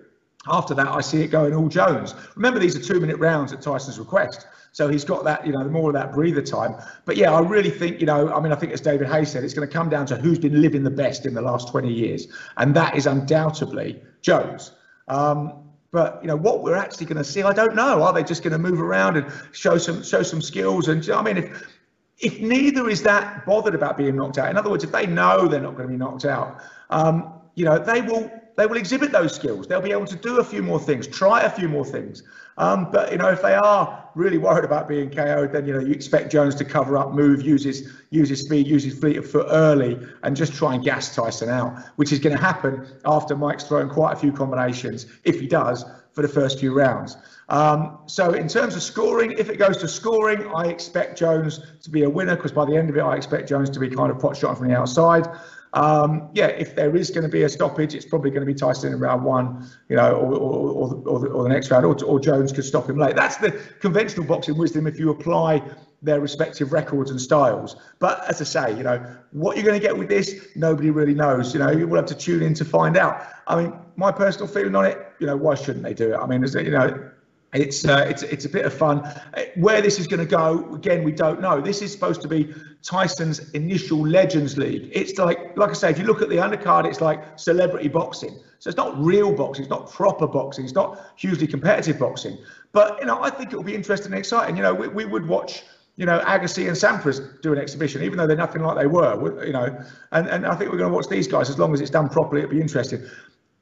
After 0.46 0.74
that, 0.74 0.88
I 0.88 1.00
see 1.00 1.22
it 1.22 1.28
going 1.28 1.54
all 1.54 1.68
Jones. 1.68 2.14
Remember, 2.36 2.58
these 2.58 2.76
are 2.76 2.82
two 2.82 3.00
minute 3.00 3.16
rounds 3.18 3.52
at 3.52 3.62
Tyson's 3.62 3.98
request. 3.98 4.46
So 4.72 4.88
he's 4.88 5.04
got 5.04 5.24
that, 5.24 5.46
you 5.46 5.52
know, 5.52 5.64
more 5.64 5.88
of 5.88 5.94
that 5.94 6.12
breather 6.12 6.42
time. 6.42 6.74
But 7.04 7.16
yeah, 7.16 7.32
I 7.32 7.40
really 7.40 7.70
think, 7.70 8.00
you 8.00 8.06
know, 8.06 8.32
I 8.34 8.40
mean, 8.40 8.52
I 8.52 8.56
think 8.56 8.72
as 8.72 8.80
David 8.80 9.08
Haye 9.08 9.24
said, 9.24 9.44
it's 9.44 9.54
going 9.54 9.66
to 9.66 9.72
come 9.72 9.88
down 9.88 10.04
to 10.06 10.16
who's 10.16 10.38
been 10.38 10.60
living 10.60 10.82
the 10.82 10.90
best 10.90 11.26
in 11.26 11.32
the 11.32 11.40
last 11.40 11.68
20 11.68 11.92
years. 11.92 12.26
And 12.56 12.74
that 12.74 12.96
is 12.96 13.06
undoubtedly 13.06 14.02
Jones. 14.20 14.72
Um, 15.08 15.64
but 15.94 16.18
you 16.22 16.26
know 16.26 16.34
what 16.34 16.64
we're 16.64 16.74
actually 16.74 17.06
going 17.06 17.18
to 17.18 17.24
see, 17.24 17.44
I 17.44 17.52
don't 17.52 17.76
know. 17.76 18.02
Are 18.02 18.12
they 18.12 18.24
just 18.24 18.42
going 18.42 18.50
to 18.50 18.58
move 18.58 18.80
around 18.80 19.16
and 19.16 19.32
show 19.52 19.78
some 19.78 20.02
show 20.02 20.24
some 20.24 20.42
skills? 20.42 20.88
And 20.88 21.08
I 21.08 21.22
mean, 21.22 21.36
if 21.36 21.73
if 22.18 22.40
neither 22.40 22.88
is 22.88 23.02
that 23.02 23.44
bothered 23.44 23.74
about 23.74 23.96
being 23.96 24.16
knocked 24.16 24.38
out, 24.38 24.50
in 24.50 24.56
other 24.56 24.70
words, 24.70 24.84
if 24.84 24.92
they 24.92 25.06
know 25.06 25.48
they're 25.48 25.60
not 25.60 25.76
going 25.76 25.88
to 25.88 25.92
be 25.92 25.98
knocked 25.98 26.24
out, 26.24 26.60
um, 26.90 27.32
you 27.54 27.64
know, 27.64 27.78
they 27.78 28.00
will 28.00 28.30
they 28.56 28.66
will 28.66 28.76
exhibit 28.76 29.10
those 29.10 29.34
skills. 29.34 29.66
They'll 29.66 29.80
be 29.80 29.90
able 29.90 30.06
to 30.06 30.16
do 30.16 30.38
a 30.38 30.44
few 30.44 30.62
more 30.62 30.78
things, 30.78 31.08
try 31.08 31.42
a 31.42 31.50
few 31.50 31.68
more 31.68 31.84
things. 31.84 32.22
Um, 32.56 32.88
but 32.92 33.10
you 33.10 33.18
know, 33.18 33.30
if 33.30 33.42
they 33.42 33.54
are 33.54 34.08
really 34.14 34.38
worried 34.38 34.64
about 34.64 34.86
being 34.86 35.10
KO'd, 35.10 35.52
then 35.52 35.66
you 35.66 35.72
know 35.72 35.80
you 35.80 35.92
expect 35.92 36.30
Jones 36.30 36.54
to 36.56 36.64
cover 36.64 36.96
up, 36.96 37.12
move, 37.12 37.42
use 37.42 37.64
his 37.64 37.92
use 38.10 38.28
his 38.28 38.42
speed, 38.42 38.68
use 38.68 38.84
his 38.84 38.96
fleet 38.96 39.16
of 39.16 39.28
foot 39.28 39.46
early, 39.50 39.98
and 40.22 40.36
just 40.36 40.52
try 40.52 40.74
and 40.74 40.84
gas 40.84 41.14
Tyson 41.14 41.48
out, 41.48 41.76
which 41.96 42.12
is 42.12 42.20
going 42.20 42.36
to 42.36 42.42
happen 42.42 42.86
after 43.04 43.36
Mike's 43.36 43.64
thrown 43.64 43.88
quite 43.88 44.12
a 44.12 44.16
few 44.16 44.32
combinations, 44.32 45.06
if 45.24 45.40
he 45.40 45.48
does, 45.48 45.84
for 46.14 46.22
the 46.22 46.28
first 46.28 46.60
few 46.60 46.72
rounds. 46.72 47.16
Um, 47.48 47.98
so 48.06 48.32
in 48.32 48.48
terms 48.48 48.74
of 48.74 48.82
scoring, 48.82 49.32
if 49.32 49.50
it 49.50 49.56
goes 49.58 49.76
to 49.78 49.88
scoring, 49.88 50.46
I 50.54 50.66
expect 50.66 51.18
Jones 51.18 51.60
to 51.82 51.90
be 51.90 52.04
a 52.04 52.10
winner 52.10 52.36
because 52.36 52.52
by 52.52 52.64
the 52.64 52.76
end 52.76 52.88
of 52.88 52.96
it, 52.96 53.00
I 53.00 53.16
expect 53.16 53.48
Jones 53.48 53.68
to 53.70 53.80
be 53.80 53.90
kind 53.90 54.10
of 54.10 54.18
pot 54.18 54.36
shot 54.36 54.56
from 54.56 54.68
the 54.68 54.76
outside. 54.76 55.28
Um, 55.74 56.30
yeah, 56.34 56.46
if 56.46 56.76
there 56.76 56.94
is 56.96 57.10
going 57.10 57.24
to 57.24 57.28
be 57.28 57.42
a 57.42 57.48
stoppage, 57.48 57.94
it's 57.94 58.06
probably 58.06 58.30
going 58.30 58.46
to 58.46 58.46
be 58.46 58.54
Tyson 58.54 58.92
in 58.92 59.00
round 59.00 59.24
one, 59.24 59.68
you 59.88 59.96
know, 59.96 60.14
or, 60.14 60.32
or, 60.34 60.70
or, 60.70 60.88
the, 60.88 60.96
or, 60.96 61.18
the, 61.18 61.26
or 61.26 61.42
the 61.42 61.48
next 61.48 61.70
round, 61.70 61.84
or 61.84 62.20
Jones 62.20 62.52
could 62.52 62.64
stop 62.64 62.88
him 62.88 62.96
late. 62.96 63.16
That's 63.16 63.36
the 63.36 63.50
conventional 63.80 64.24
boxing 64.24 64.56
wisdom 64.56 64.86
if 64.86 65.00
you 65.00 65.10
apply 65.10 65.62
their 66.04 66.20
respective 66.20 66.72
records 66.72 67.10
and 67.10 67.20
styles. 67.20 67.76
But 67.98 68.28
as 68.28 68.40
I 68.40 68.44
say, 68.44 68.76
you 68.76 68.84
know, 68.84 69.04
what 69.32 69.56
you're 69.56 69.64
going 69.64 69.80
to 69.80 69.84
get 69.84 69.96
with 69.96 70.08
this, 70.08 70.48
nobody 70.54 70.90
really 70.90 71.14
knows. 71.14 71.52
You 71.54 71.60
know, 71.60 71.70
you 71.70 71.88
will 71.88 71.96
have 71.96 72.06
to 72.06 72.14
tune 72.14 72.42
in 72.42 72.54
to 72.54 72.64
find 72.64 72.96
out. 72.96 73.26
I 73.46 73.60
mean, 73.60 73.72
my 73.96 74.12
personal 74.12 74.46
feeling 74.46 74.76
on 74.76 74.84
it, 74.84 74.98
you 75.18 75.26
know, 75.26 75.36
why 75.36 75.54
shouldn't 75.54 75.82
they 75.82 75.94
do 75.94 76.12
it? 76.12 76.16
I 76.16 76.26
mean, 76.26 76.44
is 76.44 76.54
it, 76.54 76.66
you 76.66 76.72
know, 76.72 77.10
it's 77.54 77.86
uh, 77.86 78.04
it's 78.08 78.24
it's 78.24 78.44
a 78.44 78.48
bit 78.48 78.66
of 78.66 78.74
fun. 78.74 79.08
Where 79.54 79.80
this 79.80 80.00
is 80.00 80.08
going 80.08 80.18
to 80.20 80.26
go, 80.26 80.74
again, 80.74 81.04
we 81.04 81.12
don't 81.12 81.40
know. 81.40 81.60
This 81.60 81.82
is 81.82 81.92
supposed 81.92 82.20
to 82.22 82.28
be 82.28 82.52
Tyson's 82.82 83.50
initial 83.50 84.04
Legends 84.06 84.58
League. 84.58 84.90
It's 84.92 85.18
like, 85.18 85.56
like 85.56 85.70
I 85.70 85.74
say, 85.74 85.90
if 85.90 85.98
you 85.98 86.04
look 86.04 86.20
at 86.20 86.28
the 86.28 86.36
undercard, 86.36 86.84
it's 86.84 87.00
like 87.00 87.38
celebrity 87.38 87.88
boxing. 87.88 88.40
So 88.58 88.68
it's 88.68 88.76
not 88.76 88.98
real 88.98 89.32
boxing. 89.32 89.64
It's 89.64 89.70
not 89.70 89.88
proper 89.90 90.26
boxing. 90.26 90.64
It's 90.64 90.74
not 90.74 91.00
hugely 91.16 91.46
competitive 91.46 91.98
boxing. 91.98 92.38
But 92.72 92.98
you 92.98 93.06
know, 93.06 93.22
I 93.22 93.30
think 93.30 93.52
it 93.52 93.56
will 93.56 93.62
be 93.62 93.74
interesting 93.74 94.12
and 94.12 94.18
exciting. 94.18 94.56
You 94.56 94.62
know, 94.62 94.74
we, 94.74 94.88
we 94.88 95.04
would 95.04 95.26
watch 95.28 95.62
you 95.96 96.06
know, 96.06 96.18
Agassi 96.20 96.66
and 96.66 96.76
Sampras 96.76 97.40
do 97.40 97.52
an 97.52 97.58
exhibition, 97.58 98.02
even 98.02 98.18
though 98.18 98.26
they're 98.26 98.36
nothing 98.36 98.62
like 98.62 98.76
they 98.76 98.86
were, 98.86 99.44
you 99.44 99.52
know. 99.52 99.78
And, 100.10 100.28
and 100.28 100.46
I 100.46 100.54
think 100.56 100.72
we're 100.72 100.78
going 100.78 100.90
to 100.90 100.94
watch 100.94 101.08
these 101.08 101.28
guys 101.28 101.48
as 101.48 101.58
long 101.58 101.72
as 101.72 101.80
it's 101.80 101.90
done 101.90 102.08
properly. 102.08 102.42
It'll 102.42 102.50
be 102.50 102.60
interesting. 102.60 103.02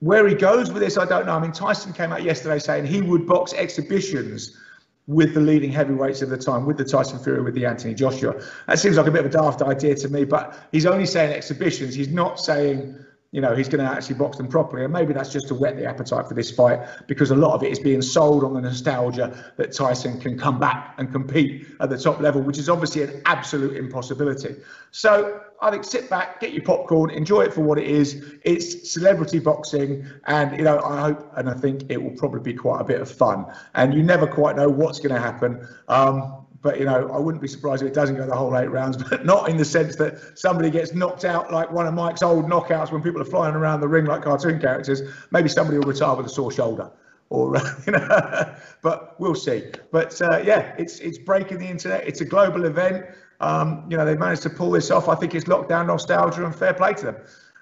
Where 0.00 0.26
he 0.26 0.34
goes 0.34 0.72
with 0.72 0.82
this, 0.82 0.96
I 0.96 1.04
don't 1.04 1.26
know. 1.26 1.34
I 1.34 1.38
mean, 1.40 1.52
Tyson 1.52 1.92
came 1.92 2.12
out 2.12 2.22
yesterday 2.22 2.58
saying 2.58 2.86
he 2.86 3.02
would 3.02 3.26
box 3.26 3.52
exhibitions 3.52 4.56
with 5.06 5.34
the 5.34 5.40
leading 5.40 5.70
heavyweights 5.70 6.22
of 6.22 6.30
the 6.30 6.38
time, 6.38 6.64
with 6.64 6.78
the 6.78 6.84
Tyson 6.84 7.18
Fury, 7.18 7.42
with 7.42 7.54
the 7.54 7.66
Anthony 7.66 7.92
Joshua. 7.92 8.40
That 8.66 8.78
seems 8.78 8.96
like 8.96 9.06
a 9.06 9.10
bit 9.10 9.24
of 9.24 9.26
a 9.26 9.36
daft 9.36 9.60
idea 9.60 9.94
to 9.96 10.08
me, 10.08 10.24
but 10.24 10.56
he's 10.72 10.86
only 10.86 11.06
saying 11.06 11.32
exhibitions. 11.32 11.94
He's 11.94 12.08
not 12.08 12.40
saying 12.40 12.96
you 13.32 13.40
know, 13.40 13.54
he's 13.54 13.68
going 13.68 13.84
to 13.84 13.90
actually 13.90 14.14
box 14.16 14.36
them 14.36 14.46
properly. 14.46 14.84
And 14.84 14.92
maybe 14.92 15.14
that's 15.14 15.32
just 15.32 15.48
to 15.48 15.54
whet 15.54 15.76
the 15.76 15.86
appetite 15.86 16.28
for 16.28 16.34
this 16.34 16.50
fight 16.50 16.86
because 17.06 17.30
a 17.30 17.34
lot 17.34 17.54
of 17.54 17.62
it 17.62 17.72
is 17.72 17.78
being 17.78 18.02
sold 18.02 18.44
on 18.44 18.52
the 18.52 18.60
nostalgia 18.60 19.52
that 19.56 19.72
Tyson 19.72 20.20
can 20.20 20.38
come 20.38 20.60
back 20.60 20.94
and 20.98 21.10
compete 21.10 21.66
at 21.80 21.88
the 21.88 21.96
top 21.96 22.20
level, 22.20 22.42
which 22.42 22.58
is 22.58 22.68
obviously 22.68 23.02
an 23.02 23.22
absolute 23.24 23.74
impossibility. 23.74 24.56
So 24.90 25.40
I 25.62 25.70
think 25.70 25.84
sit 25.84 26.10
back, 26.10 26.40
get 26.40 26.52
your 26.52 26.62
popcorn, 26.62 27.08
enjoy 27.08 27.42
it 27.42 27.54
for 27.54 27.62
what 27.62 27.78
it 27.78 27.86
is. 27.86 28.34
It's 28.42 28.92
celebrity 28.92 29.38
boxing, 29.38 30.04
and 30.26 30.54
you 30.58 30.64
know, 30.64 30.80
I 30.82 31.00
hope 31.00 31.32
and 31.36 31.48
I 31.48 31.54
think 31.54 31.84
it 31.88 32.02
will 32.02 32.10
probably 32.10 32.40
be 32.40 32.52
quite 32.52 32.82
a 32.82 32.84
bit 32.84 33.00
of 33.00 33.10
fun. 33.10 33.46
And 33.74 33.94
you 33.94 34.02
never 34.02 34.26
quite 34.26 34.56
know 34.56 34.68
what's 34.68 34.98
going 34.98 35.14
to 35.14 35.20
happen. 35.20 35.66
Um, 35.88 36.41
but 36.62 36.78
you 36.78 36.86
know, 36.86 37.10
I 37.12 37.18
wouldn't 37.18 37.42
be 37.42 37.48
surprised 37.48 37.82
if 37.82 37.88
it 37.88 37.94
doesn't 37.94 38.16
go 38.16 38.24
the 38.24 38.34
whole 38.34 38.56
eight 38.56 38.70
rounds, 38.70 38.96
but 39.10 39.26
not 39.26 39.48
in 39.48 39.56
the 39.56 39.64
sense 39.64 39.96
that 39.96 40.38
somebody 40.38 40.70
gets 40.70 40.94
knocked 40.94 41.24
out 41.24 41.52
like 41.52 41.70
one 41.70 41.86
of 41.86 41.94
Mike's 41.94 42.22
old 42.22 42.46
knockouts 42.46 42.92
when 42.92 43.02
people 43.02 43.20
are 43.20 43.26
flying 43.26 43.54
around 43.54 43.80
the 43.80 43.88
ring 43.88 44.06
like 44.06 44.22
cartoon 44.22 44.60
characters. 44.60 45.02
Maybe 45.32 45.48
somebody 45.48 45.78
will 45.78 45.86
retire 45.86 46.16
with 46.16 46.26
a 46.26 46.30
sore 46.30 46.52
shoulder, 46.52 46.90
or 47.30 47.56
you 47.86 47.92
know, 47.92 48.54
but 48.80 49.20
we'll 49.20 49.34
see. 49.34 49.64
But 49.90 50.20
uh, 50.22 50.42
yeah, 50.44 50.74
it's 50.78 51.00
it's 51.00 51.18
breaking 51.18 51.58
the 51.58 51.68
internet. 51.68 52.06
It's 52.06 52.20
a 52.20 52.24
global 52.24 52.64
event. 52.64 53.06
Um, 53.40 53.84
you 53.88 53.96
know, 53.96 54.04
they 54.04 54.16
managed 54.16 54.42
to 54.42 54.50
pull 54.50 54.70
this 54.70 54.90
off. 54.92 55.08
I 55.08 55.16
think 55.16 55.34
it's 55.34 55.46
lockdown 55.46 55.86
nostalgia 55.86 56.44
and 56.44 56.54
fair 56.54 56.72
play 56.74 56.94
to 56.94 57.04
them. 57.06 57.16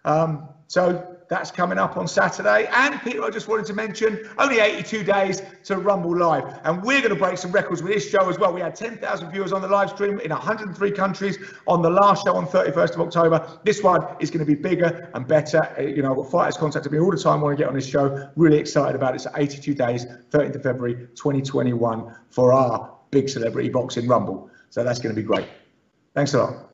Um, 0.05 0.49
so 0.69 1.17
that's 1.31 1.53
coming 1.53 1.79
up 1.79 1.97
on 1.97 2.09
Saturday. 2.09 2.69
And 2.73 3.01
Peter, 3.03 3.23
I 3.23 3.31
just 3.31 3.47
wanted 3.47 3.65
to 3.67 3.73
mention 3.73 4.29
only 4.37 4.59
82 4.59 5.05
days 5.05 5.43
to 5.65 5.77
Rumble 5.79 6.19
Live. 6.19 6.61
And 6.65 6.83
we're 6.83 7.01
going 7.01 7.15
to 7.15 7.19
break 7.19 7.39
some 7.39 7.53
records 7.53 7.83
with 7.83 7.93
this 7.93 8.11
show 8.11 8.29
as 8.29 8.37
well. 8.37 8.53
We 8.53 8.61
had 8.61 8.75
10,000 8.75 9.31
viewers 9.31 9.53
on 9.53 9.63
the 9.63 9.69
live 9.69 9.91
stream 9.91 10.19
in 10.19 10.31
103 10.31 10.91
countries 10.91 11.39
on 11.69 11.83
the 11.83 11.89
last 11.89 12.25
show 12.25 12.35
on 12.35 12.49
31st 12.49 12.95
of 12.95 13.01
October. 13.03 13.61
This 13.65 13.81
one 13.81 14.05
is 14.19 14.29
going 14.29 14.45
to 14.45 14.45
be 14.45 14.61
bigger 14.61 15.09
and 15.15 15.27
better. 15.27 15.73
Uh, 15.79 15.83
you 15.83 16.03
know, 16.03 16.21
fighters 16.25 16.57
contacting 16.57 16.93
me 16.93 16.99
all 16.99 17.13
the 17.13 17.17
time, 17.17 17.41
want 17.41 17.57
to 17.57 17.63
get 17.63 17.69
on 17.69 17.77
this 17.77 17.87
show. 17.87 18.29
Really 18.35 18.59
excited 18.59 18.97
about 18.97 19.15
it. 19.15 19.21
So 19.21 19.31
82 19.37 19.73
days, 19.73 20.07
13th 20.31 20.57
of 20.57 20.63
February 20.65 21.07
2021 21.15 22.13
for 22.31 22.53
our 22.53 22.93
big 23.13 23.29
celebrity 23.29 23.69
boxing 23.69 24.09
Rumble. 24.09 24.51
So 24.71 24.83
that's 24.83 24.99
going 24.99 25.15
to 25.15 25.21
be 25.21 25.27
great. 25.27 25.47
Thanks 26.13 26.35
a 26.35 26.39
lot. 26.39 26.70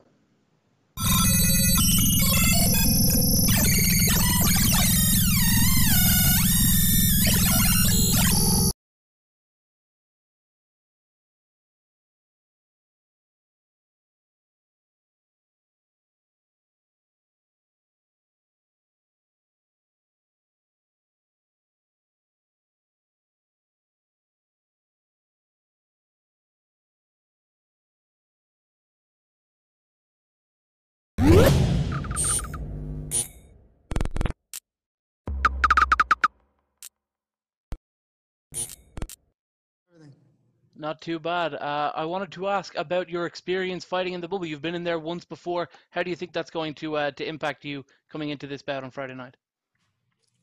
Not 40.79 41.01
too 41.01 41.17
bad. 41.17 41.55
Uh, 41.55 41.91
I 41.95 42.05
wanted 42.05 42.31
to 42.33 42.47
ask 42.47 42.75
about 42.75 43.09
your 43.09 43.25
experience 43.25 43.83
fighting 43.83 44.13
in 44.13 44.21
the 44.21 44.27
bubble. 44.27 44.45
You've 44.45 44.61
been 44.61 44.75
in 44.75 44.83
there 44.83 44.99
once 44.99 45.25
before. 45.25 45.69
How 45.89 46.03
do 46.03 46.11
you 46.11 46.15
think 46.15 46.33
that's 46.33 46.51
going 46.51 46.75
to 46.75 46.97
uh, 46.97 47.11
to 47.11 47.27
impact 47.27 47.65
you 47.65 47.83
coming 48.09 48.29
into 48.29 48.45
this 48.45 48.61
bout 48.61 48.83
on 48.83 48.91
Friday 48.91 49.15
night? 49.15 49.35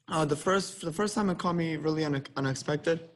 Uh, 0.09 0.25
the 0.25 0.37
first 0.37 0.81
the 0.81 0.93
first 0.93 1.15
time 1.15 1.31
it 1.31 1.39
caught 1.39 1.55
me 1.55 1.77
really 1.77 2.05
une- 2.05 2.27
unexpected. 2.37 3.09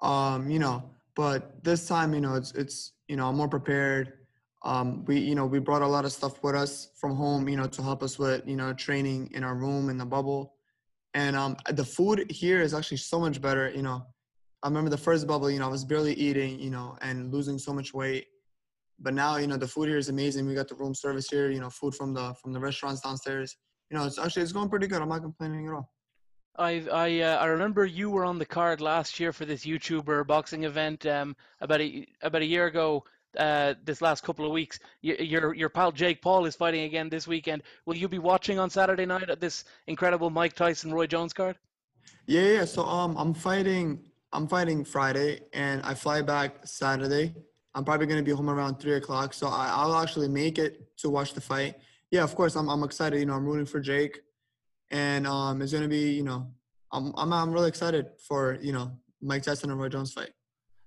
Um, 0.00 0.50
you 0.50 0.58
know, 0.58 0.90
but 1.14 1.62
this 1.62 1.86
time, 1.86 2.12
you 2.12 2.20
know, 2.20 2.34
it's 2.34 2.52
it's 2.52 2.92
you 3.06 3.16
know 3.16 3.28
I'm 3.28 3.36
more 3.36 3.48
prepared. 3.48 4.14
Um, 4.64 5.04
we 5.04 5.20
you 5.20 5.36
know 5.36 5.46
we 5.46 5.60
brought 5.60 5.82
a 5.82 5.86
lot 5.86 6.04
of 6.04 6.10
stuff 6.10 6.42
with 6.42 6.56
us 6.56 6.90
from 6.96 7.14
home, 7.14 7.48
you 7.48 7.56
know, 7.56 7.68
to 7.68 7.82
help 7.82 8.02
us 8.02 8.18
with 8.18 8.42
you 8.48 8.56
know 8.56 8.72
training 8.72 9.30
in 9.32 9.44
our 9.44 9.54
room 9.54 9.90
in 9.90 9.96
the 9.96 10.06
bubble, 10.06 10.54
and 11.14 11.36
um, 11.36 11.56
the 11.70 11.84
food 11.84 12.28
here 12.30 12.60
is 12.60 12.74
actually 12.74 12.96
so 12.96 13.20
much 13.20 13.40
better. 13.40 13.70
You 13.70 13.82
know, 13.82 14.06
I 14.62 14.68
remember 14.68 14.90
the 14.90 14.98
first 14.98 15.26
bubble, 15.26 15.50
you 15.50 15.60
know, 15.60 15.66
I 15.66 15.70
was 15.70 15.84
barely 15.84 16.14
eating, 16.14 16.58
you 16.58 16.70
know, 16.70 16.96
and 17.00 17.32
losing 17.32 17.58
so 17.58 17.72
much 17.72 17.94
weight. 17.94 18.26
But 18.98 19.14
now, 19.14 19.36
you 19.36 19.46
know, 19.46 19.56
the 19.56 19.68
food 19.68 19.88
here 19.88 19.98
is 19.98 20.08
amazing. 20.08 20.46
We 20.46 20.54
got 20.54 20.66
the 20.66 20.74
room 20.74 20.94
service 20.94 21.28
here, 21.30 21.50
you 21.50 21.60
know, 21.60 21.70
food 21.70 21.94
from 21.94 22.12
the 22.12 22.34
from 22.42 22.52
the 22.52 22.58
restaurants 22.58 23.00
downstairs. 23.00 23.56
You 23.90 23.96
know, 23.96 24.04
it's 24.04 24.18
actually 24.18 24.42
it's 24.42 24.52
going 24.52 24.68
pretty 24.68 24.88
good. 24.88 25.00
I'm 25.00 25.08
not 25.08 25.22
complaining 25.22 25.68
at 25.68 25.74
all. 25.74 25.92
I 26.58 26.84
I 26.92 27.20
uh, 27.20 27.36
I 27.36 27.46
remember 27.46 27.86
you 27.86 28.10
were 28.10 28.24
on 28.24 28.38
the 28.38 28.46
card 28.46 28.80
last 28.80 29.20
year 29.20 29.32
for 29.32 29.44
this 29.44 29.64
YouTuber 29.64 30.26
boxing 30.26 30.64
event 30.64 31.06
um, 31.06 31.36
about 31.60 31.80
a 31.80 32.06
about 32.22 32.42
a 32.42 32.46
year 32.46 32.66
ago. 32.66 33.04
Uh, 33.38 33.74
this 33.84 34.00
last 34.00 34.24
couple 34.24 34.44
of 34.44 34.50
weeks, 34.50 34.80
your 35.02 35.54
your 35.54 35.68
pal 35.68 35.92
Jake 35.92 36.20
Paul 36.20 36.46
is 36.46 36.56
fighting 36.56 36.82
again 36.84 37.08
this 37.08 37.28
weekend. 37.28 37.62
Will 37.86 37.94
you 37.94 38.08
be 38.08 38.18
watching 38.18 38.58
on 38.58 38.68
Saturday 38.70 39.06
night 39.06 39.30
at 39.30 39.38
this 39.38 39.64
incredible 39.86 40.30
Mike 40.30 40.54
Tyson 40.54 40.92
Roy 40.92 41.06
Jones 41.06 41.32
card? 41.32 41.56
Yeah, 42.26 42.40
yeah. 42.40 42.64
So 42.64 42.82
um, 42.84 43.16
I'm 43.16 43.34
fighting 43.34 44.00
I'm 44.32 44.46
fighting 44.46 44.84
Friday 44.84 45.40
and 45.52 45.82
I 45.82 45.94
fly 45.94 46.22
back 46.22 46.66
Saturday. 46.66 47.34
I'm 47.74 47.84
probably 47.84 48.06
going 48.06 48.18
to 48.18 48.24
be 48.24 48.32
home 48.32 48.50
around 48.50 48.76
three 48.76 48.94
o'clock. 48.94 49.32
So 49.32 49.48
I, 49.48 49.84
will 49.86 49.96
actually 49.96 50.28
make 50.28 50.58
it 50.58 50.96
to 50.98 51.10
watch 51.10 51.32
the 51.32 51.40
fight. 51.40 51.76
Yeah, 52.10 52.24
of 52.24 52.34
course, 52.34 52.56
I'm, 52.56 52.68
I'm 52.68 52.82
excited. 52.82 53.18
You 53.18 53.26
know, 53.26 53.34
I'm 53.34 53.46
rooting 53.46 53.66
for 53.66 53.80
Jake. 53.80 54.20
And 54.90 55.26
um, 55.26 55.62
it's 55.62 55.72
going 55.72 55.82
to 55.82 55.88
be, 55.88 56.12
you 56.12 56.24
know, 56.24 56.50
I'm, 56.92 57.12
I'm, 57.16 57.32
I'm 57.32 57.52
really 57.52 57.68
excited 57.68 58.06
for, 58.26 58.58
you 58.60 58.72
know, 58.72 58.92
Mike 59.20 59.42
Tyson 59.42 59.70
and 59.70 59.80
Roy 59.80 59.88
Jones 59.88 60.12
fight. 60.12 60.30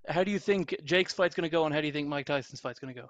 How 0.08 0.24
do 0.24 0.30
you 0.30 0.38
think 0.38 0.74
Jake's 0.84 1.12
fight's 1.12 1.34
going 1.34 1.48
to 1.48 1.52
go 1.52 1.64
and 1.64 1.74
how 1.74 1.80
do 1.80 1.86
you 1.86 1.92
think 1.92 2.08
Mike 2.08 2.26
Tyson's 2.26 2.60
fight's 2.60 2.80
going 2.80 2.94
to 2.94 3.00
go? 3.00 3.08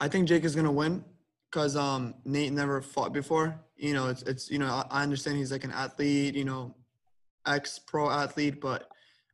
I 0.00 0.08
think 0.08 0.28
Jake 0.28 0.44
is 0.44 0.54
going 0.54 0.66
to 0.66 0.72
win 0.72 1.04
because 1.50 1.76
um, 1.76 2.14
Nate 2.24 2.52
never 2.52 2.82
fought 2.82 3.12
before. 3.12 3.58
You 3.76 3.94
know, 3.94 4.08
it's, 4.08 4.22
it's 4.22 4.50
you 4.50 4.58
know, 4.58 4.66
I, 4.66 4.84
I 4.90 5.02
understand 5.02 5.38
he's 5.38 5.52
like 5.52 5.64
an 5.64 5.70
athlete, 5.70 6.34
you 6.34 6.44
know, 6.44 6.74
ex 7.46 7.78
pro 7.78 8.10
athlete, 8.10 8.60
but 8.60 8.88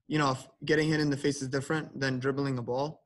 you 0.09 0.19
know, 0.19 0.37
getting 0.65 0.89
hit 0.89 1.01
in 1.01 1.11
the 1.11 1.17
face 1.17 1.43
is 1.43 1.49
different 1.49 2.01
than 2.01 2.19
dribbling 2.19 2.57
the 2.57 2.63
ball. 2.63 3.03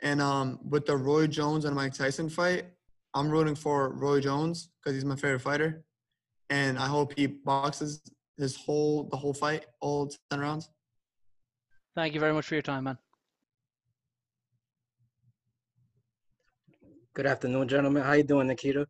And 0.00 0.22
um, 0.22 0.60
with 0.66 0.86
the 0.86 0.96
Roy 0.96 1.26
Jones 1.26 1.64
and 1.64 1.76
Mike 1.76 1.92
Tyson 1.92 2.30
fight, 2.30 2.66
I'm 3.12 3.28
rooting 3.28 3.56
for 3.56 3.90
Roy 3.90 4.20
Jones 4.20 4.70
because 4.78 4.94
he's 4.94 5.04
my 5.04 5.16
favorite 5.16 5.40
fighter, 5.40 5.84
and 6.48 6.78
I 6.78 6.86
hope 6.86 7.12
he 7.16 7.26
boxes 7.26 8.00
his 8.38 8.56
whole 8.56 9.08
the 9.10 9.16
whole 9.16 9.34
fight, 9.34 9.66
all 9.80 10.10
ten 10.30 10.40
rounds. 10.40 10.70
Thank 11.96 12.14
you 12.14 12.20
very 12.20 12.32
much 12.32 12.46
for 12.46 12.54
your 12.54 12.62
time, 12.62 12.84
man. 12.84 12.98
Good 17.12 17.26
afternoon, 17.26 17.66
gentlemen. 17.66 18.04
How 18.04 18.12
you 18.12 18.22
doing, 18.22 18.46
Nikita? 18.46 18.86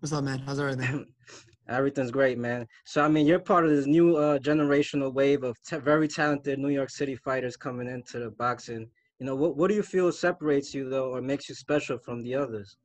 What's 0.00 0.12
up, 0.12 0.24
man? 0.24 0.40
How's 0.40 0.58
everything? 0.58 1.06
Everything's 1.70 2.10
great, 2.10 2.36
man. 2.36 2.66
So 2.84 3.02
I 3.02 3.08
mean, 3.08 3.26
you're 3.26 3.38
part 3.38 3.64
of 3.64 3.70
this 3.70 3.86
new 3.86 4.16
uh, 4.16 4.38
generational 4.38 5.12
wave 5.14 5.44
of 5.44 5.56
t- 5.62 5.76
very 5.76 6.08
talented 6.08 6.58
New 6.58 6.70
York 6.70 6.90
City 6.90 7.14
fighters 7.14 7.56
coming 7.56 7.88
into 7.88 8.18
the 8.18 8.30
boxing. 8.30 8.88
You 9.20 9.26
know, 9.26 9.36
what 9.36 9.56
what 9.56 9.68
do 9.68 9.76
you 9.76 9.82
feel 9.84 10.10
separates 10.10 10.74
you 10.74 10.90
though, 10.90 11.10
or 11.14 11.22
makes 11.22 11.48
you 11.48 11.54
special 11.54 11.96
from 11.98 12.22
the 12.22 12.34
others? 12.34 12.76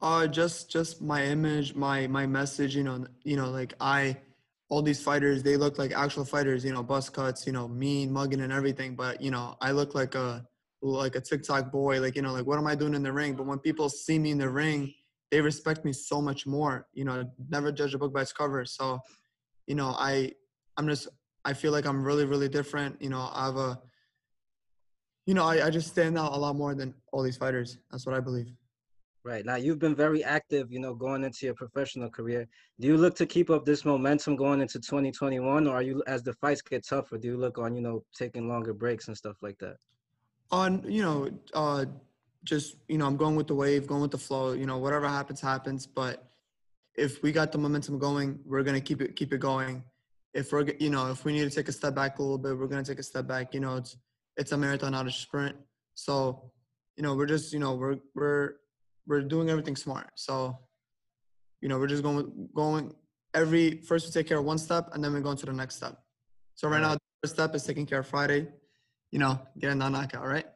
Uh, 0.00 0.26
just 0.26 0.70
just 0.70 1.02
my 1.02 1.24
image, 1.24 1.74
my 1.74 2.06
my 2.06 2.26
message. 2.26 2.74
You 2.74 2.84
know, 2.84 3.06
you 3.22 3.36
know, 3.36 3.50
like 3.50 3.74
I, 3.80 4.16
all 4.70 4.80
these 4.80 5.02
fighters, 5.02 5.42
they 5.42 5.58
look 5.58 5.78
like 5.78 5.92
actual 5.92 6.24
fighters. 6.24 6.64
You 6.64 6.72
know, 6.72 6.82
bust 6.82 7.12
cuts, 7.12 7.46
you 7.46 7.52
know, 7.52 7.68
mean, 7.68 8.10
mugging, 8.10 8.40
and 8.40 8.52
everything. 8.52 8.96
But 8.96 9.20
you 9.20 9.30
know, 9.30 9.56
I 9.60 9.72
look 9.72 9.94
like 9.94 10.14
a 10.14 10.46
like 10.80 11.16
a 11.16 11.20
TikTok 11.20 11.70
boy. 11.70 12.00
Like 12.00 12.16
you 12.16 12.22
know, 12.22 12.32
like 12.32 12.46
what 12.46 12.58
am 12.58 12.66
I 12.66 12.74
doing 12.74 12.94
in 12.94 13.02
the 13.02 13.12
ring? 13.12 13.34
But 13.34 13.46
when 13.46 13.58
people 13.58 13.90
see 13.90 14.18
me 14.18 14.30
in 14.30 14.38
the 14.38 14.48
ring 14.48 14.94
they 15.32 15.40
respect 15.40 15.84
me 15.84 15.92
so 15.92 16.20
much 16.20 16.46
more. 16.46 16.86
You 16.92 17.04
know, 17.04 17.24
never 17.48 17.72
judge 17.72 17.94
a 17.94 17.98
book 17.98 18.12
by 18.12 18.20
its 18.20 18.32
cover. 18.32 18.64
So, 18.66 19.00
you 19.66 19.74
know, 19.74 19.96
I 19.98 20.30
I'm 20.76 20.86
just 20.86 21.08
I 21.44 21.54
feel 21.54 21.72
like 21.72 21.86
I'm 21.86 22.04
really 22.04 22.26
really 22.26 22.48
different. 22.48 23.00
You 23.00 23.08
know, 23.08 23.30
I 23.32 23.46
have 23.46 23.56
a 23.56 23.80
you 25.26 25.34
know, 25.34 25.44
I, 25.44 25.66
I 25.66 25.70
just 25.70 25.88
stand 25.88 26.18
out 26.18 26.32
a 26.32 26.36
lot 26.36 26.54
more 26.56 26.74
than 26.74 26.94
all 27.12 27.22
these 27.22 27.36
fighters. 27.36 27.78
That's 27.90 28.06
what 28.06 28.14
I 28.14 28.20
believe. 28.20 28.52
Right. 29.24 29.46
Now 29.46 29.54
you've 29.54 29.78
been 29.78 29.94
very 29.94 30.22
active, 30.22 30.70
you 30.72 30.80
know, 30.80 30.94
going 30.94 31.22
into 31.24 31.46
your 31.46 31.54
professional 31.54 32.10
career. 32.10 32.46
Do 32.80 32.88
you 32.88 32.96
look 32.96 33.14
to 33.16 33.24
keep 33.24 33.50
up 33.50 33.64
this 33.64 33.84
momentum 33.84 34.36
going 34.36 34.60
into 34.60 34.80
2021 34.80 35.66
or 35.66 35.76
are 35.76 35.82
you 35.82 36.02
as 36.08 36.22
the 36.24 36.34
fights 36.34 36.60
get 36.60 36.86
tougher, 36.86 37.16
do 37.16 37.28
you 37.28 37.36
look 37.38 37.56
on, 37.56 37.74
you 37.74 37.82
know, 37.82 38.04
taking 38.14 38.48
longer 38.48 38.74
breaks 38.74 39.06
and 39.08 39.16
stuff 39.16 39.36
like 39.40 39.56
that? 39.60 39.76
On, 40.50 40.84
you 40.86 41.02
know, 41.02 41.30
uh 41.54 41.86
just 42.44 42.76
you 42.88 42.98
know 42.98 43.06
i'm 43.06 43.16
going 43.16 43.36
with 43.36 43.46
the 43.46 43.54
wave 43.54 43.86
going 43.86 44.02
with 44.02 44.10
the 44.10 44.18
flow 44.18 44.52
you 44.52 44.66
know 44.66 44.78
whatever 44.78 45.08
happens 45.08 45.40
happens 45.40 45.86
but 45.86 46.28
if 46.94 47.22
we 47.22 47.32
got 47.32 47.52
the 47.52 47.58
momentum 47.58 47.98
going 47.98 48.38
we're 48.44 48.62
going 48.62 48.74
to 48.74 48.80
keep 48.80 49.00
it 49.00 49.16
keep 49.16 49.32
it 49.32 49.38
going 49.38 49.82
if 50.34 50.52
we're 50.52 50.66
you 50.78 50.90
know 50.90 51.10
if 51.10 51.24
we 51.24 51.32
need 51.32 51.48
to 51.48 51.54
take 51.54 51.68
a 51.68 51.72
step 51.72 51.94
back 51.94 52.18
a 52.18 52.22
little 52.22 52.38
bit 52.38 52.58
we're 52.58 52.66
going 52.66 52.82
to 52.82 52.90
take 52.90 52.98
a 52.98 53.02
step 53.02 53.26
back 53.26 53.54
you 53.54 53.60
know 53.60 53.76
it's 53.76 53.96
it's 54.36 54.52
a 54.52 54.56
marathon, 54.56 54.92
not 54.92 55.06
a 55.06 55.10
sprint. 55.10 55.56
So, 55.94 56.50
you 56.96 57.02
know, 57.02 57.14
we're 57.14 57.26
just, 57.26 57.52
you 57.52 57.58
know, 57.58 57.74
we're 57.74 57.96
we're 58.14 58.54
we're 59.06 59.22
doing 59.22 59.50
everything 59.50 59.76
smart. 59.76 60.10
So, 60.14 60.58
you 61.60 61.68
know, 61.68 61.78
we're 61.78 61.86
just 61.86 62.02
going 62.02 62.48
going 62.54 62.94
every 63.34 63.82
first 63.82 64.06
we 64.06 64.12
take 64.12 64.26
care 64.26 64.38
of 64.38 64.44
one 64.44 64.58
step 64.58 64.90
and 64.92 65.02
then 65.02 65.12
we 65.12 65.20
go 65.20 65.30
into 65.30 65.46
the 65.46 65.52
next 65.52 65.76
step. 65.76 65.98
So 66.54 66.68
right 66.68 66.80
now, 66.80 66.94
the 66.94 67.00
first 67.22 67.34
step 67.34 67.54
is 67.54 67.64
taking 67.64 67.86
care 67.86 68.00
of 68.00 68.06
Friday. 68.06 68.48
You 69.10 69.18
know, 69.18 69.40
getting 69.58 69.78
that 69.78 69.90
knockout, 69.90 70.26
right? 70.26 70.46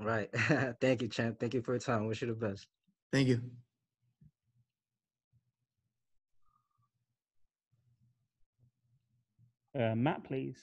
Right. 0.00 0.30
Thank 0.80 1.02
you, 1.02 1.08
champ. 1.08 1.38
Thank 1.38 1.52
you 1.54 1.60
for 1.60 1.72
your 1.72 1.78
time. 1.80 2.06
Wish 2.06 2.22
you 2.22 2.28
the 2.28 2.34
best. 2.34 2.66
Thank 3.12 3.28
you. 3.28 3.40
Uh, 9.78 9.94
Matt, 9.94 10.24
please. 10.24 10.58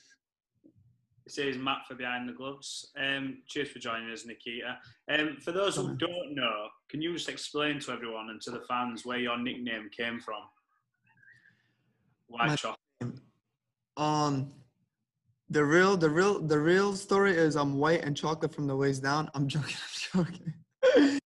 This 1.24 1.38
is 1.38 1.58
Matt 1.58 1.86
for 1.86 1.94
Behind 1.94 2.28
the 2.28 2.32
Gloves. 2.32 2.90
Um, 2.98 3.38
cheers 3.46 3.68
for 3.68 3.78
joining 3.78 4.10
us, 4.10 4.24
Nikita. 4.26 4.78
Um, 5.10 5.36
for 5.42 5.52
those 5.52 5.76
who 5.76 5.94
don't 5.96 6.34
know, 6.34 6.68
can 6.88 7.02
you 7.02 7.12
just 7.12 7.28
explain 7.28 7.78
to 7.80 7.92
everyone 7.92 8.30
and 8.30 8.40
to 8.42 8.50
the 8.50 8.62
fans 8.68 9.04
where 9.04 9.18
your 9.18 9.38
nickname 9.38 9.90
came 9.94 10.20
from? 10.20 10.42
White 12.28 12.48
My- 12.48 12.56
chocolate. 12.56 12.78
Um, 13.96 14.52
the 15.50 15.64
real, 15.64 15.96
the 15.96 16.10
real, 16.10 16.40
the 16.40 16.58
real 16.58 16.94
story 16.94 17.32
is 17.32 17.56
I'm 17.56 17.78
white 17.78 18.04
and 18.04 18.16
chocolate 18.16 18.54
from 18.54 18.66
the 18.66 18.76
waist 18.76 19.02
down. 19.02 19.30
I'm 19.34 19.48
joking. 19.48 19.76
I'm 20.14 20.24
joking. 20.26 21.20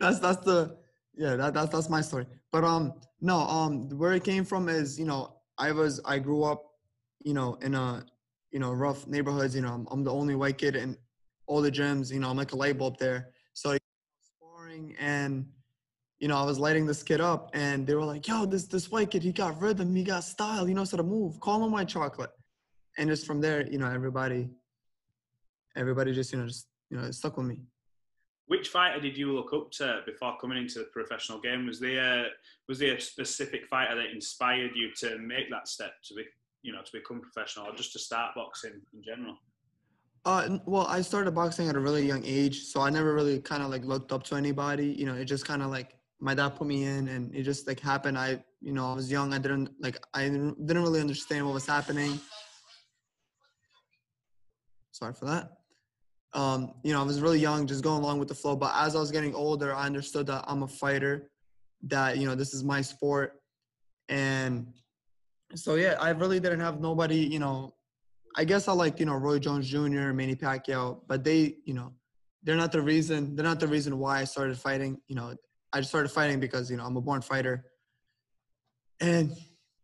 that's 0.00 0.20
that's 0.20 0.44
the 0.44 0.76
yeah. 1.14 1.36
That, 1.36 1.54
that's 1.54 1.70
that's 1.70 1.90
my 1.90 2.00
story. 2.00 2.26
But 2.50 2.64
um, 2.64 2.94
no. 3.20 3.38
Um, 3.38 3.88
where 3.90 4.12
it 4.12 4.24
came 4.24 4.44
from 4.44 4.68
is 4.68 4.98
you 4.98 5.04
know 5.04 5.36
I 5.58 5.72
was 5.72 6.00
I 6.04 6.18
grew 6.18 6.44
up 6.44 6.62
you 7.24 7.34
know 7.34 7.58
in 7.62 7.74
a 7.74 8.04
you 8.52 8.58
know 8.58 8.72
rough 8.72 9.06
neighborhoods. 9.06 9.54
You 9.54 9.62
know 9.62 9.72
I'm, 9.72 9.86
I'm 9.90 10.04
the 10.04 10.12
only 10.12 10.34
white 10.34 10.58
kid 10.58 10.76
in 10.76 10.96
all 11.46 11.60
the 11.60 11.70
gyms. 11.70 12.12
You 12.12 12.20
know 12.20 12.30
I'm 12.30 12.36
like 12.36 12.52
a 12.52 12.56
light 12.56 12.78
bulb 12.78 12.98
there. 12.98 13.30
So 13.52 13.76
sparring 14.20 14.96
and 14.98 15.46
you 16.18 16.28
know, 16.28 16.36
I 16.38 16.44
was 16.44 16.58
lighting 16.58 16.86
this 16.86 17.02
kid 17.02 17.20
up 17.20 17.50
and 17.52 17.86
they 17.86 17.94
were 17.94 18.04
like, 18.04 18.26
yo, 18.26 18.46
this 18.46 18.66
this 18.66 18.90
white 18.90 19.10
kid, 19.10 19.22
he 19.22 19.32
got 19.32 19.60
rhythm, 19.60 19.94
he 19.94 20.02
got 20.02 20.24
style, 20.24 20.64
he 20.64 20.72
knows 20.72 20.90
how 20.90 20.96
to 20.96 21.02
move. 21.02 21.38
Call 21.40 21.62
him 21.64 21.72
white 21.72 21.88
chocolate. 21.88 22.30
And 22.98 23.08
just 23.08 23.26
from 23.26 23.40
there, 23.40 23.66
you 23.66 23.78
know, 23.78 23.90
everybody 23.90 24.48
everybody 25.76 26.12
just, 26.12 26.32
you 26.32 26.38
know, 26.38 26.46
just 26.46 26.66
you 26.90 26.96
know, 26.96 27.10
stuck 27.10 27.36
with 27.36 27.46
me. 27.46 27.60
Which 28.46 28.68
fighter 28.68 29.00
did 29.00 29.16
you 29.16 29.32
look 29.32 29.52
up 29.52 29.70
to 29.72 30.02
before 30.06 30.36
coming 30.40 30.58
into 30.58 30.78
the 30.78 30.84
professional 30.92 31.40
game? 31.40 31.66
Was 31.66 31.80
there 31.80 32.26
was 32.68 32.78
there 32.78 32.94
a 32.94 33.00
specific 33.00 33.66
fighter 33.66 33.96
that 33.96 34.14
inspired 34.14 34.70
you 34.74 34.92
to 34.98 35.18
make 35.18 35.50
that 35.50 35.68
step 35.68 35.92
to 36.04 36.14
be 36.14 36.24
you 36.62 36.72
know 36.72 36.82
to 36.82 36.92
become 36.92 37.20
professional 37.20 37.66
or 37.66 37.74
just 37.74 37.92
to 37.92 37.98
start 37.98 38.34
boxing 38.34 38.80
in 38.94 39.02
general? 39.02 39.36
Uh, 40.24 40.58
well, 40.66 40.86
I 40.88 41.02
started 41.02 41.32
boxing 41.32 41.68
at 41.68 41.76
a 41.76 41.80
really 41.80 42.04
young 42.04 42.24
age, 42.24 42.64
so 42.64 42.80
I 42.80 42.90
never 42.90 43.14
really 43.14 43.38
kind 43.40 43.62
of 43.62 43.70
like 43.70 43.84
looked 43.84 44.10
up 44.10 44.24
to 44.24 44.34
anybody. 44.34 44.88
You 44.88 45.06
know, 45.06 45.14
it 45.14 45.24
just 45.24 45.44
kind 45.44 45.62
of 45.62 45.70
like 45.70 45.96
my 46.18 46.34
dad 46.34 46.50
put 46.50 46.66
me 46.66 46.84
in, 46.84 47.08
and 47.08 47.34
it 47.34 47.42
just 47.42 47.66
like 47.66 47.80
happened. 47.80 48.16
I, 48.18 48.42
you 48.60 48.72
know, 48.72 48.90
I 48.90 48.94
was 48.94 49.10
young. 49.10 49.34
I 49.34 49.38
didn't 49.38 49.70
like 49.80 49.98
I 50.14 50.24
didn't 50.24 50.66
didn't 50.66 50.82
really 50.82 51.00
understand 51.00 51.44
what 51.44 51.54
was 51.54 51.66
happening. 51.66 52.20
Sorry 54.96 55.12
for 55.12 55.26
that. 55.26 55.58
Um, 56.32 56.72
you 56.82 56.94
know, 56.94 57.02
I 57.02 57.04
was 57.04 57.20
really 57.20 57.38
young, 57.38 57.66
just 57.66 57.84
going 57.84 58.02
along 58.02 58.18
with 58.18 58.28
the 58.28 58.34
flow. 58.34 58.56
But 58.56 58.72
as 58.74 58.96
I 58.96 58.98
was 58.98 59.10
getting 59.10 59.34
older, 59.34 59.74
I 59.74 59.84
understood 59.84 60.26
that 60.28 60.44
I'm 60.46 60.62
a 60.62 60.68
fighter. 60.68 61.30
That 61.82 62.16
you 62.16 62.26
know, 62.26 62.34
this 62.34 62.54
is 62.54 62.64
my 62.64 62.80
sport, 62.80 63.34
and 64.08 64.72
so 65.54 65.74
yeah, 65.74 65.96
I 66.00 66.10
really 66.10 66.40
didn't 66.40 66.60
have 66.60 66.80
nobody. 66.80 67.18
You 67.18 67.38
know, 67.38 67.74
I 68.36 68.44
guess 68.44 68.68
I 68.68 68.72
like 68.72 68.98
you 68.98 69.04
know 69.04 69.16
Roy 69.16 69.38
Jones 69.38 69.68
Jr., 69.68 70.12
Manny 70.14 70.34
Pacquiao, 70.34 71.02
but 71.06 71.22
they 71.22 71.56
you 71.66 71.74
know 71.74 71.92
they're 72.42 72.56
not 72.56 72.72
the 72.72 72.80
reason. 72.80 73.36
They're 73.36 73.44
not 73.44 73.60
the 73.60 73.68
reason 73.68 73.98
why 73.98 74.20
I 74.20 74.24
started 74.24 74.56
fighting. 74.56 74.98
You 75.08 75.16
know, 75.16 75.34
I 75.74 75.82
started 75.82 76.08
fighting 76.08 76.40
because 76.40 76.70
you 76.70 76.78
know 76.78 76.86
I'm 76.86 76.96
a 76.96 77.02
born 77.02 77.20
fighter, 77.20 77.66
and 79.00 79.30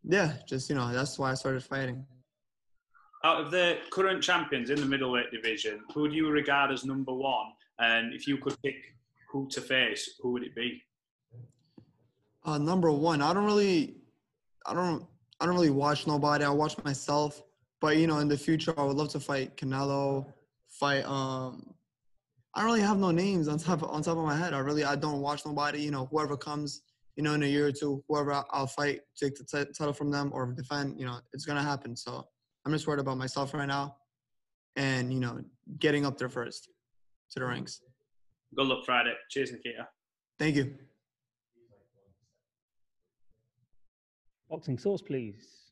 yeah, 0.05 0.33
just 0.49 0.71
you 0.71 0.75
know 0.75 0.91
that's 0.91 1.19
why 1.19 1.33
I 1.33 1.35
started 1.35 1.63
fighting. 1.63 2.07
Out 3.25 3.41
of 3.41 3.51
the 3.51 3.79
current 3.91 4.23
champions 4.23 4.71
in 4.71 4.81
the 4.81 4.87
middleweight 4.87 5.31
division, 5.31 5.81
who 5.95 6.09
do 6.09 6.15
you 6.15 6.29
regard 6.29 6.73
as 6.73 6.85
number 6.85 7.15
one? 7.15 7.47
And 7.79 8.13
if 8.13 8.27
you 8.27 8.37
could 8.37 8.61
pick 8.63 8.75
who 9.31 9.49
to 9.51 9.61
face, 9.61 10.17
who 10.21 10.33
would 10.33 10.43
it 10.43 10.55
be? 10.55 10.83
Uh, 12.45 12.59
number 12.59 12.91
one, 12.91 13.23
I 13.23 13.33
don't 13.33 13.45
really, 13.45 13.97
I 14.67 14.75
don't, 14.75 15.07
I 15.41 15.47
don't 15.47 15.55
really 15.55 15.71
watch 15.71 16.07
nobody. 16.07 16.45
I 16.45 16.51
watch 16.51 16.77
myself. 16.85 17.43
But 17.81 17.97
you 17.97 18.07
know, 18.07 18.19
in 18.19 18.29
the 18.29 18.39
future, 18.39 18.75
I 18.77 18.85
would 18.85 18.97
love 18.97 19.09
to 19.11 19.21
fight 19.21 19.57
Canelo. 19.57 20.27
Fight. 20.69 21.05
Um, 21.05 21.75
I 22.55 22.61
don't 22.61 22.71
really 22.71 22.81
have 22.81 22.99
no 22.99 23.11
names 23.11 23.49
on 23.49 23.59
top 23.59 23.83
of, 23.83 23.91
on 23.91 24.03
top 24.03 24.19
of 24.19 24.25
my 24.25 24.37
head. 24.37 24.55
I 24.55 24.59
really, 24.59 24.85
I 24.85 24.97
don't 24.97 25.21
watch 25.21 25.45
nobody. 25.47 25.81
You 25.81 25.91
know, 25.91 26.07
whoever 26.07 26.37
comes, 26.37 26.83
you 27.17 27.23
know, 27.23 27.35
in 27.35 27.43
a 27.43 27.47
year 27.47 27.67
or 27.67 27.73
two, 27.73 28.05
whoever 28.09 28.45
I'll 28.51 28.67
fight, 28.67 29.01
take 29.17 29.35
the 29.37 29.45
t- 29.45 29.73
title 29.73 29.93
from 29.93 30.11
them 30.11 30.31
or 30.33 30.47
defend. 30.53 30.99
You 30.99 31.07
know, 31.07 31.19
it's 31.33 31.45
gonna 31.45 31.63
happen. 31.63 31.97
So 31.97 32.27
I'm 32.65 32.73
just 32.73 32.87
worried 32.87 33.01
about 33.01 33.19
myself 33.19 33.55
right 33.55 33.67
now, 33.67 33.97
and 34.77 35.13
you 35.13 35.19
know, 35.19 35.41
getting 35.79 36.07
up 36.07 36.17
there 36.17 36.29
first 36.29 36.69
to 37.33 37.41
the 37.41 37.47
ranks. 37.47 37.81
Good 38.55 38.67
luck 38.67 38.85
Friday. 38.85 39.15
Cheers, 39.31 39.53
Nikita. 39.53 39.89
Thank 40.39 40.57
you. 40.57 40.75
Boxing 44.49 44.79
source, 44.79 45.03
please. 45.03 45.63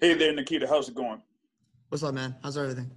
Hey 0.00 0.14
there, 0.14 0.32
Nikita. 0.32 0.66
How's 0.66 0.88
it 0.88 0.94
going? 0.94 1.22
What's 1.90 2.02
up, 2.02 2.14
man? 2.14 2.34
How's 2.42 2.56
everything? 2.56 2.90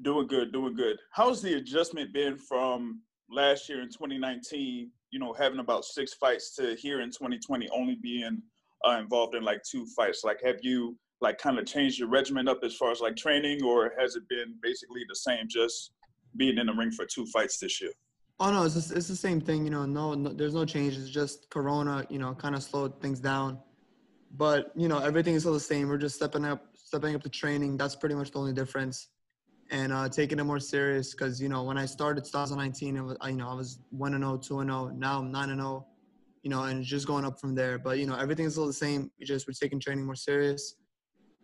Doing 0.00 0.26
good, 0.26 0.52
doing 0.52 0.74
good. 0.74 0.96
How's 1.12 1.42
the 1.42 1.54
adjustment 1.54 2.14
been 2.14 2.38
from 2.38 3.02
last 3.30 3.68
year 3.68 3.82
in 3.82 3.88
2019, 3.88 4.90
you 5.10 5.18
know, 5.18 5.32
having 5.34 5.58
about 5.58 5.84
six 5.84 6.14
fights 6.14 6.54
to 6.54 6.76
here 6.76 7.00
in 7.00 7.10
2020 7.10 7.68
only 7.70 7.96
being 7.96 8.40
uh, 8.86 8.92
involved 8.92 9.34
in 9.34 9.42
like 9.42 9.62
two 9.68 9.84
fights? 9.96 10.22
Like, 10.24 10.40
have 10.44 10.58
you 10.62 10.96
like 11.20 11.38
kind 11.38 11.58
of 11.58 11.66
changed 11.66 11.98
your 11.98 12.08
regimen 12.08 12.48
up 12.48 12.60
as 12.64 12.74
far 12.74 12.90
as 12.90 13.00
like 13.00 13.16
training, 13.16 13.62
or 13.62 13.92
has 13.98 14.16
it 14.16 14.28
been 14.28 14.54
basically 14.62 15.02
the 15.08 15.14
same, 15.16 15.46
just 15.48 15.92
being 16.36 16.58
in 16.58 16.66
the 16.66 16.72
ring 16.72 16.90
for 16.90 17.04
two 17.04 17.26
fights 17.26 17.58
this 17.58 17.80
year? 17.80 17.92
Oh 18.38 18.50
no, 18.50 18.64
it's 18.64 18.74
just, 18.74 18.92
it's 18.92 19.08
the 19.08 19.16
same 19.16 19.40
thing. 19.40 19.64
You 19.64 19.70
know, 19.70 19.84
no, 19.84 20.14
no, 20.14 20.30
there's 20.32 20.54
no 20.54 20.64
change. 20.64 20.96
It's 20.96 21.10
just 21.10 21.50
Corona. 21.50 22.06
You 22.08 22.18
know, 22.18 22.34
kind 22.34 22.54
of 22.54 22.62
slowed 22.62 23.00
things 23.02 23.20
down. 23.20 23.58
But 24.36 24.72
you 24.74 24.88
know, 24.88 24.98
everything 24.98 25.34
is 25.34 25.42
still 25.42 25.52
the 25.52 25.60
same. 25.60 25.88
We're 25.88 25.98
just 25.98 26.16
stepping 26.16 26.44
up, 26.44 26.68
stepping 26.74 27.14
up 27.14 27.22
the 27.22 27.28
training. 27.28 27.76
That's 27.76 27.96
pretty 27.96 28.14
much 28.14 28.30
the 28.30 28.38
only 28.38 28.52
difference. 28.52 29.08
And 29.72 29.92
uh, 29.92 30.08
taking 30.08 30.38
it 30.40 30.44
more 30.44 30.58
serious 30.58 31.12
because 31.12 31.40
you 31.40 31.48
know 31.48 31.62
when 31.64 31.76
I 31.76 31.86
started 31.86 32.24
2019, 32.24 32.96
it 32.96 33.00
was, 33.02 33.16
I- 33.20 33.28
you 33.28 33.36
know 33.36 33.48
I 33.48 33.54
was 33.54 33.80
one 33.90 34.14
and 34.14 34.24
0, 34.24 34.38
2 34.38 34.60
and 34.60 34.70
0. 34.70 34.92
Now 34.96 35.18
I'm 35.18 35.30
nine 35.30 35.50
and 35.50 35.60
0. 35.60 35.86
You 36.42 36.48
know, 36.50 36.62
and 36.62 36.82
just 36.82 37.06
going 37.06 37.26
up 37.26 37.38
from 37.38 37.54
there. 37.54 37.78
But 37.78 37.98
you 37.98 38.06
know, 38.06 38.16
everything 38.16 38.46
is 38.46 38.52
still 38.54 38.66
the 38.66 38.72
same. 38.72 39.10
We 39.20 39.26
just 39.26 39.46
we're 39.46 39.52
taking 39.52 39.78
training 39.78 40.06
more 40.06 40.14
serious, 40.14 40.76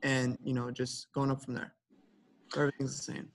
and 0.03 0.39
you 0.45 0.55
know, 0.55 0.71
just 0.71 1.13
going 1.13 1.31
up 1.31 1.43
from 1.43 1.55
there. 1.55 1.73
Everything's 2.57 2.97
the 2.97 3.13
same. 3.13 3.29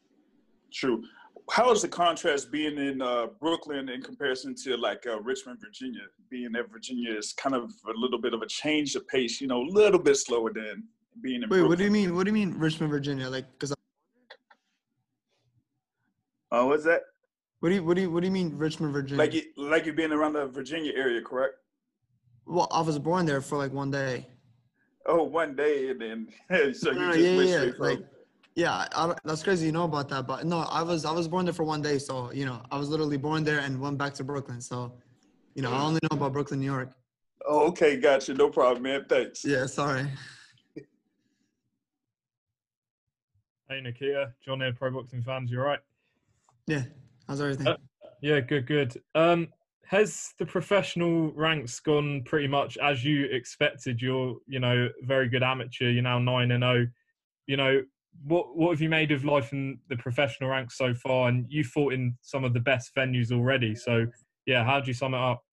True. 0.73 1.03
How 1.49 1.71
is 1.71 1.81
the 1.81 1.87
contrast 1.87 2.51
being 2.51 2.77
in 2.77 3.01
uh, 3.01 3.27
Brooklyn 3.39 3.89
in 3.89 4.01
comparison 4.01 4.55
to 4.63 4.77
like 4.77 5.05
uh, 5.05 5.19
Richmond, 5.21 5.59
Virginia? 5.59 6.01
Being 6.29 6.51
that 6.53 6.71
Virginia 6.71 7.13
is 7.13 7.33
kind 7.33 7.55
of 7.55 7.63
a 7.87 7.97
little 7.99 8.19
bit 8.21 8.33
of 8.33 8.41
a 8.41 8.47
change 8.47 8.95
of 8.95 9.05
pace, 9.07 9.41
you 9.41 9.47
know, 9.47 9.61
a 9.61 9.69
little 9.69 9.99
bit 9.99 10.15
slower 10.15 10.53
than 10.53 10.83
being 11.21 11.37
in 11.43 11.49
Wait, 11.49 11.49
Brooklyn. 11.49 11.69
what 11.69 11.77
do 11.77 11.83
you 11.83 11.91
mean? 11.91 12.15
What 12.15 12.23
do 12.25 12.29
you 12.29 12.33
mean 12.33 12.57
Richmond, 12.57 12.89
Virginia? 12.91 13.27
Like, 13.29 13.51
because 13.51 13.73
Uh, 16.51 16.65
what's 16.65 16.83
that? 16.83 17.01
what 17.59 17.69
do 17.69 17.75
you 17.75 17.83
what 17.83 17.95
do 17.95 18.01
you 18.01 18.11
what 18.11 18.21
do 18.21 18.27
you 18.27 18.31
mean 18.33 18.57
Richmond, 18.57 18.91
Virginia? 18.93 19.17
Like 19.23 19.33
you, 19.33 19.43
like 19.57 19.85
you've 19.85 19.95
been 19.95 20.11
around 20.13 20.33
the 20.33 20.47
Virginia 20.47 20.93
area, 20.95 21.21
correct? 21.21 21.55
well, 22.47 22.67
I 22.71 22.81
was 22.81 22.97
born 22.99 23.25
there 23.25 23.39
for 23.41 23.57
like 23.57 23.71
one 23.71 23.91
day. 23.91 24.27
Oh, 25.05 25.23
one 25.23 25.55
day 25.55 25.89
and 25.89 26.01
then 26.01 26.27
so 26.73 26.91
you 26.91 26.99
No, 26.99 27.07
no, 27.07 27.13
just 27.13 27.23
yeah, 27.23 27.35
went 27.35 27.49
yeah, 27.49 27.63
yeah. 27.63 27.71
from 27.71 27.85
Like, 27.85 27.99
yeah, 28.55 28.87
I, 28.93 29.15
that's 29.23 29.43
crazy. 29.43 29.65
You 29.65 29.71
know 29.71 29.85
about 29.85 30.09
that, 30.09 30.27
but 30.27 30.45
no, 30.45 30.59
I 30.59 30.81
was 30.83 31.05
I 31.05 31.11
was 31.11 31.27
born 31.27 31.45
there 31.45 31.53
for 31.53 31.63
one 31.63 31.81
day, 31.81 31.97
so 31.97 32.31
you 32.33 32.45
know 32.45 32.61
I 32.69 32.77
was 32.77 32.89
literally 32.89 33.17
born 33.17 33.43
there 33.43 33.59
and 33.59 33.79
went 33.79 33.97
back 33.97 34.13
to 34.15 34.23
Brooklyn. 34.23 34.61
So, 34.61 34.93
you 35.55 35.61
know, 35.61 35.71
I 35.71 35.81
only 35.81 35.99
know 36.03 36.17
about 36.17 36.33
Brooklyn, 36.33 36.59
New 36.59 36.65
York. 36.65 36.91
Oh, 37.47 37.67
okay, 37.69 37.97
gotcha. 37.97 38.33
No 38.33 38.49
problem, 38.49 38.83
man. 38.83 39.05
Thanks. 39.07 39.45
Yeah, 39.45 39.65
sorry. 39.65 40.05
Hey 43.69 43.79
Nikita, 43.79 44.33
John 44.45 44.59
here, 44.59 44.73
Pro 44.73 44.91
Boxing 44.91 45.23
fans. 45.23 45.49
You 45.49 45.59
all 45.61 45.65
right? 45.65 45.79
Yeah, 46.67 46.83
how's 47.25 47.39
everything? 47.39 47.67
Uh, 47.67 47.77
yeah, 48.21 48.41
good, 48.41 48.67
good. 48.67 49.01
Um, 49.15 49.47
has 49.91 50.33
the 50.39 50.45
professional 50.45 51.33
ranks 51.33 51.77
gone 51.81 52.23
pretty 52.23 52.47
much 52.47 52.77
as 52.77 53.03
you 53.03 53.25
expected? 53.25 54.01
You're, 54.01 54.37
you 54.47 54.61
know, 54.61 54.87
very 55.03 55.27
good 55.27 55.43
amateur. 55.43 55.89
You're 55.89 56.01
now 56.01 56.17
nine 56.17 56.51
and 56.51 56.63
zero. 56.63 56.87
You 57.45 57.57
know, 57.57 57.81
what 58.23 58.55
what 58.55 58.71
have 58.71 58.81
you 58.81 58.87
made 58.87 59.11
of 59.11 59.25
life 59.25 59.51
in 59.51 59.79
the 59.89 59.97
professional 59.97 60.49
ranks 60.49 60.77
so 60.77 60.93
far? 60.93 61.27
And 61.27 61.45
you 61.49 61.65
fought 61.65 61.91
in 61.91 62.17
some 62.21 62.45
of 62.45 62.53
the 62.53 62.59
best 62.61 62.95
venues 62.95 63.33
already. 63.33 63.75
So, 63.75 64.07
yeah, 64.45 64.63
how 64.63 64.79
do 64.79 64.87
you 64.87 64.93
sum 64.93 65.13
it 65.13 65.19
up? 65.19 65.43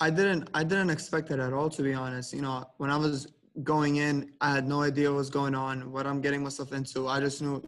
I 0.00 0.08
didn't 0.08 0.48
I 0.54 0.64
didn't 0.64 0.88
expect 0.88 1.30
it 1.30 1.38
at 1.38 1.52
all 1.52 1.68
to 1.68 1.82
be 1.82 1.92
honest. 1.92 2.32
You 2.32 2.40
know, 2.40 2.64
when 2.78 2.88
I 2.88 2.96
was 2.96 3.30
going 3.62 3.96
in, 3.96 4.32
I 4.40 4.52
had 4.52 4.66
no 4.66 4.80
idea 4.80 5.10
what 5.10 5.18
was 5.18 5.30
going 5.30 5.54
on, 5.54 5.92
what 5.92 6.06
I'm 6.06 6.22
getting 6.22 6.42
myself 6.42 6.72
into. 6.72 7.08
I 7.08 7.20
just 7.20 7.42
knew, 7.42 7.62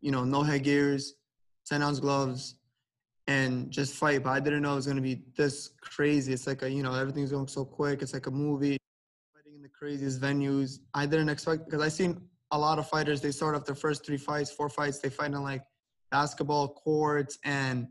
you 0.00 0.12
know, 0.12 0.22
no 0.22 0.44
headgears, 0.44 1.14
10 1.66 1.82
ounce 1.82 1.98
gloves, 1.98 2.57
and 3.28 3.70
just 3.70 3.94
fight. 3.94 4.24
But 4.24 4.30
I 4.30 4.40
didn't 4.40 4.62
know 4.62 4.72
it 4.72 4.76
was 4.76 4.86
going 4.86 4.96
to 4.96 5.02
be 5.02 5.22
this 5.36 5.70
crazy. 5.80 6.32
It's 6.32 6.46
like, 6.46 6.62
a, 6.62 6.70
you 6.70 6.82
know, 6.82 6.94
everything's 6.94 7.30
going 7.30 7.46
so 7.46 7.64
quick. 7.64 8.02
It's 8.02 8.14
like 8.14 8.26
a 8.26 8.30
movie, 8.30 8.78
fighting 9.32 9.54
in 9.54 9.62
the 9.62 9.68
craziest 9.68 10.20
venues. 10.20 10.80
I 10.94 11.06
didn't 11.06 11.28
expect, 11.28 11.66
because 11.66 11.80
i 11.80 11.88
seen 11.88 12.20
a 12.50 12.58
lot 12.58 12.78
of 12.78 12.88
fighters, 12.88 13.20
they 13.20 13.30
start 13.30 13.54
off 13.54 13.64
their 13.64 13.76
first 13.76 14.04
three 14.04 14.16
fights, 14.16 14.50
four 14.50 14.68
fights, 14.68 14.98
they 14.98 15.10
fight 15.10 15.32
in 15.32 15.42
like 15.42 15.62
basketball 16.10 16.68
courts 16.68 17.38
and, 17.44 17.86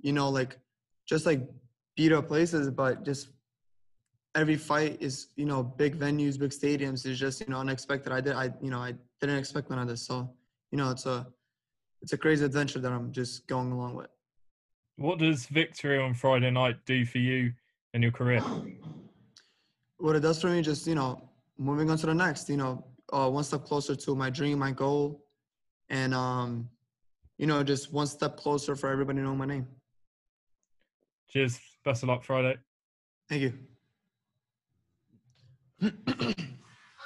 you 0.00 0.12
know, 0.12 0.30
like 0.30 0.56
just 1.06 1.26
like 1.26 1.42
beat 1.96 2.12
up 2.12 2.28
places, 2.28 2.70
but 2.70 3.04
just 3.04 3.28
every 4.34 4.56
fight 4.56 4.96
is 5.00 5.28
you 5.36 5.44
know 5.44 5.62
big 5.62 5.98
venues, 5.98 6.38
big 6.38 6.50
stadiums 6.50 7.04
is 7.04 7.18
just 7.18 7.40
you 7.40 7.48
know 7.48 7.58
unexpected. 7.58 8.12
I 8.12 8.20
did 8.20 8.34
I 8.34 8.52
you 8.62 8.70
know 8.70 8.78
I 8.78 8.94
didn't 9.20 9.38
expect 9.38 9.70
none 9.70 9.80
of 9.80 9.88
this, 9.88 10.02
so 10.02 10.30
you 10.70 10.78
know 10.78 10.90
it's 10.90 11.06
a 11.06 11.26
it's 12.02 12.12
a 12.12 12.18
crazy 12.18 12.44
adventure 12.44 12.78
that 12.78 12.92
I'm 12.92 13.10
just 13.10 13.46
going 13.48 13.72
along 13.72 13.96
with. 13.96 14.10
What 14.98 15.20
does 15.20 15.46
victory 15.46 15.96
on 15.96 16.12
Friday 16.12 16.50
night 16.50 16.84
do 16.84 17.06
for 17.06 17.18
you 17.18 17.52
and 17.94 18.02
your 18.02 18.12
career? 18.12 18.42
What 20.00 20.14
it 20.14 20.20
does 20.20 20.40
for 20.40 20.46
me, 20.46 20.62
just 20.62 20.86
you 20.86 20.94
know, 20.94 21.28
moving 21.58 21.90
on 21.90 21.98
to 21.98 22.06
the 22.06 22.14
next, 22.14 22.48
you 22.48 22.56
know, 22.56 22.84
uh, 23.12 23.28
one 23.28 23.42
step 23.42 23.64
closer 23.64 23.96
to 23.96 24.14
my 24.14 24.30
dream, 24.30 24.60
my 24.60 24.70
goal, 24.70 25.24
and 25.88 26.14
um, 26.14 26.70
you 27.36 27.48
know, 27.48 27.64
just 27.64 27.92
one 27.92 28.06
step 28.06 28.36
closer 28.36 28.76
for 28.76 28.88
everybody 28.88 29.18
to 29.18 29.24
know 29.24 29.34
my 29.34 29.44
name. 29.44 29.66
Cheers. 31.28 31.58
Best 31.84 32.04
of 32.04 32.10
luck 32.10 32.22
Friday. 32.22 32.58
Thank 33.28 33.42
you. 33.42 33.54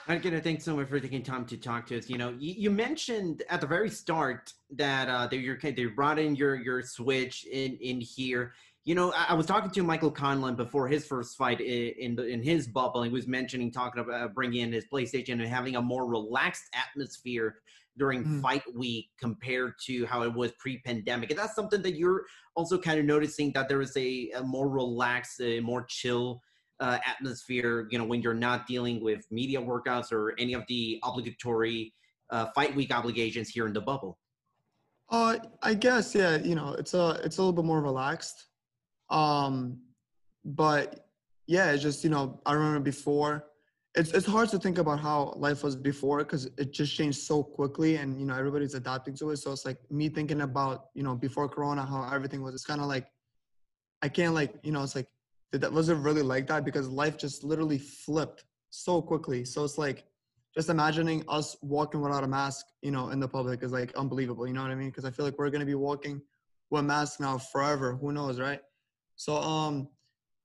I'm 0.08 0.20
gonna 0.20 0.40
thank 0.40 0.60
someone 0.60 0.86
for 0.86 0.98
taking 0.98 1.22
time 1.22 1.44
to 1.46 1.56
talk 1.56 1.86
to 1.86 1.98
us. 1.98 2.10
You 2.10 2.18
know, 2.18 2.30
you, 2.38 2.54
you 2.56 2.70
mentioned 2.70 3.42
at 3.48 3.60
the 3.60 3.66
very 3.66 3.88
start 3.90 4.52
that 4.76 5.08
uh, 5.08 5.26
they 5.28 5.36
your 5.36 5.58
they 5.62 5.84
brought 5.86 6.18
in 6.18 6.34
your 6.34 6.56
your 6.56 6.82
switch 6.82 7.44
in 7.44 7.76
in 7.76 8.00
here. 8.00 8.52
You 8.84 8.96
know, 8.96 9.12
I, 9.12 9.26
I 9.30 9.34
was 9.34 9.46
talking 9.46 9.70
to 9.70 9.82
Michael 9.84 10.10
Conlan 10.10 10.56
before 10.56 10.88
his 10.88 11.06
first 11.06 11.36
fight 11.36 11.60
in 11.60 11.92
in, 11.98 12.16
the, 12.16 12.26
in 12.26 12.42
his 12.42 12.66
bubble. 12.66 13.02
He 13.04 13.10
was 13.10 13.28
mentioning 13.28 13.70
talking 13.70 14.02
about 14.02 14.34
bringing 14.34 14.62
in 14.62 14.72
his 14.72 14.86
PlayStation 14.92 15.34
and 15.34 15.46
having 15.46 15.76
a 15.76 15.82
more 15.82 16.06
relaxed 16.08 16.64
atmosphere 16.74 17.56
during 17.98 18.24
Mm. 18.24 18.40
fight 18.40 18.62
week 18.74 19.10
compared 19.20 19.74
to 19.84 20.06
how 20.06 20.22
it 20.22 20.32
was 20.32 20.50
pre-pandemic. 20.52 21.30
And 21.30 21.38
that's 21.38 21.54
something 21.54 21.82
that 21.82 21.94
you're 21.94 22.24
also 22.54 22.78
kind 22.78 22.98
of 22.98 23.04
noticing 23.04 23.52
that 23.52 23.68
there 23.68 23.82
is 23.82 23.94
a, 23.98 24.30
a 24.30 24.42
more 24.42 24.68
relaxed, 24.68 25.40
a 25.42 25.60
more 25.60 25.84
chill 25.84 26.40
uh, 26.82 26.98
atmosphere. 27.06 27.88
You 27.90 27.98
know, 27.98 28.04
when 28.04 28.20
you're 28.20 28.34
not 28.34 28.66
dealing 28.66 29.02
with 29.02 29.24
media 29.30 29.60
workouts 29.60 30.12
or 30.12 30.34
any 30.38 30.52
of 30.52 30.64
the 30.68 31.00
obligatory 31.04 31.94
uh, 32.30 32.46
fight 32.54 32.74
week 32.74 32.92
obligations 32.92 33.48
here 33.48 33.66
in 33.66 33.72
the 33.72 33.80
bubble. 33.80 34.18
Uh, 35.10 35.38
I 35.62 35.74
guess 35.74 36.14
yeah. 36.14 36.36
You 36.38 36.54
know, 36.54 36.74
it's 36.78 36.94
a 36.94 37.20
it's 37.22 37.38
a 37.38 37.42
little 37.42 37.52
bit 37.52 37.64
more 37.64 37.80
relaxed. 37.80 38.46
Um, 39.10 39.78
but 40.44 41.06
yeah, 41.46 41.70
it's 41.70 41.82
just 41.82 42.02
you 42.02 42.10
know 42.10 42.40
I 42.44 42.54
remember 42.54 42.80
before. 42.80 43.46
It's 43.94 44.10
it's 44.12 44.26
hard 44.26 44.48
to 44.48 44.58
think 44.58 44.78
about 44.78 45.00
how 45.00 45.34
life 45.36 45.62
was 45.62 45.76
before 45.76 46.18
because 46.18 46.46
it 46.56 46.72
just 46.72 46.96
changed 46.96 47.20
so 47.20 47.42
quickly, 47.42 47.96
and 47.96 48.18
you 48.18 48.24
know 48.26 48.34
everybody's 48.34 48.74
adapting 48.74 49.14
to 49.16 49.30
it. 49.30 49.36
So 49.36 49.52
it's 49.52 49.66
like 49.66 49.78
me 49.90 50.08
thinking 50.08 50.40
about 50.40 50.86
you 50.94 51.02
know 51.02 51.14
before 51.14 51.48
Corona 51.48 51.84
how 51.84 52.08
everything 52.10 52.42
was. 52.42 52.54
It's 52.54 52.64
kind 52.64 52.80
of 52.80 52.86
like 52.86 53.06
I 54.00 54.08
can't 54.08 54.34
like 54.34 54.54
you 54.62 54.72
know 54.72 54.82
it's 54.82 54.96
like 54.96 55.08
that 55.52 55.72
wasn't 55.72 56.02
really 56.02 56.22
like 56.22 56.46
that 56.46 56.64
because 56.64 56.88
life 56.88 57.18
just 57.18 57.44
literally 57.44 57.78
flipped 57.78 58.44
so 58.70 59.02
quickly. 59.02 59.44
So 59.44 59.64
it's 59.64 59.76
like 59.76 60.04
just 60.54 60.70
imagining 60.70 61.24
us 61.28 61.56
walking 61.62 62.00
without 62.00 62.24
a 62.24 62.26
mask, 62.26 62.66
you 62.82 62.90
know, 62.90 63.10
in 63.10 63.20
the 63.20 63.28
public 63.28 63.62
is 63.62 63.72
like 63.72 63.94
unbelievable. 63.94 64.46
You 64.46 64.54
know 64.54 64.62
what 64.62 64.70
I 64.70 64.74
mean? 64.74 64.88
Because 64.88 65.04
I 65.04 65.10
feel 65.10 65.24
like 65.24 65.38
we're 65.38 65.50
gonna 65.50 65.66
be 65.66 65.74
walking 65.74 66.22
with 66.70 66.84
masks 66.84 67.20
now 67.20 67.38
forever. 67.38 67.94
Who 67.94 68.12
knows, 68.12 68.40
right? 68.40 68.60
So 69.16 69.36
um, 69.36 69.88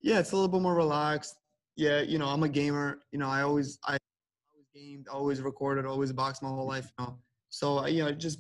yeah, 0.01 0.20
it's 0.20 0.32
a 0.32 0.36
little 0.36 0.49
bit 0.49 0.62
more 0.62 0.76
relaxed. 0.76 1.36
Yeah, 1.76 2.01
you 2.01 2.18
know, 2.18 2.28
I'm 2.28 2.43
a 2.43 2.49
gamer. 2.49 2.99
You 3.12 3.20
know, 3.20 3.30
I 3.30 3.43
always 3.43 3.80
I 3.86 3.97
always 4.51 4.68
gamed, 4.74 5.08
always 5.08 5.41
recorded, 5.41 5.86
always 5.86 6.12
boxed 6.12 6.43
my 6.43 6.49
whole 6.49 6.68
life. 6.68 6.91
You 6.99 7.05
know, 7.05 7.18
so 7.49 7.86
you 7.86 8.03
know, 8.03 8.12
just 8.12 8.39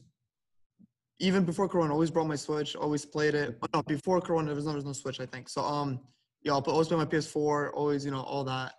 even 1.19 1.43
before 1.45 1.67
Corona, 1.67 1.93
always 1.93 2.11
brought 2.11 2.27
my 2.27 2.35
Switch, 2.35 2.75
always 2.75 3.05
played 3.05 3.35
it. 3.35 3.57
Oh, 3.61 3.67
no, 3.73 3.83
before 3.83 4.21
Corona, 4.21 4.47
there 4.47 4.55
was 4.55 4.65
no, 4.65 4.71
there 4.71 4.77
was 4.77 4.85
no 4.85 4.93
Switch, 4.93 5.19
I 5.19 5.25
think. 5.25 5.49
So 5.49 5.61
um, 5.61 5.99
yeah, 6.43 6.53
I'll 6.53 6.61
put, 6.61 6.71
always 6.71 6.87
play 6.87 6.97
my 6.97 7.05
PS4, 7.05 7.71
always 7.73 8.05
you 8.05 8.11
know 8.11 8.21
all 8.21 8.43
that, 8.45 8.73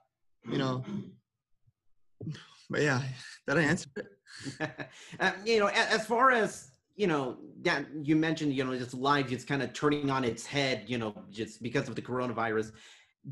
you 0.51 0.59
know. 0.59 0.85
But 2.71 2.83
yeah, 2.83 3.03
did 3.47 3.59
I 3.59 3.63
answer 3.63 3.89
it? 3.97 4.07
uh, 5.21 5.33
you 5.45 5.59
know, 5.59 5.69
as 5.69 6.07
far 6.07 6.33
as 6.33 6.71
you 6.99 7.07
know, 7.07 7.37
that 7.63 7.87
you 8.03 8.17
mentioned, 8.17 8.53
you 8.53 8.65
know, 8.65 8.77
just 8.77 8.93
life 8.93 9.29
just 9.29 9.47
kind 9.47 9.63
of 9.63 9.73
turning 9.73 10.11
on 10.11 10.25
its 10.25 10.45
head, 10.45 10.83
you 10.89 10.99
know, 10.99 11.15
just 11.31 11.63
because 11.63 11.89
of 11.89 11.95
the 11.95 12.03
coronavirus. 12.03 12.73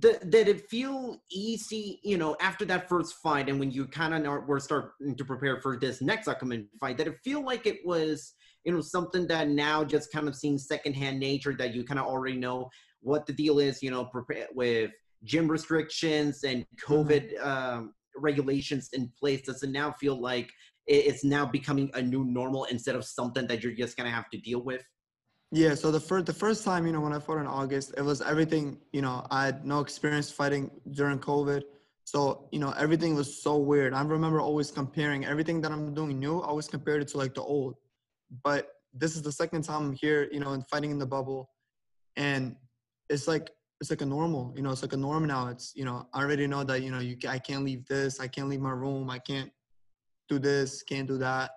Th- 0.01 0.21
did 0.29 0.47
it 0.47 0.71
feel 0.71 1.21
easy, 1.33 1.99
you 2.05 2.17
know, 2.17 2.37
after 2.41 2.65
that 2.67 2.89
first 2.89 3.17
fight, 3.17 3.49
and 3.49 3.59
when 3.59 3.73
you 3.73 3.87
kind 3.87 4.15
of 4.15 4.47
were 4.47 4.61
starting 4.61 5.17
to 5.17 5.25
prepare 5.25 5.61
for 5.61 5.77
this 5.77 6.01
next 6.01 6.29
upcoming 6.29 6.69
fight? 6.79 6.97
Did 6.97 7.09
it 7.09 7.19
feel 7.25 7.45
like 7.45 7.67
it 7.67 7.81
was, 7.85 8.35
you 8.65 8.73
know, 8.73 8.81
something 8.81 9.27
that 9.27 9.49
now 9.49 9.83
just 9.83 10.13
kind 10.13 10.29
of 10.29 10.37
seeing 10.37 10.59
secondhand 10.59 11.19
nature 11.19 11.55
that 11.59 11.75
you 11.75 11.83
kind 11.83 11.99
of 11.99 12.07
already 12.07 12.37
know 12.37 12.71
what 13.01 13.27
the 13.27 13.33
deal 13.33 13.59
is, 13.59 13.83
you 13.83 13.91
know, 13.91 14.11
with 14.55 14.91
gym 15.25 15.49
restrictions 15.49 16.45
and 16.45 16.65
COVID 16.87 17.45
um, 17.45 17.95
regulations 18.17 18.91
in 18.93 19.11
place? 19.19 19.43
Does 19.43 19.63
it 19.63 19.71
now 19.71 19.93
feel 19.93 20.21
like 20.21 20.51
it's 20.87 21.25
now 21.25 21.45
becoming 21.45 21.91
a 21.95 22.03
new 22.03 22.25
normal 22.25 22.65
instead 22.65 22.95
of 22.95 23.05
something 23.05 23.47
that 23.49 23.63
you're 23.63 23.73
just 23.75 23.97
gonna 23.97 24.11
have 24.11 24.31
to 24.31 24.39
deal 24.39 24.63
with? 24.63 24.85
Yeah, 25.53 25.75
so 25.75 25.91
the 25.93 26.01
first 26.01 26.27
the 26.27 26.33
first 26.35 26.65
time, 26.65 26.87
you 26.87 26.93
know, 26.93 27.01
when 27.01 27.13
I 27.13 27.21
fought 27.21 27.39
in 27.39 27.47
August, 27.47 27.95
it 27.97 28.03
was 28.03 28.21
everything, 28.21 28.79
you 28.93 29.03
know, 29.03 29.27
I 29.31 29.47
had 29.47 29.65
no 29.65 29.81
experience 29.81 30.31
fighting 30.31 30.71
during 30.91 31.19
COVID. 31.19 31.63
So, 32.05 32.49
you 32.53 32.61
know, 32.61 32.73
everything 32.79 33.17
was 33.17 33.43
so 33.43 33.57
weird. 33.57 33.93
I 33.93 34.03
remember 34.03 34.41
always 34.41 34.71
comparing 34.71 35.25
everything 35.25 35.61
that 35.63 35.73
I'm 35.73 35.93
doing 35.93 36.19
new, 36.19 36.41
I 36.41 36.47
always 36.47 36.69
compared 36.69 37.03
it 37.03 37.09
to 37.09 37.19
like 37.19 37.35
the 37.35 37.43
old. 37.43 37.75
But 38.45 38.71
this 38.93 39.17
is 39.17 39.23
the 39.23 39.33
second 39.33 39.63
time 39.63 39.83
I'm 39.83 39.93
here, 39.93 40.29
you 40.31 40.41
know, 40.41 40.53
and 40.53 40.67
fighting 40.69 40.91
in 40.91 40.99
the 40.99 41.07
bubble. 41.07 41.51
And 42.17 42.57
it's 43.09 43.29
like 43.29 43.51
it's 43.81 43.91
like 43.91 44.01
a 44.01 44.07
normal, 44.07 44.53
you 44.57 44.63
know, 44.63 44.71
it's 44.71 44.83
like 44.83 44.95
a 44.95 44.97
norm 44.97 45.27
now. 45.27 45.49
It's, 45.49 45.73
you 45.77 45.85
know, 45.85 46.09
I 46.15 46.23
already 46.23 46.47
know 46.47 46.65
that, 46.65 46.83
you 46.83 46.91
know, 46.91 46.99
you 46.99 47.17
I 47.29 47.39
can't 47.39 47.65
leave 47.65 47.87
this, 47.87 48.21
I 48.21 48.27
can't 48.27 48.49
leave 48.49 48.61
my 48.61 48.71
room, 48.71 49.11
I 49.11 49.19
can't 49.19 49.51
do 50.29 50.39
this, 50.39 50.83
can't 50.83 51.07
do 51.07 51.19
that. 51.19 51.51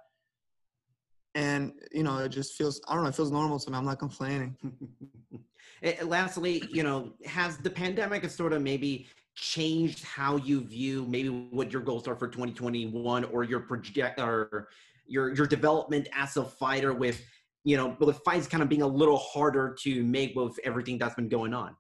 And, 1.36 1.74
you 1.92 2.04
know, 2.04 2.18
it 2.18 2.30
just 2.30 2.56
feels 2.56 2.82
I 2.88 2.94
don't 2.94 3.04
know, 3.04 3.10
it 3.10 3.16
feels 3.16 3.32
normal 3.32 3.60
to 3.60 3.72
me. 3.72 3.78
I'm 3.78 3.86
not 3.86 4.00
complaining. 4.00 4.56
Eh, 5.82 5.96
lastly, 6.04 6.62
you 6.70 6.84
know, 6.84 7.14
has 7.26 7.56
the 7.58 7.70
pandemic 7.70 8.30
sort 8.30 8.52
of 8.52 8.62
maybe 8.62 9.08
changed 9.36 10.04
how 10.04 10.36
you 10.36 10.60
view 10.62 11.06
maybe 11.08 11.30
what 11.30 11.72
your 11.72 11.82
goals 11.82 12.06
are 12.06 12.16
for 12.16 12.28
2021 12.28 13.24
or 13.26 13.44
your 13.46 13.62
project 13.62 14.20
or 14.20 14.68
your 15.08 15.34
your 15.34 15.48
development 15.48 16.10
as 16.14 16.36
a 16.36 16.44
fighter 16.44 16.94
with 16.94 17.22
you 17.64 17.76
know 17.78 17.96
the 18.00 18.14
fights 18.14 18.48
kind 18.48 18.64
of 18.64 18.70
being 18.70 18.82
a 18.82 18.88
little 18.88 19.18
harder 19.18 19.76
to 19.82 20.04
make 20.04 20.36
with 20.36 20.58
everything 20.64 20.98
that's 20.98 21.16
been 21.16 21.30
going 21.30 21.54
on 21.54 21.76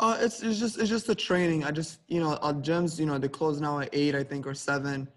Uh, 0.00 0.16
it's 0.20 0.42
it's 0.42 0.60
just 0.60 0.78
it's 0.78 0.88
just 0.88 1.06
the 1.08 1.14
training. 1.14 1.64
I 1.64 1.70
just 1.72 2.00
you 2.06 2.20
know 2.20 2.36
our 2.46 2.54
gyms 2.54 3.00
you 3.00 3.06
know 3.06 3.18
they 3.18 3.28
close 3.28 3.60
now 3.60 3.80
at 3.80 3.88
eight 3.92 4.14
I 4.14 4.22
think 4.22 4.46
or 4.46 4.54
seven. 4.54 5.08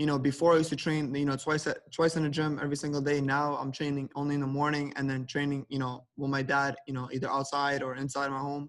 You 0.00 0.04
know 0.08 0.18
before 0.18 0.52
I 0.52 0.58
used 0.58 0.68
to 0.76 0.76
train 0.76 1.14
you 1.14 1.24
know 1.24 1.36
twice 1.36 1.66
at, 1.66 1.78
twice 1.90 2.16
in 2.16 2.22
the 2.24 2.28
gym 2.28 2.52
every 2.62 2.76
single 2.76 3.00
day. 3.00 3.18
Now 3.22 3.56
I'm 3.60 3.72
training 3.72 4.10
only 4.14 4.34
in 4.34 4.42
the 4.42 4.52
morning 4.60 4.92
and 4.96 5.08
then 5.10 5.24
training 5.34 5.64
you 5.74 5.78
know 5.78 6.04
with 6.18 6.30
my 6.30 6.42
dad 6.42 6.72
you 6.86 6.94
know 6.96 7.08
either 7.14 7.30
outside 7.30 7.80
or 7.82 7.96
inside 7.96 8.30
my 8.30 8.42
home. 8.50 8.68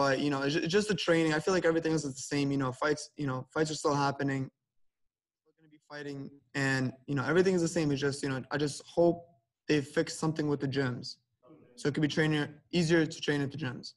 But 0.00 0.14
you 0.20 0.28
know 0.28 0.42
it's 0.42 0.56
just 0.76 0.88
the 0.88 0.94
training. 1.06 1.32
I 1.32 1.40
feel 1.40 1.54
like 1.54 1.64
everything 1.64 1.92
else 1.92 2.04
is 2.04 2.16
the 2.16 2.28
same. 2.34 2.50
You 2.54 2.58
know 2.58 2.72
fights 2.72 3.08
you 3.16 3.26
know 3.26 3.46
fights 3.54 3.70
are 3.70 3.80
still 3.82 3.94
happening. 3.94 4.50
Fighting 5.88 6.30
and 6.54 6.92
you 7.06 7.14
know 7.14 7.24
everything 7.24 7.54
is 7.54 7.62
the 7.62 7.68
same. 7.68 7.90
It's 7.90 8.00
just 8.00 8.22
you 8.22 8.28
know 8.28 8.42
I 8.50 8.58
just 8.58 8.82
hope 8.84 9.26
they 9.66 9.80
fix 9.80 10.14
something 10.14 10.46
with 10.46 10.60
the 10.60 10.68
gyms, 10.68 11.16
so 11.76 11.88
it 11.88 11.94
could 11.94 12.02
be 12.02 12.08
training 12.08 12.46
easier 12.72 13.06
to 13.06 13.20
train 13.22 13.40
at 13.40 13.50
the 13.50 13.56
gyms. 13.56 13.94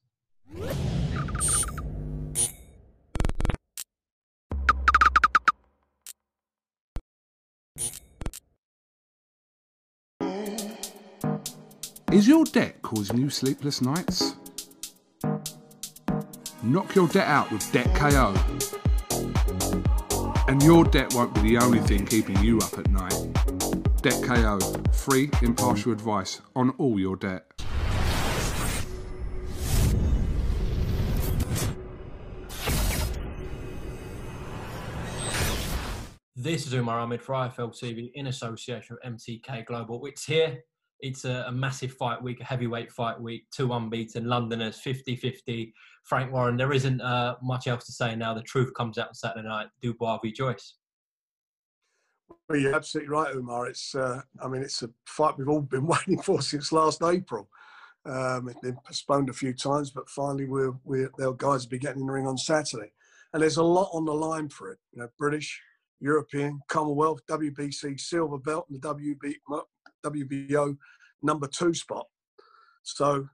Is 12.14 12.26
your 12.26 12.46
debt 12.46 12.82
causing 12.82 13.18
you 13.18 13.30
sleepless 13.30 13.82
nights? 13.82 14.36
Knock 16.64 16.96
your 16.96 17.10
debt 17.10 17.28
out 17.28 17.52
with 17.52 17.70
Debt 17.74 17.94
KO. 17.96 18.81
And 20.52 20.62
your 20.64 20.84
debt 20.84 21.14
won't 21.14 21.34
be 21.34 21.40
the 21.44 21.58
only 21.60 21.80
thing 21.80 22.06
keeping 22.06 22.38
you 22.44 22.58
up 22.58 22.78
at 22.78 22.90
night. 22.90 23.16
Debt 24.02 24.22
KO, 24.22 24.60
free, 24.92 25.30
impartial 25.42 25.94
advice 25.94 26.42
on 26.58 26.72
all 26.72 27.00
your 27.00 27.16
debt. 27.16 27.46
This 36.36 36.68
is 36.68 36.74
Umar 36.74 37.00
Ahmed 37.00 37.22
for 37.22 37.34
IFL 37.36 37.72
TV 37.72 38.12
in 38.14 38.28
association 38.28 38.98
with 39.02 39.14
MTK 39.14 39.66
Global. 39.66 40.06
It's 40.06 40.26
here. 40.26 40.66
It's 41.02 41.26
a, 41.26 41.46
a 41.48 41.52
massive 41.52 41.94
fight 41.94 42.22
week, 42.22 42.42
a 42.42 42.44
heavyweight 42.44 42.92
fight 42.92 43.20
week, 43.20 43.46
two 43.52 43.74
unbeaten 43.74 44.26
Londoners, 44.26 44.80
50 44.80 45.16
50. 45.16 45.74
Frank 46.04 46.32
Warren, 46.32 46.58
there 46.58 46.74
isn't 46.74 47.02
uh, 47.02 47.36
much 47.42 47.68
else 47.68 47.86
to 47.86 47.92
say 47.92 48.16
now. 48.16 48.34
The 48.34 48.42
truth 48.42 48.74
comes 48.76 48.98
out 48.98 49.16
Saturday 49.16 49.48
night. 49.48 49.68
Dubois 49.82 50.20
v 50.24 50.32
Joyce. 50.32 50.76
Well, 52.50 52.60
you're 52.60 52.76
absolutely 52.76 53.10
right, 53.10 53.34
Umar. 53.36 53.68
It's, 53.68 53.96
uh, 53.96 54.22
I 54.42 54.48
mean, 54.48 54.62
it's 54.62 54.82
a 54.84 54.90
fight 55.06 55.38
we've 55.38 55.50
all 55.50 55.62
been 55.62 55.88
waiting 55.88 56.22
for 56.22 56.42
since 56.42 56.72
last 56.72 57.02
April. 57.04 57.50
Um, 58.06 58.50
it's 58.50 58.60
been 58.60 58.78
postponed 58.86 59.30
a 59.30 59.34
few 59.34 59.54
times, 59.54 59.92
but 59.92 60.10
finally, 60.10 60.46
we're, 60.46 60.74
we're, 60.84 61.12
their 61.18 61.34
guys 61.34 61.64
will 61.64 61.72
be 61.72 61.80
getting 61.80 62.02
in 62.02 62.08
the 62.08 62.14
ring 62.14 62.28
on 62.28 62.38
Saturday. 62.38 62.92
And 63.34 63.42
there's 63.42 63.58
a 63.58 63.64
lot 63.64 63.90
on 63.94 64.06
the 64.06 64.14
line 64.14 64.50
for 64.50 64.72
it. 64.72 64.80
You 64.92 65.02
know, 65.02 65.10
British, 65.18 65.62
European, 66.02 66.60
Commonwealth, 66.68 67.22
WBC 67.30 68.00
silver 68.00 68.40
belt, 68.40 68.66
and 68.70 68.82
the 68.82 68.88
WB, 68.94 69.36
WBO 70.06 70.76
number 71.22 71.48
two 71.48 71.74
spot. 71.74 72.08
So 72.84 73.28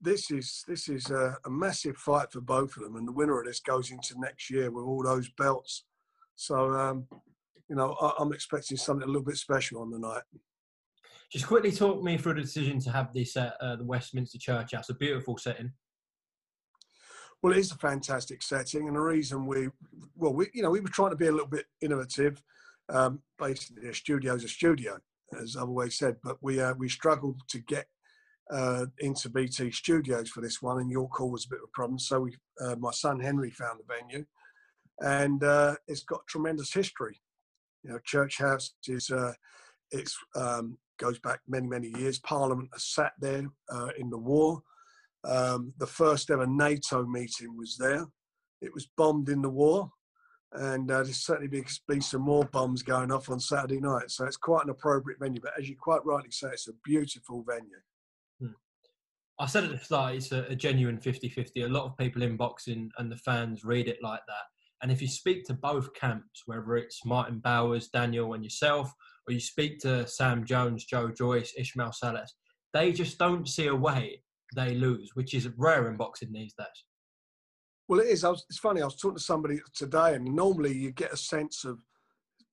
this 0.00 0.30
is 0.30 0.64
this 0.66 0.88
is 0.88 1.10
a, 1.10 1.36
a, 1.44 1.50
massive 1.50 1.96
fight 1.96 2.32
for 2.32 2.40
both 2.40 2.76
of 2.76 2.82
them, 2.82 2.96
and 2.96 3.06
the 3.06 3.12
winner 3.12 3.38
of 3.38 3.46
this 3.46 3.60
goes 3.60 3.90
into 3.90 4.18
next 4.18 4.50
year 4.50 4.70
with 4.70 4.84
all 4.84 5.02
those 5.02 5.28
belts. 5.36 5.84
So 6.36 6.72
um, 6.72 7.06
you 7.68 7.76
know, 7.76 7.92
I, 8.00 8.22
am 8.22 8.32
expecting 8.32 8.76
something 8.76 9.04
a 9.04 9.06
little 9.06 9.24
bit 9.24 9.36
special 9.36 9.82
on 9.82 9.90
the 9.90 9.98
night. 9.98 10.22
Just 11.30 11.46
quickly 11.46 11.70
talk 11.70 12.02
me 12.02 12.16
through 12.16 12.34
the 12.34 12.40
decision 12.40 12.80
to 12.80 12.90
have 12.90 13.12
this 13.12 13.36
at 13.36 13.54
uh, 13.60 13.76
the 13.76 13.84
Westminster 13.84 14.38
Church 14.38 14.72
House, 14.72 14.88
a 14.88 14.94
beautiful 14.94 15.36
setting. 15.36 15.72
Well, 17.42 17.52
it 17.52 17.58
is 17.58 17.70
a 17.70 17.76
fantastic 17.76 18.42
setting, 18.42 18.88
and 18.88 18.96
the 18.96 19.00
reason 19.00 19.46
we, 19.46 19.68
well, 20.16 20.34
we, 20.34 20.48
you 20.52 20.62
know, 20.62 20.70
we 20.70 20.80
were 20.80 20.88
trying 20.88 21.10
to 21.10 21.16
be 21.16 21.28
a 21.28 21.32
little 21.32 21.46
bit 21.46 21.66
innovative. 21.80 22.42
Um, 22.88 23.20
basically, 23.38 23.88
a 23.88 23.94
studio 23.94 24.34
is 24.34 24.44
a 24.44 24.48
studio, 24.48 24.98
as 25.40 25.56
I've 25.56 25.68
always 25.68 25.96
said, 25.96 26.16
but 26.24 26.38
we 26.42 26.60
uh, 26.60 26.74
we 26.74 26.88
struggled 26.88 27.40
to 27.48 27.60
get 27.60 27.86
uh, 28.50 28.86
into 28.98 29.28
BT 29.28 29.70
Studios 29.70 30.30
for 30.30 30.40
this 30.40 30.60
one, 30.60 30.80
and 30.80 30.90
York 30.90 31.12
Hall 31.12 31.30
was 31.30 31.44
a 31.44 31.50
bit 31.50 31.60
of 31.60 31.68
a 31.68 31.74
problem. 31.74 31.98
So 32.00 32.20
we, 32.22 32.36
uh, 32.60 32.74
my 32.76 32.90
son 32.90 33.20
Henry 33.20 33.50
found 33.50 33.78
the 33.78 33.94
venue, 33.94 34.24
and 35.00 35.44
uh, 35.44 35.76
it's 35.86 36.02
got 36.02 36.26
tremendous 36.26 36.72
history. 36.72 37.20
You 37.84 37.90
know, 37.90 37.98
Church 38.04 38.38
House 38.38 38.74
is 38.88 39.10
uh, 39.10 39.34
it's 39.92 40.16
um, 40.34 40.76
goes 40.98 41.20
back 41.20 41.38
many 41.46 41.68
many 41.68 41.88
years. 41.96 42.18
Parliament 42.18 42.70
has 42.72 42.84
sat 42.84 43.12
there 43.20 43.46
uh, 43.70 43.90
in 43.96 44.10
the 44.10 44.18
war. 44.18 44.60
Um, 45.24 45.72
the 45.78 45.86
first 45.86 46.30
ever 46.30 46.46
NATO 46.46 47.04
meeting 47.04 47.56
was 47.56 47.76
there. 47.78 48.06
It 48.60 48.72
was 48.74 48.88
bombed 48.96 49.28
in 49.28 49.42
the 49.42 49.48
war, 49.48 49.90
and 50.52 50.90
uh, 50.90 51.02
there's 51.02 51.24
certainly 51.24 51.48
be, 51.48 51.64
be 51.88 52.00
some 52.00 52.22
more 52.22 52.44
bombs 52.46 52.82
going 52.82 53.12
off 53.12 53.30
on 53.30 53.40
Saturday 53.40 53.80
night. 53.80 54.10
So 54.10 54.24
it's 54.24 54.36
quite 54.36 54.64
an 54.64 54.70
appropriate 54.70 55.20
venue. 55.20 55.40
But 55.40 55.58
as 55.58 55.68
you 55.68 55.76
quite 55.78 56.04
rightly 56.04 56.30
say, 56.30 56.48
it's 56.48 56.68
a 56.68 56.72
beautiful 56.84 57.44
venue. 57.46 57.80
Hmm. 58.40 58.56
I 59.38 59.46
said 59.46 59.64
at 59.64 59.70
the 59.70 59.78
start, 59.78 60.14
it's 60.14 60.32
a, 60.32 60.44
a 60.48 60.56
genuine 60.56 60.98
50 60.98 61.28
50. 61.28 61.62
A 61.62 61.68
lot 61.68 61.84
of 61.84 61.96
people 61.98 62.22
in 62.22 62.36
boxing 62.36 62.90
and 62.98 63.10
the 63.10 63.16
fans 63.16 63.64
read 63.64 63.88
it 63.88 63.98
like 64.02 64.22
that. 64.26 64.44
And 64.82 64.92
if 64.92 65.02
you 65.02 65.08
speak 65.08 65.44
to 65.46 65.54
both 65.54 65.92
camps, 65.94 66.42
whether 66.46 66.76
it's 66.76 67.04
Martin 67.04 67.40
Bowers, 67.40 67.88
Daniel, 67.88 68.34
and 68.34 68.44
yourself, 68.44 68.92
or 69.26 69.32
you 69.32 69.40
speak 69.40 69.80
to 69.80 70.06
Sam 70.06 70.44
Jones, 70.44 70.84
Joe 70.84 71.10
Joyce, 71.10 71.52
Ismael 71.58 71.92
Salas, 71.92 72.34
they 72.72 72.92
just 72.92 73.18
don't 73.18 73.48
see 73.48 73.66
a 73.66 73.74
way 73.74 74.22
they 74.54 74.74
lose, 74.74 75.10
which 75.14 75.34
is 75.34 75.48
rare 75.56 75.88
in 75.90 75.96
boxing 75.96 76.32
these 76.32 76.54
days. 76.54 76.84
Well, 77.88 78.00
it 78.00 78.08
is. 78.08 78.22
Was, 78.22 78.44
it's 78.48 78.58
funny. 78.58 78.82
I 78.82 78.84
was 78.84 78.96
talking 78.96 79.16
to 79.16 79.22
somebody 79.22 79.60
today, 79.74 80.14
and 80.14 80.24
normally 80.24 80.74
you 80.74 80.90
get 80.90 81.12
a 81.12 81.16
sense 81.16 81.64
of 81.64 81.82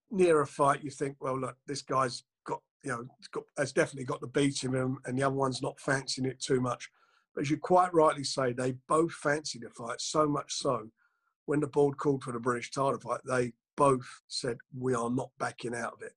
near 0.10 0.42
a 0.42 0.48
fight. 0.48 0.84
You 0.84 0.92
think, 0.92 1.18
well, 1.20 1.38
look, 1.40 1.58
this 1.68 1.82
guy's 1.82 2.24
got, 2.46 2.62
you 2.84 2.92
know, 2.92 3.06
got, 3.32 3.44
has 3.58 3.74
definitely 3.74 4.06
got 4.06 4.22
the 4.22 4.28
beat 4.28 4.64
in 4.64 4.74
him, 4.74 5.00
and 5.06 5.18
the 5.18 5.24
other 5.24 5.36
one's 5.36 5.62
not 5.62 5.80
fancying 5.80 6.28
it 6.28 6.40
too 6.40 6.62
much. 6.62 6.90
But 7.34 7.42
as 7.42 7.50
you 7.50 7.58
quite 7.58 7.94
rightly 7.94 8.24
say, 8.24 8.54
they 8.54 8.76
both 8.88 9.12
fancied 9.12 9.64
the 9.64 9.70
fight 9.70 10.00
so 10.00 10.26
much 10.26 10.54
so. 10.54 10.90
When 11.48 11.60
the 11.60 11.68
board 11.68 11.98
called 11.98 12.24
for 12.24 12.32
the 12.32 12.40
British 12.40 12.72
title 12.72 13.00
fight, 13.00 13.20
they 13.28 13.52
both 13.76 14.08
said, 14.28 14.58
"We 14.74 14.96
are 14.96 15.10
not 15.10 15.32
backing 15.38 15.76
out 15.76 15.94
of 15.94 16.02
it." 16.02 16.14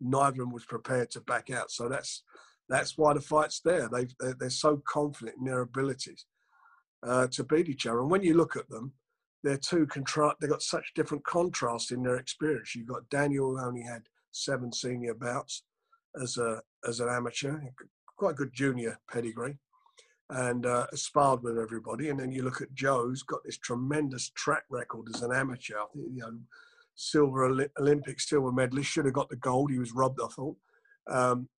Neither 0.00 0.42
of 0.42 0.48
them 0.48 0.52
was 0.52 0.64
prepared 0.64 1.12
to 1.12 1.20
back 1.20 1.48
out. 1.50 1.70
So 1.70 1.88
that's 1.88 2.24
that's 2.72 2.96
why 2.96 3.12
the 3.14 3.20
fight's 3.20 3.60
there. 3.60 3.88
They 3.92 4.06
they're, 4.18 4.36
they're 4.38 4.50
so 4.50 4.82
confident 4.88 5.36
in 5.38 5.44
their 5.44 5.60
abilities 5.60 6.26
uh, 7.06 7.26
to 7.28 7.44
beat 7.44 7.68
each 7.68 7.86
other. 7.86 8.00
And 8.00 8.10
when 8.10 8.22
you 8.22 8.34
look 8.34 8.56
at 8.56 8.68
them, 8.68 8.92
they're 9.42 9.58
two 9.58 9.86
contra- 9.86 10.34
They've 10.40 10.50
got 10.50 10.62
such 10.62 10.92
different 10.94 11.24
contrast 11.24 11.90
in 11.92 12.02
their 12.02 12.16
experience. 12.16 12.74
You've 12.74 12.86
got 12.88 13.08
Daniel, 13.10 13.56
who 13.56 13.64
only 13.64 13.82
had 13.82 14.02
seven 14.30 14.72
senior 14.72 15.14
bouts 15.14 15.64
as 16.20 16.36
a 16.36 16.62
as 16.86 17.00
an 17.00 17.08
amateur, 17.08 17.58
quite 18.16 18.32
a 18.32 18.34
good 18.34 18.52
junior 18.52 18.98
pedigree, 19.10 19.58
and 20.30 20.66
uh, 20.66 20.86
sparred 20.94 21.42
with 21.42 21.58
everybody. 21.58 22.08
And 22.08 22.20
then 22.20 22.32
you 22.32 22.42
look 22.42 22.60
at 22.60 22.74
Joe's 22.74 23.22
got 23.22 23.40
this 23.44 23.58
tremendous 23.58 24.30
track 24.30 24.64
record 24.70 25.06
as 25.14 25.22
an 25.22 25.32
amateur. 25.32 25.76
You 25.94 26.20
know, 26.20 26.38
silver 26.94 27.68
Olympic 27.78 28.20
silver 28.20 28.52
medalist 28.52 28.90
should 28.90 29.06
have 29.06 29.14
got 29.14 29.28
the 29.28 29.36
gold. 29.36 29.70
He 29.70 29.78
was 29.78 29.92
robbed, 29.92 30.20
I 30.22 30.28
thought. 30.28 30.56
Um, 31.10 31.48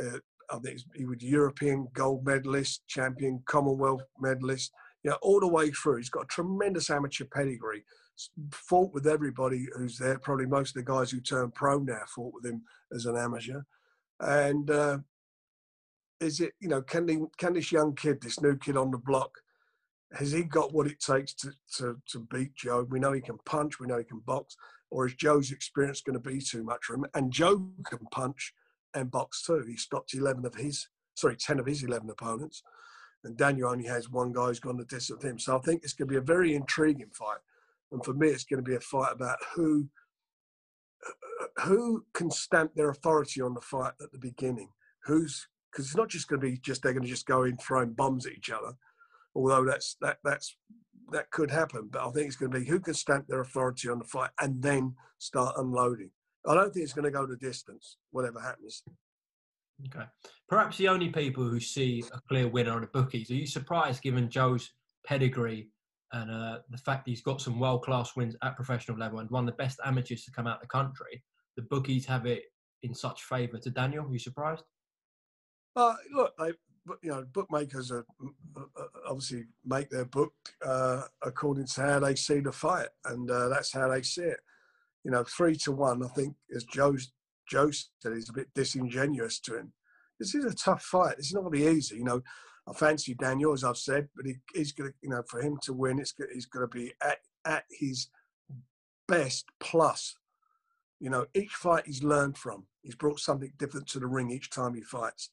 uh, 0.00 0.18
I 0.50 0.58
think 0.58 0.80
he 0.94 1.04
was 1.04 1.22
European 1.22 1.88
gold 1.92 2.24
medalist, 2.24 2.86
champion, 2.86 3.42
Commonwealth 3.46 4.02
medalist 4.20 4.72
you 5.06 5.12
know, 5.12 5.18
all 5.22 5.38
the 5.38 5.46
way 5.46 5.70
through. 5.70 5.98
He's 5.98 6.10
got 6.10 6.24
a 6.24 6.26
tremendous 6.26 6.90
amateur 6.90 7.26
pedigree. 7.32 7.84
Fought 8.50 8.92
with 8.92 9.06
everybody 9.06 9.68
who's 9.76 9.98
there. 9.98 10.18
Probably 10.18 10.46
most 10.46 10.70
of 10.70 10.84
the 10.84 10.90
guys 10.90 11.12
who 11.12 11.20
turned 11.20 11.54
pro 11.54 11.78
now 11.78 12.00
fought 12.08 12.34
with 12.34 12.44
him 12.44 12.62
as 12.92 13.06
an 13.06 13.16
amateur. 13.16 13.60
And 14.18 14.68
uh, 14.68 14.98
is 16.20 16.40
it, 16.40 16.54
you 16.58 16.68
know, 16.68 16.82
can, 16.82 17.06
he, 17.06 17.18
can 17.38 17.52
this 17.52 17.70
young 17.70 17.94
kid, 17.94 18.20
this 18.20 18.40
new 18.40 18.56
kid 18.56 18.76
on 18.76 18.90
the 18.90 18.98
block, 18.98 19.30
has 20.12 20.32
he 20.32 20.42
got 20.42 20.74
what 20.74 20.88
it 20.88 20.98
takes 20.98 21.34
to, 21.34 21.52
to, 21.76 21.98
to 22.08 22.26
beat 22.28 22.56
Joe? 22.56 22.84
We 22.90 22.98
know 22.98 23.12
he 23.12 23.20
can 23.20 23.38
punch, 23.44 23.78
we 23.78 23.86
know 23.86 23.98
he 23.98 24.04
can 24.04 24.22
box, 24.26 24.56
or 24.90 25.06
is 25.06 25.14
Joe's 25.14 25.52
experience 25.52 26.00
going 26.00 26.20
to 26.20 26.30
be 26.30 26.40
too 26.40 26.64
much 26.64 26.84
for 26.84 26.94
him? 26.94 27.06
And 27.14 27.32
Joe 27.32 27.68
can 27.84 28.00
punch 28.10 28.52
and 28.96 29.10
box 29.10 29.42
two. 29.42 29.64
He 29.66 29.76
stopped 29.76 30.14
11 30.14 30.44
of 30.44 30.54
his, 30.54 30.88
sorry, 31.14 31.36
10 31.36 31.60
of 31.60 31.66
his 31.66 31.82
11 31.82 32.10
opponents 32.10 32.62
and 33.26 33.36
Daniel 33.36 33.70
only 33.70 33.86
has 33.86 34.08
one 34.08 34.32
guy 34.32 34.46
who's 34.46 34.60
gone 34.60 34.76
the 34.76 34.84
distance 34.84 35.22
with 35.22 35.30
him. 35.30 35.38
So 35.38 35.56
I 35.56 35.60
think 35.60 35.82
it's 35.82 35.92
going 35.92 36.08
to 36.08 36.12
be 36.12 36.18
a 36.18 36.20
very 36.20 36.54
intriguing 36.54 37.10
fight. 37.12 37.38
And 37.92 38.04
for 38.04 38.14
me, 38.14 38.28
it's 38.28 38.44
going 38.44 38.62
to 38.62 38.68
be 38.68 38.76
a 38.76 38.80
fight 38.80 39.12
about 39.12 39.38
who 39.54 39.88
who 41.64 42.04
can 42.14 42.30
stamp 42.30 42.74
their 42.74 42.90
authority 42.90 43.40
on 43.40 43.54
the 43.54 43.60
fight 43.60 43.92
at 44.00 44.12
the 44.12 44.18
beginning. 44.18 44.70
Who's 45.04 45.46
because 45.70 45.86
it's 45.86 45.96
not 45.96 46.08
just 46.08 46.28
going 46.28 46.40
to 46.40 46.46
be 46.46 46.58
just 46.58 46.82
they're 46.82 46.92
going 46.92 47.04
to 47.04 47.08
just 47.08 47.26
go 47.26 47.44
in 47.44 47.56
throwing 47.58 47.92
bombs 47.92 48.26
at 48.26 48.32
each 48.32 48.50
other, 48.50 48.74
although 49.34 49.64
that's 49.64 49.96
that 50.00 50.18
that's 50.24 50.56
that 51.12 51.30
could 51.30 51.50
happen. 51.50 51.88
But 51.90 52.06
I 52.06 52.10
think 52.10 52.26
it's 52.26 52.36
going 52.36 52.52
to 52.52 52.58
be 52.58 52.66
who 52.66 52.80
can 52.80 52.94
stamp 52.94 53.26
their 53.26 53.40
authority 53.40 53.88
on 53.88 53.98
the 53.98 54.04
fight 54.04 54.30
and 54.40 54.62
then 54.62 54.94
start 55.18 55.54
unloading. 55.58 56.10
I 56.48 56.54
don't 56.54 56.72
think 56.72 56.84
it's 56.84 56.92
going 56.92 57.04
to 57.04 57.10
go 57.10 57.26
the 57.26 57.36
distance, 57.36 57.96
whatever 58.10 58.40
happens. 58.40 58.82
Okay. 59.86 60.06
Perhaps 60.48 60.78
the 60.78 60.88
only 60.88 61.10
people 61.10 61.44
who 61.44 61.60
see 61.60 62.02
a 62.12 62.20
clear 62.28 62.48
winner 62.48 62.72
are 62.72 62.80
the 62.80 62.86
bookies. 62.86 63.30
Are 63.30 63.34
you 63.34 63.46
surprised, 63.46 64.02
given 64.02 64.30
Joe's 64.30 64.72
pedigree 65.06 65.70
and 66.12 66.30
uh, 66.30 66.58
the 66.70 66.78
fact 66.78 67.08
he's 67.08 67.20
got 67.20 67.40
some 67.40 67.60
world 67.60 67.82
class 67.82 68.16
wins 68.16 68.36
at 68.42 68.56
professional 68.56 68.96
level 68.98 69.18
and 69.18 69.30
one 69.30 69.46
of 69.46 69.54
the 69.54 69.62
best 69.62 69.78
amateurs 69.84 70.24
to 70.24 70.30
come 70.30 70.46
out 70.46 70.56
of 70.56 70.62
the 70.62 70.68
country? 70.68 71.22
The 71.56 71.62
bookies 71.62 72.06
have 72.06 72.26
it 72.26 72.44
in 72.82 72.94
such 72.94 73.22
favour 73.24 73.58
to 73.58 73.70
Daniel. 73.70 74.06
Are 74.06 74.12
you 74.12 74.18
surprised? 74.18 74.62
Uh, 75.74 75.94
look, 76.14 76.32
they, 76.38 76.52
you 77.02 77.10
know, 77.10 77.26
bookmakers 77.32 77.90
are 77.90 78.06
uh, 78.56 78.60
uh, 78.60 78.84
obviously 79.08 79.44
make 79.64 79.90
their 79.90 80.06
book 80.06 80.32
uh, 80.64 81.02
according 81.22 81.66
to 81.66 81.80
how 81.82 81.98
they 81.98 82.14
see 82.14 82.40
the 82.40 82.52
fight, 82.52 82.88
and 83.04 83.30
uh, 83.30 83.48
that's 83.48 83.72
how 83.72 83.88
they 83.88 84.02
see 84.02 84.22
it. 84.22 84.40
You 85.06 85.12
know, 85.12 85.22
three 85.22 85.54
to 85.58 85.70
one. 85.70 86.02
I 86.02 86.08
think, 86.08 86.34
as 86.52 86.64
Joe's 86.64 87.12
Joe 87.48 87.70
said 87.70 88.12
he's 88.12 88.28
a 88.28 88.32
bit 88.32 88.52
disingenuous 88.56 89.38
to 89.38 89.56
him. 89.56 89.72
This 90.18 90.34
is 90.34 90.44
a 90.44 90.52
tough 90.52 90.82
fight. 90.82 91.14
It's 91.16 91.32
not 91.32 91.44
going 91.44 91.52
to 91.52 91.64
be 91.64 91.76
easy. 91.76 91.98
You 91.98 92.02
know, 92.02 92.22
I 92.68 92.72
fancy 92.72 93.14
Daniel, 93.14 93.52
as 93.52 93.62
I've 93.62 93.76
said, 93.76 94.08
but 94.16 94.26
he, 94.26 94.34
he's 94.52 94.72
going 94.72 94.90
to, 94.90 94.96
you 95.00 95.10
know, 95.10 95.22
for 95.30 95.40
him 95.40 95.58
to 95.62 95.72
win, 95.72 96.00
it's 96.00 96.12
he's 96.34 96.46
going 96.46 96.68
to 96.68 96.76
be 96.76 96.92
at, 97.00 97.18
at 97.44 97.66
his 97.70 98.08
best 99.06 99.46
plus. 99.60 100.16
You 100.98 101.10
know, 101.10 101.26
each 101.34 101.52
fight 101.52 101.86
he's 101.86 102.02
learned 102.02 102.36
from. 102.36 102.66
He's 102.82 102.96
brought 102.96 103.20
something 103.20 103.52
different 103.58 103.86
to 103.90 104.00
the 104.00 104.08
ring 104.08 104.32
each 104.32 104.50
time 104.50 104.74
he 104.74 104.82
fights. 104.82 105.30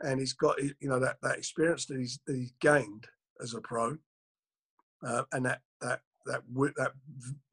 And 0.00 0.20
he's 0.20 0.34
got, 0.34 0.60
you 0.60 0.74
know, 0.82 1.00
that, 1.00 1.16
that 1.22 1.38
experience 1.38 1.86
that 1.86 1.98
he's, 1.98 2.20
that 2.26 2.36
he's 2.36 2.52
gained 2.60 3.06
as 3.40 3.54
a 3.54 3.62
pro 3.62 3.96
uh, 5.02 5.22
and 5.32 5.46
that, 5.46 5.62
that, 5.80 6.00
that, 6.26 6.42
that 6.76 6.92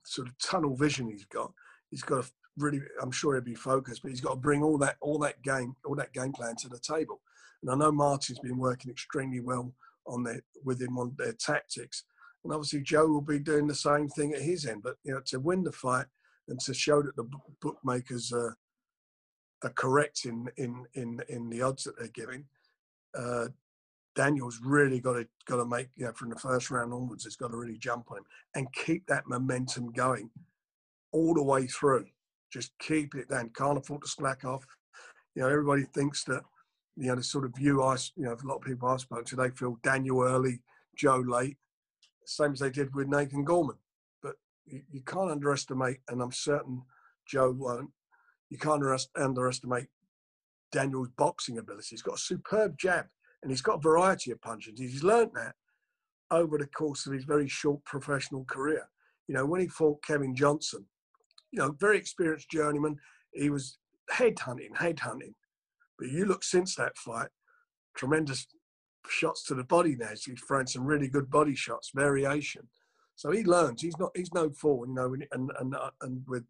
sort 0.05 0.27
of 0.27 0.37
tunnel 0.39 0.75
vision 0.75 1.09
he's 1.09 1.25
got. 1.25 1.51
He's 1.89 2.03
got 2.03 2.25
a 2.25 2.29
really, 2.57 2.81
I'm 3.01 3.11
sure 3.11 3.33
he'll 3.33 3.43
be 3.43 3.55
focused, 3.55 4.01
but 4.01 4.11
he's 4.11 4.21
got 4.21 4.31
to 4.31 4.39
bring 4.39 4.63
all 4.63 4.77
that, 4.79 4.97
all 5.01 5.19
that 5.19 5.41
game, 5.41 5.75
all 5.85 5.95
that 5.95 6.13
game 6.13 6.31
plan 6.31 6.55
to 6.57 6.69
the 6.69 6.79
table. 6.79 7.21
And 7.61 7.71
I 7.71 7.75
know 7.75 7.91
Martin's 7.91 8.39
been 8.39 8.57
working 8.57 8.91
extremely 8.91 9.39
well 9.39 9.73
on 10.07 10.23
their, 10.23 10.41
with 10.63 10.81
him 10.81 10.97
on 10.97 11.13
their 11.17 11.33
tactics. 11.33 12.03
And 12.43 12.53
obviously 12.53 12.81
Joe 12.81 13.07
will 13.07 13.21
be 13.21 13.39
doing 13.39 13.67
the 13.67 13.75
same 13.75 14.09
thing 14.09 14.33
at 14.33 14.41
his 14.41 14.65
end. 14.65 14.81
But 14.83 14.95
you 15.03 15.13
know, 15.13 15.21
to 15.27 15.39
win 15.39 15.63
the 15.63 15.71
fight 15.71 16.07
and 16.47 16.59
to 16.61 16.73
show 16.73 17.01
that 17.01 17.15
the 17.15 17.29
bookmakers 17.61 18.31
are, 18.33 18.57
are 19.63 19.73
correct 19.75 20.25
in, 20.25 20.49
in 20.57 20.85
in 20.95 21.21
in 21.29 21.49
the 21.49 21.61
odds 21.61 21.83
that 21.83 21.97
they're 21.99 22.07
giving. 22.07 22.45
Uh, 23.15 23.47
Daniel's 24.15 24.59
really 24.63 24.99
got 24.99 25.13
to 25.13 25.27
got 25.45 25.57
to 25.57 25.65
make 25.65 25.89
you 25.95 26.05
know 26.05 26.13
from 26.13 26.29
the 26.29 26.35
first 26.35 26.69
round 26.69 26.93
onwards. 26.93 27.25
It's 27.25 27.35
got 27.35 27.51
to 27.51 27.57
really 27.57 27.77
jump 27.77 28.11
on 28.11 28.17
him 28.17 28.25
and 28.55 28.73
keep 28.73 29.07
that 29.07 29.27
momentum 29.27 29.91
going 29.91 30.29
all 31.11 31.33
the 31.33 31.43
way 31.43 31.67
through. 31.67 32.05
Just 32.51 32.71
keep 32.79 33.15
it 33.15 33.29
down. 33.29 33.51
Can't 33.55 33.77
afford 33.77 34.01
to 34.01 34.07
slack 34.07 34.43
off. 34.43 34.65
You 35.35 35.43
know, 35.43 35.49
everybody 35.49 35.83
thinks 35.83 36.23
that 36.25 36.43
you 36.97 37.07
know 37.07 37.15
the 37.15 37.23
sort 37.23 37.45
of 37.45 37.55
view 37.55 37.81
I 37.83 37.95
you 38.15 38.25
know 38.25 38.33
a 38.33 38.47
lot 38.47 38.57
of 38.57 38.63
people 38.63 38.89
I 38.89 38.97
spoke 38.97 39.25
to 39.27 39.35
they 39.35 39.49
feel 39.49 39.79
Daniel 39.81 40.23
early, 40.23 40.61
Joe 40.95 41.23
late, 41.25 41.57
same 42.25 42.51
as 42.51 42.59
they 42.59 42.69
did 42.69 42.93
with 42.93 43.07
Nathan 43.07 43.45
Gorman. 43.45 43.77
But 44.21 44.35
you, 44.65 44.81
you 44.91 45.01
can't 45.01 45.31
underestimate, 45.31 45.99
and 46.09 46.21
I'm 46.21 46.33
certain 46.33 46.81
Joe 47.25 47.51
won't. 47.57 47.91
You 48.49 48.57
can't 48.57 48.83
underestimate 49.15 49.87
Daniel's 50.73 51.07
boxing 51.17 51.57
ability. 51.57 51.87
He's 51.91 52.01
got 52.01 52.15
a 52.15 52.21
superb 52.21 52.77
jab 52.77 53.05
and 53.41 53.51
he's 53.51 53.61
got 53.61 53.77
a 53.77 53.81
variety 53.81 54.31
of 54.31 54.41
punches. 54.41 54.79
He's 54.79 55.03
learnt 55.03 55.33
that 55.33 55.55
over 56.29 56.57
the 56.57 56.67
course 56.67 57.05
of 57.05 57.13
his 57.13 57.25
very 57.25 57.47
short 57.47 57.83
professional 57.85 58.45
career. 58.45 58.87
You 59.27 59.35
know, 59.35 59.45
when 59.45 59.61
he 59.61 59.67
fought 59.67 60.03
Kevin 60.03 60.35
Johnson, 60.35 60.85
you 61.51 61.59
know, 61.59 61.75
very 61.79 61.97
experienced 61.97 62.49
journeyman, 62.49 62.97
he 63.33 63.49
was 63.49 63.77
headhunting, 64.11 64.73
headhunting. 64.75 65.33
But 65.99 66.09
you 66.09 66.25
look 66.25 66.43
since 66.43 66.75
that 66.75 66.97
fight, 66.97 67.29
tremendous 67.95 68.47
shots 69.07 69.43
to 69.45 69.55
the 69.55 69.63
body 69.63 69.95
now. 69.97 70.09
He's 70.09 70.41
throwing 70.47 70.67
some 70.67 70.85
really 70.85 71.07
good 71.07 71.29
body 71.29 71.55
shots, 71.55 71.91
variation. 71.93 72.67
So 73.15 73.31
he 73.31 73.43
learns. 73.43 73.81
He's 73.81 73.97
not. 73.99 74.11
He's 74.15 74.33
no 74.33 74.49
fool, 74.49 74.87
you 74.87 74.93
know. 74.93 75.13
And 75.13 75.51
and 75.59 75.75
uh, 75.75 75.91
and 76.01 76.23
with 76.27 76.43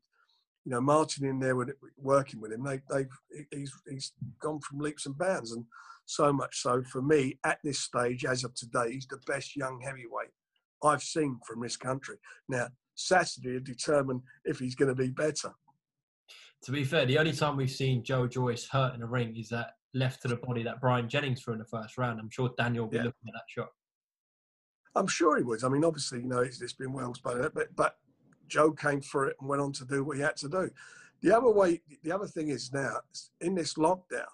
you 0.66 0.72
know 0.72 0.82
Martin 0.82 1.26
in 1.26 1.40
there 1.40 1.56
with 1.56 1.72
working 1.98 2.40
with 2.42 2.52
him, 2.52 2.64
they 2.64 2.82
they've 2.90 3.46
he's 3.52 3.74
he's 3.90 4.14
gone 4.42 4.60
from 4.62 4.80
leaps 4.80 5.06
and 5.06 5.18
bounds, 5.18 5.52
and 5.52 5.66
so 6.06 6.32
much 6.34 6.62
so 6.62 6.84
for 6.84 7.02
me 7.02 7.40
at 7.46 7.60
this 7.64 7.80
stage, 7.80 8.26
as 8.26 8.44
of 8.44 8.54
today, 8.54 8.92
he's 8.94 9.08
the 9.08 9.20
best 9.28 9.56
young 9.56 9.80
heavyweight 9.82 10.32
I've 10.84 11.04
seen 11.04 11.40
from 11.48 11.62
this 11.62 11.78
country. 11.78 12.18
Now 12.50 12.68
Saturday 12.96 13.54
will 13.54 13.62
determine 13.62 14.22
if 14.46 14.60
he's 14.60 14.76
going 14.76 14.90
to 14.90 14.96
be 14.96 15.10
better. 15.10 15.52
To 16.66 16.72
be 16.72 16.84
fair, 16.84 17.06
the 17.06 17.18
only 17.18 17.34
time 17.34 17.58
we've 17.58 17.72
seen 17.72 18.04
Joe 18.04 18.28
Joyce 18.28 18.68
hurt 18.68 18.94
in 18.94 19.02
a 19.02 19.08
ring 19.08 19.36
is 19.36 19.50
that 19.50 19.72
left 19.94 20.22
to 20.22 20.28
the 20.28 20.36
body 20.36 20.64
that 20.64 20.80
Bryant 20.80 21.10
Jennings 21.10 21.42
threw 21.42 21.54
in 21.54 21.60
the 21.60 21.66
first 21.66 21.98
round. 21.98 22.20
I'm 22.20 22.30
sure 22.30 22.52
Daniel 22.58 22.86
will 22.86 22.92
be 22.92 22.98
Yeah. 22.98 23.04
looking 23.06 23.28
at 23.30 23.34
that 23.34 23.44
shot. 23.50 23.70
I'm 24.96 25.08
sure 25.08 25.38
he 25.38 25.44
would. 25.44 25.64
I 25.64 25.70
mean, 25.70 25.84
obviously, 25.86 26.20
you 26.20 26.28
know, 26.28 26.40
it's, 26.40 26.62
it's 26.62 26.74
been 26.74 26.94
well 26.94 27.14
spoken, 27.14 27.50
but 27.54 27.76
but 27.76 27.96
Joe 28.52 28.72
came 28.72 29.02
through 29.02 29.30
it 29.30 29.38
and 29.40 29.50
went 29.50 29.62
on 29.62 29.72
to 29.74 29.86
do 29.86 30.04
what 30.04 30.18
he 30.18 30.24
had 30.24 30.36
to 30.38 30.50
do. 30.50 30.70
The 31.22 31.36
other 31.36 31.50
way, 31.50 31.82
the 32.04 32.12
other 32.12 32.28
thing 32.28 32.50
is 32.50 32.74
now 32.74 32.98
in 33.40 33.56
this 33.56 33.76
lockdown, 33.76 34.26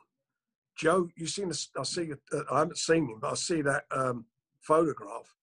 Joe, 0.75 1.09
you 1.15 1.27
seen 1.27 1.49
this? 1.49 1.69
I 1.77 1.83
see. 1.83 2.11
Uh, 2.33 2.41
I 2.51 2.59
haven't 2.59 2.77
seen 2.77 3.07
him, 3.07 3.19
but 3.19 3.31
I 3.31 3.35
see 3.35 3.61
that 3.61 3.85
um, 3.91 4.25
photograph 4.61 5.35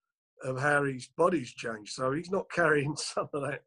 of 0.42 0.60
how 0.60 0.84
his 0.84 1.08
body's 1.16 1.52
changed. 1.52 1.92
So 1.92 2.12
he's 2.12 2.30
not 2.30 2.50
carrying 2.54 2.96
some 2.96 3.28
of 3.32 3.42
that, 3.42 3.62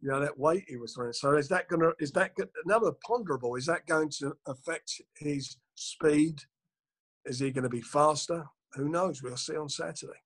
you 0.00 0.10
know, 0.10 0.20
that 0.20 0.38
weight 0.38 0.64
he 0.68 0.76
was 0.76 0.94
throwing. 0.94 1.12
So 1.12 1.36
is 1.36 1.48
that 1.48 1.68
going 1.68 1.82
to? 1.82 1.92
Is 1.98 2.12
that 2.12 2.32
another 2.64 2.92
ponderable? 3.06 3.56
Is 3.56 3.66
that 3.66 3.86
going 3.86 4.10
to 4.18 4.36
affect 4.46 5.00
his 5.16 5.56
speed? 5.74 6.40
Is 7.24 7.40
he 7.40 7.50
going 7.50 7.64
to 7.64 7.68
be 7.68 7.82
faster? 7.82 8.44
Who 8.74 8.88
knows? 8.88 9.22
We'll 9.22 9.36
see 9.36 9.56
on 9.56 9.68
Saturday. 9.68 10.20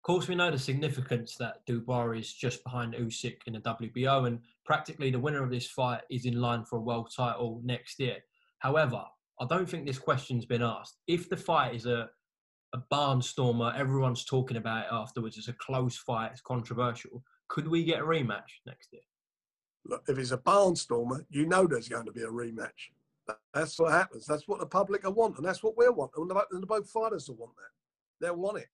Of 0.00 0.04
course, 0.04 0.28
we 0.28 0.34
know 0.34 0.50
the 0.50 0.58
significance 0.58 1.36
that 1.36 1.64
Dubois 1.66 2.12
is 2.12 2.32
just 2.32 2.64
behind 2.64 2.94
Usyk 2.94 3.36
in 3.46 3.52
the 3.52 3.60
WBO, 3.60 4.26
and 4.26 4.40
practically 4.64 5.10
the 5.10 5.18
winner 5.18 5.44
of 5.44 5.50
this 5.50 5.66
fight 5.66 6.00
is 6.10 6.24
in 6.24 6.40
line 6.40 6.64
for 6.64 6.78
a 6.78 6.82
world 6.82 7.12
title 7.14 7.60
next 7.62 8.00
year. 8.00 8.16
However, 8.60 9.04
I 9.38 9.46
don't 9.46 9.68
think 9.68 9.86
this 9.86 9.98
question's 9.98 10.46
been 10.46 10.62
asked. 10.62 10.96
If 11.06 11.28
the 11.28 11.36
fight 11.36 11.74
is 11.74 11.86
a 11.86 12.08
a 12.72 12.78
barnstormer, 12.92 13.76
everyone's 13.76 14.24
talking 14.24 14.56
about 14.56 14.84
it 14.84 14.92
afterwards. 14.92 15.36
It's 15.36 15.48
a 15.48 15.52
close 15.54 15.96
fight. 15.96 16.30
It's 16.32 16.40
controversial. 16.40 17.22
Could 17.48 17.66
we 17.66 17.84
get 17.84 18.00
a 18.00 18.04
rematch 18.04 18.62
next 18.66 18.92
year? 18.92 19.02
Look, 19.84 20.04
if 20.08 20.18
it's 20.18 20.30
a 20.30 20.38
barnstormer, 20.38 21.24
you 21.30 21.46
know 21.46 21.66
there's 21.66 21.88
going 21.88 22.06
to 22.06 22.12
be 22.12 22.22
a 22.22 22.28
rematch. 22.28 22.90
That's 23.54 23.78
what 23.78 23.92
happens. 23.92 24.26
That's 24.26 24.46
what 24.46 24.60
the 24.60 24.66
public 24.66 25.04
are 25.04 25.10
want, 25.10 25.36
and 25.36 25.44
that's 25.44 25.62
what. 25.62 25.74
And 25.78 26.30
the, 26.30 26.44
and 26.50 26.62
the 26.62 26.66
both 26.66 26.88
fighters 26.88 27.28
will 27.28 27.36
want 27.36 27.52
that. 27.56 28.24
They'll 28.26 28.36
want 28.36 28.58
it. 28.58 28.68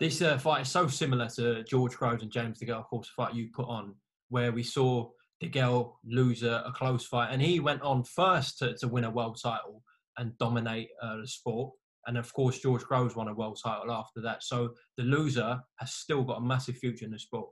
This 0.00 0.22
uh, 0.22 0.38
fight 0.38 0.62
is 0.62 0.68
so 0.68 0.86
similar 0.86 1.28
to 1.30 1.64
George 1.64 1.96
Groves 1.96 2.22
and 2.22 2.30
James 2.30 2.60
DeGale, 2.60 2.78
of 2.78 2.86
course, 2.86 3.08
fight 3.08 3.34
you 3.34 3.48
put 3.52 3.68
on, 3.68 3.94
where 4.28 4.52
we 4.52 4.62
saw 4.62 5.10
DeGale 5.42 5.94
lose 6.04 6.44
a, 6.44 6.62
a 6.66 6.72
close 6.72 7.04
fight, 7.04 7.30
and 7.32 7.42
he 7.42 7.58
went 7.58 7.82
on 7.82 8.04
first 8.04 8.58
to, 8.58 8.76
to 8.78 8.86
win 8.86 9.04
a 9.04 9.10
world 9.10 9.40
title 9.42 9.82
and 10.16 10.36
dominate 10.38 10.88
uh, 11.02 11.16
the 11.16 11.26
sport. 11.26 11.72
And 12.06 12.16
of 12.16 12.32
course, 12.32 12.60
George 12.60 12.84
Groves 12.84 13.16
won 13.16 13.28
a 13.28 13.34
world 13.34 13.58
title 13.62 13.92
after 13.92 14.20
that. 14.22 14.42
So 14.42 14.74
the 14.96 15.02
loser 15.02 15.60
has 15.76 15.92
still 15.92 16.22
got 16.22 16.38
a 16.38 16.40
massive 16.40 16.78
future 16.78 17.04
in 17.04 17.10
the 17.10 17.18
sport. 17.18 17.50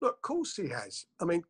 Look, 0.00 0.16
of 0.16 0.22
course 0.22 0.54
he 0.56 0.68
has. 0.68 1.06
I 1.20 1.24
mean, 1.24 1.42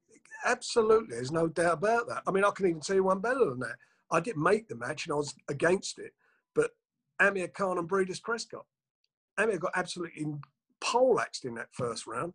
absolutely. 0.46 1.16
There's 1.16 1.32
no 1.32 1.48
doubt 1.48 1.74
about 1.74 2.08
that. 2.08 2.22
I 2.26 2.30
mean, 2.30 2.44
I 2.44 2.50
can 2.50 2.68
even 2.68 2.80
tell 2.80 2.96
you 2.96 3.04
one 3.04 3.20
better 3.20 3.44
than 3.44 3.60
that. 3.60 3.76
I 4.10 4.20
didn't 4.20 4.42
make 4.42 4.68
the 4.68 4.76
match 4.76 5.06
and 5.06 5.14
I 5.14 5.16
was 5.16 5.34
against 5.48 5.98
it, 5.98 6.12
but 6.54 6.70
Amir 7.20 7.48
Khan 7.48 7.78
and 7.78 7.88
Breidis 7.88 8.22
Prescott. 8.22 8.66
Amir 9.38 9.58
got 9.58 9.72
absolutely 9.74 10.26
poleaxed 10.80 11.44
in 11.44 11.54
that 11.54 11.68
first 11.72 12.06
round. 12.06 12.32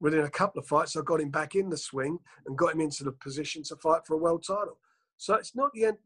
Within 0.00 0.24
a 0.24 0.30
couple 0.30 0.60
of 0.60 0.66
fights, 0.66 0.96
I 0.96 1.02
got 1.02 1.20
him 1.20 1.30
back 1.30 1.54
in 1.54 1.70
the 1.70 1.76
swing 1.76 2.18
and 2.46 2.58
got 2.58 2.74
him 2.74 2.80
into 2.80 3.04
the 3.04 3.12
position 3.12 3.62
to 3.64 3.76
fight 3.76 4.02
for 4.06 4.14
a 4.14 4.18
world 4.18 4.44
title. 4.46 4.78
So 5.16 5.34
it's 5.34 5.54
not 5.54 5.70
the 5.72 5.86
end. 5.86 5.96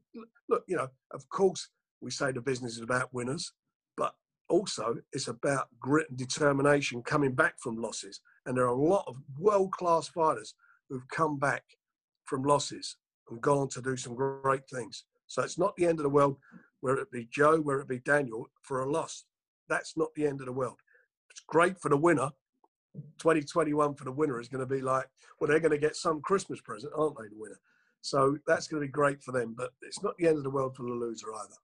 Look, 0.49 0.65
you 0.69 0.77
know, 0.77 0.89
of 1.13 1.29
course, 1.31 1.69
we 2.01 2.11
say 2.11 2.31
the 2.31 2.41
business 2.41 2.77
is 2.77 2.83
about 2.83 3.13
winners, 3.13 3.53
but 3.97 4.15
also 4.49 4.97
it's 5.13 5.29
about 5.29 5.69
grit 5.81 6.09
and 6.11 6.19
determination 6.19 7.03
coming 7.03 7.35
back 7.35 7.55
from 7.59 7.81
losses. 7.81 8.21
And 8.47 8.57
there 8.57 8.65
are 8.65 8.69
a 8.69 8.81
lot 8.81 9.05
of 9.07 9.17
world 9.39 9.73
class 9.73 10.09
fighters 10.09 10.55
who've 10.89 11.09
come 11.09 11.39
back 11.39 11.65
from 12.25 12.43
losses 12.43 12.97
and 13.31 13.41
gone 13.41 13.59
on 13.59 13.69
to 13.71 13.83
do 13.83 13.97
some 13.97 14.15
great 14.15 14.69
things. 14.71 15.05
So 15.27 15.43
it's 15.43 15.59
not 15.59 15.75
the 15.77 15.87
end 15.87 15.99
of 15.99 16.05
the 16.05 16.11
world, 16.11 16.37
whether 16.81 16.99
it 16.99 17.11
be 17.11 17.29
Joe, 17.31 17.61
whether 17.61 17.81
it 17.81 17.89
be 17.89 17.99
Daniel, 17.99 18.47
for 18.63 18.81
a 18.81 18.91
loss. 18.91 19.25
That's 19.69 19.97
not 19.97 20.09
the 20.15 20.27
end 20.27 20.41
of 20.41 20.47
the 20.47 20.53
world. 20.53 20.79
It's 21.31 21.41
great 21.41 21.81
for 21.81 21.89
the 21.89 21.97
winner. 21.97 22.31
2021 23.19 23.95
for 23.95 24.05
the 24.05 24.13
winner 24.13 24.41
is 24.41 24.49
going 24.49 24.67
to 24.67 24.75
be 24.75 24.81
like, 24.81 25.07
well, 25.41 25.49
they're 25.49 25.61
going 25.61 25.73
to 25.73 25.79
get 25.79 25.95
some 25.95 26.21
Christmas 26.21 26.61
present, 26.61 26.93
aren't 26.97 27.17
they, 27.19 27.29
the 27.29 27.41
winner? 27.41 27.61
So 28.01 28.39
that's 28.47 28.67
going 28.67 28.81
to 28.83 28.87
be 28.87 28.93
great 28.93 29.23
for 29.23 29.33
them. 29.33 29.55
But 29.57 29.71
it's 29.83 30.03
not 30.03 30.17
the 30.19 30.27
end 30.27 30.39
of 30.39 30.45
the 30.45 30.51
world 30.51 30.77
for 30.77 30.83
the 30.83 30.91
loser 30.91 31.33
either. 31.35 31.55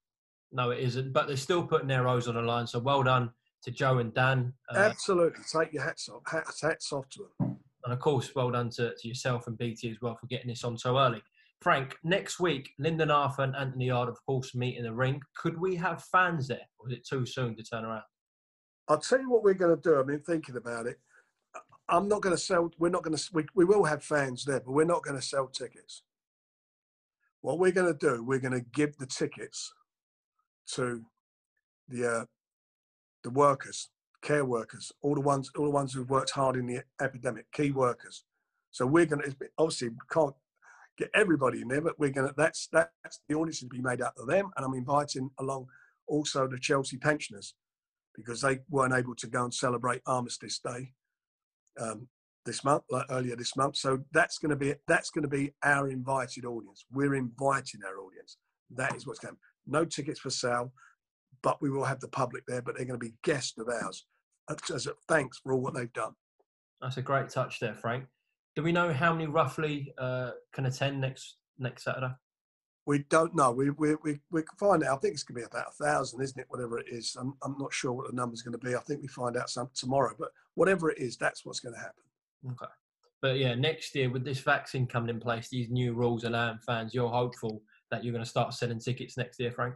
No, 0.52 0.70
it 0.70 0.80
isn't. 0.80 1.12
But 1.12 1.26
they're 1.26 1.36
still 1.36 1.66
putting 1.66 1.88
their 1.88 2.06
O's 2.06 2.28
on 2.28 2.34
the 2.34 2.42
line. 2.42 2.66
So 2.66 2.78
well 2.78 3.02
done 3.02 3.30
to 3.64 3.70
Joe 3.70 3.98
and 3.98 4.12
Dan. 4.14 4.52
Uh, 4.72 4.78
Absolutely. 4.78 5.42
Take 5.50 5.72
your 5.72 5.82
hats 5.82 6.08
off. 6.08 6.22
Hats, 6.30 6.62
hats 6.62 6.92
off 6.92 7.08
to 7.10 7.26
them. 7.38 7.56
And 7.84 7.92
of 7.92 7.98
course, 7.98 8.34
well 8.34 8.50
done 8.50 8.70
to, 8.70 8.94
to 8.94 9.08
yourself 9.08 9.46
and 9.46 9.58
BT 9.58 9.90
as 9.90 10.00
well 10.00 10.16
for 10.16 10.26
getting 10.26 10.48
this 10.48 10.64
on 10.64 10.78
so 10.78 10.98
early. 10.98 11.22
Frank, 11.64 11.96
next 12.04 12.38
week, 12.40 12.74
Lyndon 12.78 13.10
Arthur 13.10 13.42
and 13.42 13.56
Anthony 13.56 13.86
Yarde, 13.86 14.10
of 14.10 14.18
course, 14.26 14.54
meet 14.54 14.76
in 14.76 14.84
the 14.84 14.92
ring. 14.92 15.18
Could 15.34 15.58
we 15.58 15.74
have 15.76 16.04
fans 16.04 16.46
there? 16.46 16.60
Or 16.78 16.90
is 16.90 16.98
it 16.98 17.06
too 17.08 17.24
soon 17.24 17.56
to 17.56 17.62
turn 17.62 17.86
around? 17.86 18.02
I'll 18.86 18.98
tell 18.98 19.18
you 19.18 19.30
what 19.30 19.42
we're 19.42 19.54
going 19.54 19.74
to 19.74 19.80
do. 19.80 19.98
I've 19.98 20.06
been 20.06 20.20
thinking 20.20 20.58
about 20.58 20.84
it. 20.86 21.00
I'm 21.88 22.06
not 22.06 22.20
going 22.20 22.36
to 22.36 22.40
sell. 22.40 22.70
We're 22.78 22.90
not 22.90 23.02
going 23.02 23.16
to. 23.16 23.24
We, 23.32 23.46
we 23.54 23.64
will 23.64 23.84
have 23.84 24.04
fans 24.04 24.44
there, 24.44 24.60
but 24.60 24.72
we're 24.72 24.84
not 24.84 25.04
going 25.04 25.16
to 25.16 25.22
sell 25.22 25.46
tickets. 25.46 26.02
What 27.40 27.58
we're 27.58 27.72
going 27.72 27.90
to 27.90 27.98
do, 27.98 28.22
we're 28.22 28.40
going 28.40 28.52
to 28.52 28.66
give 28.74 28.98
the 28.98 29.06
tickets 29.06 29.72
to 30.74 31.00
the 31.88 32.06
uh, 32.06 32.24
the 33.22 33.30
workers, 33.30 33.88
care 34.20 34.44
workers, 34.44 34.92
all 35.00 35.14
the 35.14 35.22
ones, 35.22 35.50
all 35.56 35.64
the 35.64 35.70
ones 35.70 35.94
who've 35.94 36.10
worked 36.10 36.32
hard 36.32 36.56
in 36.56 36.66
the 36.66 36.82
epidemic, 37.00 37.50
key 37.52 37.70
workers. 37.70 38.24
So 38.70 38.86
we're 38.86 39.06
going 39.06 39.22
to 39.22 39.34
obviously 39.56 39.92
can't 40.12 40.34
get 40.98 41.10
everybody 41.14 41.62
in 41.62 41.68
there, 41.68 41.80
but 41.80 41.98
we're 41.98 42.10
going 42.10 42.28
to. 42.28 42.34
That's 42.36 42.68
that's 42.72 43.20
the 43.28 43.34
audience 43.34 43.60
to 43.60 43.66
be 43.66 43.80
made 43.80 44.00
up 44.00 44.14
of 44.18 44.26
them, 44.26 44.50
and 44.56 44.64
I'm 44.64 44.74
inviting 44.74 45.30
along 45.38 45.66
also 46.06 46.46
the 46.46 46.58
Chelsea 46.58 46.96
pensioners 46.96 47.54
because 48.14 48.40
they 48.40 48.60
weren't 48.70 48.94
able 48.94 49.14
to 49.16 49.26
go 49.26 49.44
and 49.44 49.52
celebrate 49.52 50.02
Armistice 50.06 50.60
Day 50.60 50.92
um, 51.80 52.08
this 52.46 52.62
month, 52.62 52.84
like 52.90 53.06
earlier 53.10 53.36
this 53.36 53.56
month. 53.56 53.76
So 53.76 54.00
that's 54.12 54.38
going 54.38 54.50
to 54.50 54.56
be 54.56 54.74
that's 54.86 55.10
going 55.10 55.22
to 55.22 55.28
be 55.28 55.52
our 55.64 55.88
invited 55.88 56.44
audience. 56.44 56.84
We're 56.92 57.14
inviting 57.14 57.80
our 57.86 57.98
audience. 57.98 58.38
That 58.70 58.94
is 58.94 59.06
what's 59.06 59.20
going. 59.20 59.36
No 59.66 59.84
tickets 59.84 60.20
for 60.20 60.30
sale, 60.30 60.72
but 61.42 61.60
we 61.60 61.70
will 61.70 61.84
have 61.84 62.00
the 62.00 62.08
public 62.08 62.44
there. 62.46 62.62
But 62.62 62.76
they're 62.76 62.86
going 62.86 63.00
to 63.00 63.06
be 63.06 63.14
guests 63.22 63.58
of 63.58 63.68
ours 63.68 64.06
as 64.72 64.86
a 64.86 64.92
thanks 65.08 65.38
for 65.38 65.52
all 65.52 65.60
what 65.60 65.74
they've 65.74 65.92
done. 65.92 66.12
That's 66.80 66.98
a 66.98 67.02
great 67.02 67.30
touch 67.30 67.60
there, 67.60 67.74
Frank. 67.74 68.04
Do 68.56 68.62
we 68.62 68.72
know 68.72 68.92
how 68.92 69.12
many 69.12 69.26
roughly 69.26 69.92
uh, 69.98 70.32
can 70.52 70.66
attend 70.66 71.00
next 71.00 71.36
next 71.58 71.84
Saturday? 71.84 72.12
We 72.86 73.04
don't 73.10 73.34
know. 73.34 73.50
We 73.50 73.70
we 73.70 73.96
we, 74.02 74.18
we 74.30 74.42
can 74.42 74.56
find 74.58 74.84
out. 74.84 74.98
I 74.98 75.00
think 75.00 75.14
it's 75.14 75.22
going 75.24 75.42
to 75.42 75.48
be 75.48 75.50
about 75.50 75.72
a 75.72 75.84
thousand, 75.84 76.22
isn't 76.22 76.40
it? 76.40 76.46
Whatever 76.48 76.78
it 76.78 76.86
is, 76.88 77.16
I'm 77.18 77.34
I'm 77.42 77.56
not 77.58 77.72
sure 77.72 77.92
what 77.92 78.08
the 78.08 78.16
number's 78.16 78.42
going 78.42 78.58
to 78.58 78.64
be. 78.64 78.74
I 78.74 78.80
think 78.80 79.02
we 79.02 79.08
find 79.08 79.36
out 79.36 79.50
some 79.50 79.70
tomorrow. 79.74 80.14
But 80.18 80.30
whatever 80.54 80.90
it 80.90 80.98
is, 80.98 81.16
that's 81.16 81.44
what's 81.44 81.60
going 81.60 81.74
to 81.74 81.80
happen. 81.80 82.04
Okay. 82.52 82.72
But 83.22 83.38
yeah, 83.38 83.54
next 83.54 83.94
year 83.94 84.10
with 84.10 84.24
this 84.24 84.40
vaccine 84.40 84.86
coming 84.86 85.08
in 85.08 85.18
place, 85.18 85.48
these 85.48 85.70
new 85.70 85.94
rules 85.94 86.24
allowing 86.24 86.58
fans, 86.58 86.92
you're 86.92 87.08
hopeful 87.08 87.62
that 87.90 88.04
you're 88.04 88.12
going 88.12 88.24
to 88.24 88.30
start 88.30 88.52
selling 88.52 88.78
tickets 88.78 89.16
next 89.16 89.40
year, 89.40 89.50
Frank. 89.50 89.74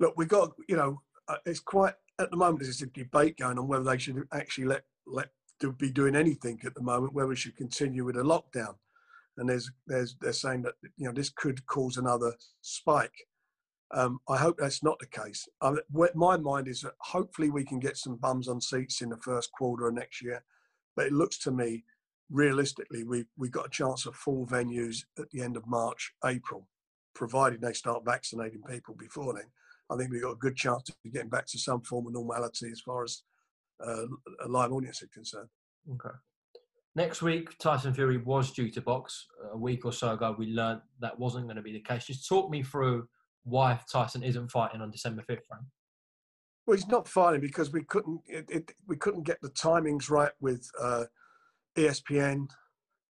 Look, 0.00 0.14
we 0.16 0.26
got 0.26 0.52
you 0.68 0.76
know, 0.76 1.00
uh, 1.28 1.36
it's 1.46 1.60
quite 1.60 1.94
at 2.18 2.30
the 2.30 2.36
moment. 2.36 2.60
There's 2.60 2.82
a 2.82 2.86
debate 2.86 3.38
going 3.38 3.58
on 3.58 3.68
whether 3.68 3.84
they 3.84 3.96
should 3.96 4.26
actually 4.32 4.66
let 4.66 4.82
let 5.06 5.28
do, 5.60 5.72
be 5.72 5.90
doing 5.90 6.16
anything 6.16 6.60
at 6.64 6.74
the 6.74 6.82
moment, 6.82 7.14
whether 7.14 7.28
we 7.28 7.36
should 7.36 7.56
continue 7.56 8.04
with 8.04 8.16
a 8.16 8.22
lockdown. 8.22 8.74
And 9.36 9.48
there's 9.48 9.70
there's 9.86 10.16
they're 10.20 10.32
saying 10.32 10.62
that 10.62 10.74
you 10.96 11.06
know 11.06 11.12
this 11.12 11.30
could 11.30 11.64
cause 11.66 11.96
another 11.96 12.34
spike. 12.60 13.14
Um, 13.94 14.18
I 14.28 14.36
hope 14.36 14.58
that's 14.58 14.82
not 14.82 14.98
the 14.98 15.06
case. 15.06 15.48
What 15.90 16.14
my 16.14 16.36
mind 16.36 16.68
is 16.68 16.82
that 16.82 16.92
hopefully 17.00 17.48
we 17.48 17.64
can 17.64 17.78
get 17.78 17.96
some 17.96 18.16
bums 18.16 18.48
on 18.48 18.60
seats 18.60 19.00
in 19.00 19.08
the 19.08 19.16
first 19.16 19.50
quarter 19.52 19.88
of 19.88 19.94
next 19.94 20.22
year. 20.22 20.44
But 20.94 21.06
it 21.06 21.12
looks 21.12 21.38
to 21.40 21.52
me, 21.52 21.84
realistically, 22.30 23.04
we 23.04 23.24
we 23.36 23.48
got 23.48 23.66
a 23.66 23.70
chance 23.70 24.06
of 24.06 24.16
full 24.16 24.46
venues 24.46 25.04
at 25.18 25.30
the 25.30 25.40
end 25.42 25.56
of 25.56 25.66
March, 25.66 26.12
April, 26.24 26.66
provided 27.14 27.60
they 27.60 27.72
start 27.72 28.04
vaccinating 28.04 28.62
people 28.68 28.94
before 28.98 29.34
then. 29.34 29.50
I 29.90 29.96
think 29.96 30.10
we've 30.10 30.22
got 30.22 30.32
a 30.32 30.36
good 30.36 30.56
chance 30.56 30.88
of 30.88 31.12
getting 31.12 31.30
back 31.30 31.46
to 31.46 31.58
some 31.58 31.80
form 31.82 32.06
of 32.06 32.12
normality 32.12 32.68
as 32.70 32.80
far 32.80 33.04
as 33.04 33.22
uh, 33.84 34.06
a 34.44 34.48
live 34.48 34.72
audience 34.72 35.02
is 35.02 35.08
concerned. 35.10 35.48
Okay. 35.92 36.14
Next 36.94 37.22
week, 37.22 37.56
Tyson 37.58 37.94
Fury 37.94 38.18
was 38.18 38.50
due 38.50 38.70
to 38.70 38.80
box. 38.80 39.26
A 39.52 39.56
week 39.56 39.84
or 39.84 39.92
so 39.92 40.12
ago, 40.12 40.34
we 40.36 40.46
learned 40.46 40.80
that 41.00 41.18
wasn't 41.18 41.46
going 41.46 41.56
to 41.56 41.62
be 41.62 41.72
the 41.72 41.80
case. 41.80 42.06
Just 42.06 42.28
talk 42.28 42.50
me 42.50 42.62
through 42.62 43.06
why 43.44 43.78
Tyson 43.90 44.22
isn't 44.22 44.50
fighting 44.50 44.80
on 44.80 44.90
December 44.90 45.22
fifth, 45.22 45.46
Frank. 45.46 45.64
Well, 46.66 46.76
he's 46.76 46.88
not 46.88 47.08
fighting 47.08 47.40
because 47.40 47.72
we 47.72 47.84
couldn't 47.84 48.20
it, 48.26 48.46
it, 48.50 48.72
we 48.86 48.96
couldn't 48.96 49.22
get 49.22 49.40
the 49.40 49.50
timings 49.50 50.10
right 50.10 50.32
with 50.40 50.68
uh, 50.80 51.04
ESPN 51.76 52.48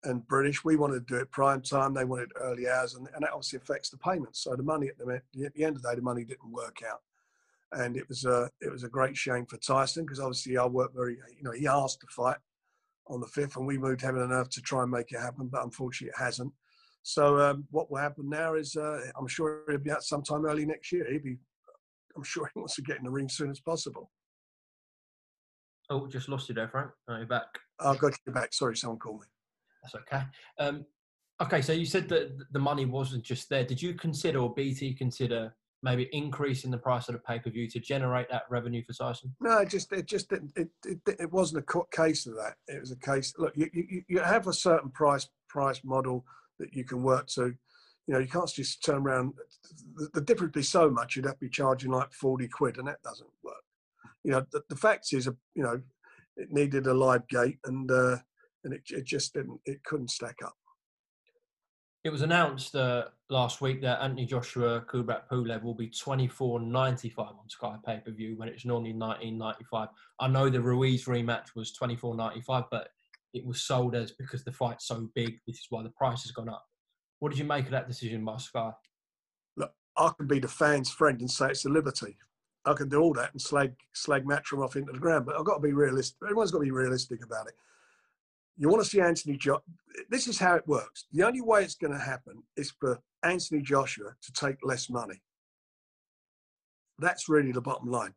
and 0.03 0.27
British. 0.27 0.63
We 0.63 0.77
wanted 0.77 1.05
to 1.07 1.13
do 1.13 1.19
it 1.19 1.31
prime 1.31 1.61
time. 1.61 1.93
They 1.93 2.05
wanted 2.05 2.31
early 2.39 2.69
hours, 2.69 2.95
and, 2.95 3.07
and 3.13 3.23
that 3.23 3.31
obviously 3.31 3.57
affects 3.57 3.89
the 3.89 3.97
payments. 3.97 4.43
So 4.43 4.55
the 4.55 4.63
money 4.63 4.87
at 4.87 4.97
the, 4.97 5.21
at 5.45 5.53
the 5.53 5.63
end 5.65 5.75
of 5.75 5.81
the 5.81 5.89
day, 5.89 5.95
the 5.95 6.01
money 6.01 6.23
didn't 6.23 6.51
work 6.51 6.77
out, 6.89 7.01
and 7.73 7.95
it 7.95 8.07
was 8.09 8.25
a 8.25 8.49
it 8.61 8.71
was 8.71 8.83
a 8.83 8.89
great 8.89 9.15
shame 9.15 9.45
for 9.45 9.57
Tyson 9.57 10.05
because 10.05 10.19
obviously 10.19 10.57
I 10.57 10.65
worked 10.65 10.95
very 10.95 11.17
you 11.35 11.43
know 11.43 11.51
he 11.51 11.67
asked 11.67 12.01
to 12.01 12.07
fight 12.07 12.37
on 13.07 13.19
the 13.19 13.27
fifth, 13.27 13.57
and 13.57 13.65
we 13.65 13.77
moved 13.77 14.01
heaven 14.01 14.21
and 14.21 14.31
earth 14.31 14.49
to 14.51 14.61
try 14.61 14.83
and 14.83 14.91
make 14.91 15.11
it 15.11 15.19
happen, 15.19 15.47
but 15.47 15.63
unfortunately 15.63 16.13
it 16.15 16.23
hasn't. 16.23 16.53
So 17.03 17.39
um, 17.39 17.65
what 17.71 17.89
will 17.89 17.97
happen 17.97 18.29
now 18.29 18.53
is 18.53 18.75
uh, 18.75 19.01
I'm 19.17 19.27
sure 19.27 19.63
he'll 19.67 19.79
be 19.79 19.91
out 19.91 20.03
sometime 20.03 20.45
early 20.45 20.65
next 20.65 20.91
year. 20.91 21.05
He'll 21.09 21.21
be 21.21 21.37
I'm 22.15 22.23
sure 22.23 22.49
he 22.53 22.59
wants 22.59 22.75
to 22.75 22.81
get 22.81 22.97
in 22.97 23.05
the 23.05 23.11
ring 23.11 23.25
as 23.25 23.35
soon 23.35 23.51
as 23.51 23.59
possible. 23.59 24.11
Oh, 25.89 26.07
just 26.07 26.29
lost 26.29 26.47
you 26.49 26.55
there, 26.55 26.69
Frank. 26.69 26.91
Are 27.07 27.19
you 27.19 27.25
back? 27.25 27.47
I've 27.79 27.99
got 27.99 28.13
you 28.25 28.33
back. 28.33 28.53
Sorry, 28.53 28.77
someone 28.77 28.99
called 28.99 29.21
me. 29.21 29.27
That's 29.83 29.95
okay. 29.95 30.23
Um, 30.59 30.85
okay, 31.41 31.61
so 31.61 31.73
you 31.73 31.85
said 31.85 32.07
that 32.09 32.31
the 32.51 32.59
money 32.59 32.85
wasn't 32.85 33.23
just 33.23 33.49
there. 33.49 33.65
Did 33.65 33.81
you 33.81 33.93
consider, 33.95 34.39
or 34.39 34.53
BT 34.53 34.93
consider, 34.93 35.53
maybe 35.83 36.09
increasing 36.11 36.71
the 36.71 36.77
price 36.77 37.09
of 37.09 37.13
the 37.13 37.19
pay 37.19 37.39
per 37.39 37.49
view 37.49 37.67
to 37.69 37.79
generate 37.79 38.29
that 38.29 38.43
revenue 38.49 38.83
for 38.85 38.93
Tyson? 38.93 39.33
No, 39.39 39.59
it 39.59 39.69
just 39.69 39.91
it 39.91 40.05
just 40.05 40.31
it, 40.31 40.41
it, 40.55 40.69
it, 40.85 40.99
it 41.19 41.31
wasn't 41.31 41.63
a 41.63 41.95
case 41.95 42.25
of 42.27 42.35
that. 42.35 42.55
It 42.67 42.79
was 42.79 42.91
a 42.91 42.97
case. 42.97 43.33
Look, 43.37 43.53
you, 43.55 43.69
you 43.73 44.03
you 44.07 44.19
have 44.19 44.47
a 44.47 44.53
certain 44.53 44.89
price 44.89 45.27
price 45.49 45.81
model 45.83 46.25
that 46.59 46.73
you 46.73 46.83
can 46.83 47.03
work 47.03 47.27
to. 47.27 47.53
You 48.07 48.15
know, 48.15 48.19
you 48.19 48.27
can't 48.27 48.49
just 48.49 48.83
turn 48.83 49.03
around. 49.03 49.33
The, 49.95 50.09
the 50.15 50.21
difference 50.21 50.53
would 50.55 50.59
be 50.59 50.63
so 50.63 50.89
much. 50.89 51.15
You'd 51.15 51.25
have 51.25 51.35
to 51.35 51.45
be 51.45 51.49
charging 51.49 51.91
like 51.91 52.13
forty 52.13 52.47
quid, 52.47 52.77
and 52.77 52.87
that 52.87 53.01
doesn't 53.03 53.29
work. 53.43 53.55
You 54.23 54.31
know, 54.31 54.45
the, 54.51 54.61
the 54.69 54.75
fact 54.75 55.13
is, 55.13 55.27
you 55.55 55.63
know, 55.63 55.81
it 56.37 56.51
needed 56.51 56.87
a 56.87 56.93
live 56.93 57.27
gate, 57.27 57.57
and 57.65 57.89
uh, 57.89 58.17
and 58.63 58.73
it, 58.73 58.83
it 58.89 59.05
just 59.05 59.33
didn't. 59.33 59.59
It 59.65 59.83
couldn't 59.83 60.11
stack 60.11 60.37
up. 60.43 60.55
It 62.03 62.09
was 62.09 62.23
announced 62.23 62.75
uh, 62.75 63.05
last 63.29 63.61
week 63.61 63.81
that 63.81 64.01
Anthony 64.01 64.25
Joshua 64.25 64.81
Kubrat 64.81 65.27
Pulev 65.31 65.61
will 65.61 65.75
be 65.75 65.87
twenty 65.87 66.27
four 66.27 66.59
ninety 66.59 67.09
five 67.09 67.33
on 67.39 67.47
Sky 67.47 67.75
pay 67.85 68.01
per 68.03 68.11
view 68.11 68.35
when 68.37 68.49
it's 68.49 68.65
normally 68.65 68.93
nineteen 68.93 69.37
ninety 69.37 69.63
five. 69.69 69.89
I 70.19 70.27
know 70.27 70.49
the 70.49 70.61
Ruiz 70.61 71.05
rematch 71.05 71.53
was 71.55 71.71
twenty 71.71 71.95
four 71.95 72.15
ninety 72.15 72.41
five, 72.41 72.63
but 72.71 72.89
it 73.35 73.45
was 73.45 73.61
sold 73.61 73.93
as 73.95 74.11
because 74.11 74.43
the 74.43 74.51
fight's 74.51 74.87
so 74.87 75.09
big. 75.13 75.39
This 75.45 75.57
is 75.57 75.67
why 75.69 75.83
the 75.83 75.89
price 75.89 76.23
has 76.23 76.31
gone 76.31 76.49
up. 76.49 76.65
What 77.19 77.29
did 77.29 77.37
you 77.37 77.45
make 77.45 77.65
of 77.65 77.71
that 77.71 77.87
decision 77.87 78.25
by 78.25 78.37
Sky? 78.37 78.71
Look, 79.55 79.71
I 79.95 80.09
can 80.17 80.25
be 80.25 80.39
the 80.39 80.47
fans' 80.47 80.89
friend 80.89 81.19
and 81.19 81.29
say 81.29 81.49
it's 81.49 81.65
a 81.65 81.69
liberty. 81.69 82.17
I 82.65 82.73
can 82.73 82.89
do 82.89 82.99
all 82.99 83.13
that 83.13 83.31
and 83.31 83.41
slag 83.41 83.75
slag 83.93 84.25
Matchroom 84.25 84.63
off 84.63 84.75
into 84.75 84.91
the 84.91 84.97
ground, 84.97 85.27
but 85.27 85.37
I've 85.37 85.45
got 85.45 85.57
to 85.57 85.61
be 85.61 85.73
realistic. 85.73 86.17
Everyone's 86.23 86.49
got 86.49 86.59
to 86.59 86.65
be 86.65 86.71
realistic 86.71 87.23
about 87.23 87.45
it. 87.45 87.53
You 88.57 88.69
want 88.69 88.83
to 88.83 88.89
see 88.89 88.99
Anthony 88.99 89.37
Joshua. 89.37 89.61
This 90.09 90.27
is 90.27 90.37
how 90.37 90.55
it 90.55 90.67
works. 90.67 91.05
The 91.11 91.23
only 91.23 91.41
way 91.41 91.63
it's 91.63 91.75
going 91.75 91.93
to 91.93 91.99
happen 91.99 92.43
is 92.55 92.71
for 92.79 92.99
Anthony 93.23 93.61
Joshua 93.61 94.13
to 94.21 94.31
take 94.33 94.57
less 94.63 94.89
money. 94.89 95.21
That's 96.99 97.29
really 97.29 97.51
the 97.51 97.61
bottom 97.61 97.89
line. 97.89 98.13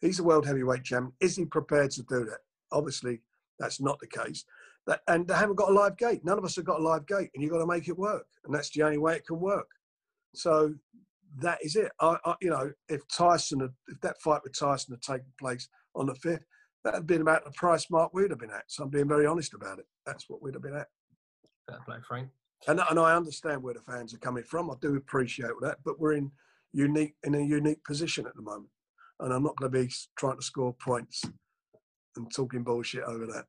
He's 0.00 0.18
a 0.18 0.24
world 0.24 0.46
heavyweight 0.46 0.84
champion. 0.84 1.12
Is 1.20 1.36
he 1.36 1.46
prepared 1.46 1.90
to 1.92 2.02
do 2.02 2.24
that? 2.24 2.40
Obviously, 2.70 3.22
that's 3.58 3.80
not 3.80 3.98
the 3.98 4.06
case. 4.06 4.44
That, 4.86 5.00
and 5.08 5.26
they 5.26 5.34
haven't 5.34 5.56
got 5.56 5.70
a 5.70 5.74
live 5.74 5.96
gate. 5.96 6.24
None 6.24 6.38
of 6.38 6.44
us 6.44 6.56
have 6.56 6.64
got 6.64 6.80
a 6.80 6.82
live 6.82 7.06
gate, 7.06 7.30
and 7.34 7.42
you've 7.42 7.52
got 7.52 7.58
to 7.58 7.66
make 7.66 7.88
it 7.88 7.98
work. 7.98 8.26
And 8.44 8.54
that's 8.54 8.70
the 8.70 8.82
only 8.82 8.98
way 8.98 9.16
it 9.16 9.26
can 9.26 9.40
work. 9.40 9.68
So 10.34 10.74
that 11.40 11.58
is 11.62 11.76
it. 11.76 11.90
I, 12.00 12.18
I, 12.24 12.34
you 12.40 12.50
know, 12.50 12.70
if 12.88 13.06
Tyson, 13.08 13.60
had, 13.60 13.72
if 13.88 14.00
that 14.02 14.20
fight 14.20 14.42
with 14.44 14.58
Tyson 14.58 14.94
had 14.94 15.02
taken 15.02 15.32
place 15.40 15.68
on 15.94 16.06
the 16.06 16.14
fifth, 16.14 16.44
that 16.86 16.94
had 16.94 17.06
been 17.06 17.20
about 17.20 17.44
the 17.44 17.50
price 17.50 17.90
mark 17.90 18.14
we'd 18.14 18.30
have 18.30 18.38
been 18.38 18.50
at. 18.50 18.62
So 18.68 18.84
I'm 18.84 18.90
being 18.90 19.08
very 19.08 19.26
honest 19.26 19.54
about 19.54 19.80
it. 19.80 19.86
That's 20.06 20.30
what 20.30 20.40
we'd 20.40 20.54
have 20.54 20.62
been 20.62 20.76
at. 20.76 20.86
Fair 21.68 21.80
play, 21.84 21.96
Frank. 22.06 22.28
And, 22.68 22.80
and 22.88 23.00
I 23.00 23.16
understand 23.16 23.60
where 23.60 23.74
the 23.74 23.80
fans 23.80 24.14
are 24.14 24.18
coming 24.18 24.44
from. 24.44 24.70
I 24.70 24.74
do 24.80 24.94
appreciate 24.94 25.50
that, 25.62 25.78
but 25.84 25.98
we're 25.98 26.12
in 26.12 26.30
unique 26.72 27.14
in 27.24 27.34
a 27.34 27.40
unique 27.40 27.82
position 27.84 28.24
at 28.24 28.36
the 28.36 28.42
moment, 28.42 28.70
and 29.18 29.32
I'm 29.32 29.42
not 29.42 29.56
going 29.56 29.72
to 29.72 29.78
be 29.78 29.92
trying 30.16 30.36
to 30.36 30.42
score 30.42 30.74
points 30.74 31.24
and 32.16 32.32
talking 32.32 32.62
bullshit 32.62 33.02
over 33.02 33.26
that. 33.26 33.46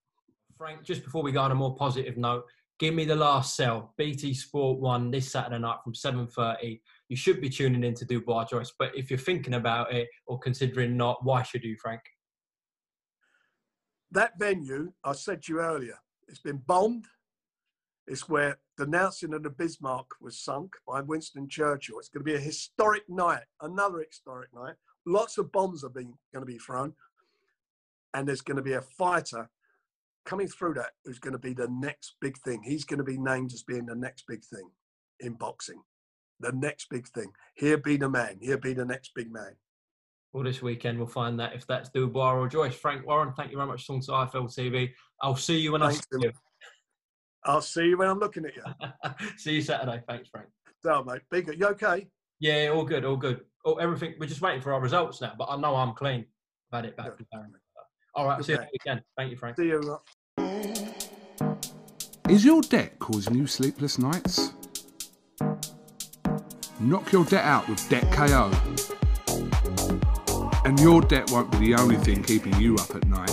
Frank, 0.58 0.84
just 0.84 1.04
before 1.04 1.22
we 1.22 1.32
go 1.32 1.42
on 1.42 1.52
a 1.52 1.56
more 1.56 1.76
positive 1.76 2.18
note, 2.18 2.44
give 2.80 2.96
me 2.96 3.06
the 3.06 3.16
last 3.16 3.56
sell. 3.56 3.94
BT 4.00 4.34
Sport 4.34 4.80
One 4.80 5.12
this 5.12 5.32
Saturday 5.32 5.60
night 5.60 5.78
from 5.84 5.94
7:30. 5.94 6.82
You 7.10 7.16
should 7.16 7.40
be 7.40 7.50
tuning 7.50 7.84
in 7.84 7.94
to 7.94 8.06
Dubois 8.06 8.46
Joyce, 8.46 8.74
but 8.80 8.96
if 8.96 9.12
you're 9.12 9.20
thinking 9.20 9.54
about 9.54 9.94
it 9.94 10.08
or 10.26 10.40
considering 10.40 10.98
not, 10.98 11.24
why 11.24 11.44
should 11.44 11.64
you, 11.64 11.78
Frank? 11.80 12.02
That 14.12 14.40
venue, 14.40 14.94
I 15.04 15.14
said 15.14 15.44
to 15.44 15.54
you 15.54 15.60
earlier, 15.60 16.00
it's 16.28 16.40
been 16.40 16.62
bombed. 16.66 17.06
It's 18.08 18.30
where 18.30 18.60
the 18.78 18.88
Nelson 18.88 19.34
and 19.34 19.44
the 19.44 19.50
Bismarck 19.50 20.12
was 20.22 20.40
sunk 20.40 20.76
by 20.88 21.02
Winston 21.02 21.50
Churchill. 21.50 22.00
It's 22.00 22.08
going 22.08 22.24
to 22.26 22.32
be 22.32 22.36
a 22.36 22.40
historic 22.40 23.04
night, 23.10 23.44
another 23.62 24.06
historic 24.08 24.50
night. 24.54 24.76
Lots 25.06 25.38
of 25.38 25.52
bombs 25.52 25.84
are 25.84 25.90
being 25.90 26.14
going 26.34 26.46
to 26.46 26.52
be 26.52 26.58
thrown, 26.58 26.94
and 28.14 28.28
there's 28.28 28.42
going 28.42 28.58
to 28.58 28.64
be 28.64 28.74
a 28.74 28.82
fighter 28.82 29.50
coming 30.26 30.48
through 30.48 30.76
that 30.76 30.92
who's 31.04 31.20
going 31.20 31.34
to 31.34 31.40
be 31.40 31.54
the 31.54 31.70
next 31.70 32.16
big 32.22 32.38
thing. 32.40 32.62
He's 32.64 32.86
going 32.86 33.00
to 33.00 33.04
be 33.04 33.18
named 33.18 33.52
as 33.54 33.64
being 33.64 33.86
the 33.86 33.96
next 33.96 34.26
big 34.28 34.44
thing 34.44 34.70
in 35.20 35.34
boxing. 35.34 35.82
The 36.40 36.52
next 36.52 36.90
big 36.90 37.08
thing. 37.08 37.32
He'll 37.56 37.78
be 37.78 37.98
the 37.98 38.10
man. 38.10 38.38
He'll 38.42 38.58
be 38.58 38.74
the 38.74 38.86
next 38.86 39.12
big 39.16 39.32
man. 39.32 39.56
Well, 40.34 40.44
this 40.44 40.62
weekend 40.62 40.98
we'll 40.98 41.08
find 41.08 41.40
that 41.40 41.56
if 41.56 41.66
that's 41.66 41.90
Dubois 41.90 42.34
or 42.34 42.48
Joyce. 42.48 42.76
Frank 42.76 43.06
Warren, 43.08 43.34
thank 43.36 43.52
you 43.52 43.58
very 43.58 43.68
much 43.68 43.86
for 43.86 43.94
talking 43.94 44.02
to 44.04 44.12
IFL 44.12 44.54
TV. 44.54 44.92
I'll 45.22 45.36
see 45.36 45.58
you 45.58 45.72
when 45.72 45.82
Thanks, 45.82 46.02
I 46.14 46.18
see 46.18 46.26
you. 46.26 46.32
I'll 47.46 47.62
see 47.62 47.86
you 47.86 47.98
when 47.98 48.10
I'm 48.10 48.20
looking 48.20 48.46
at 48.46 48.56
you. 48.56 48.64
see 49.38 49.56
you 49.56 49.62
Saturday. 49.62 50.04
Thanks, 50.08 50.30
Frank. 50.30 50.48
So, 50.84 51.04
mate. 51.04 51.22
Big. 51.32 51.48
You 51.58 51.68
okay? 51.68 52.08
Yeah, 52.40 52.72
all 52.74 52.84
good, 52.84 53.06
all 53.06 53.16
good. 53.16 53.42
Oh, 53.66 53.76
everything. 53.76 54.16
We're 54.20 54.28
just 54.28 54.42
waiting 54.42 54.62
for 54.62 54.74
our 54.74 54.82
results 54.82 55.22
now, 55.22 55.34
but 55.38 55.46
I 55.46 55.58
know 55.58 55.76
I'm 55.76 55.94
clean. 55.94 56.26
I've 56.72 56.84
had 56.84 56.86
it 56.86 56.98
back 56.98 57.16
from 57.18 57.26
Darren. 57.34 57.52
All 58.14 58.26
right, 58.26 58.44
see 58.44 58.54
you 58.54 58.60
again. 58.82 59.02
Thank 59.16 59.32
you, 59.32 59.38
Frank. 59.38 59.58
See 59.58 59.68
you. 59.68 60.00
Is 62.30 62.44
your 62.44 62.62
debt 62.62 63.00
causing 63.00 63.36
you 63.36 63.48
sleepless 63.48 63.98
nights? 63.98 64.52
Knock 66.80 67.12
your 67.12 67.26
debt 67.26 67.46
out 67.46 67.68
with 67.70 67.88
Debt 67.90 68.12
KO. 68.12 68.52
And 70.68 70.78
your 70.82 71.00
debt 71.00 71.32
won't 71.32 71.50
be 71.50 71.60
the 71.60 71.76
only 71.76 71.96
thing 71.96 72.22
keeping 72.22 72.54
you 72.60 72.76
up 72.76 72.94
at 72.94 73.08
night. 73.08 73.32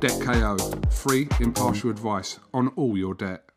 Debt 0.00 0.18
KO, 0.22 0.56
free, 0.88 1.28
impartial 1.40 1.90
advice 1.90 2.38
on 2.54 2.68
all 2.68 2.96
your 2.96 3.12
debt. 3.12 3.47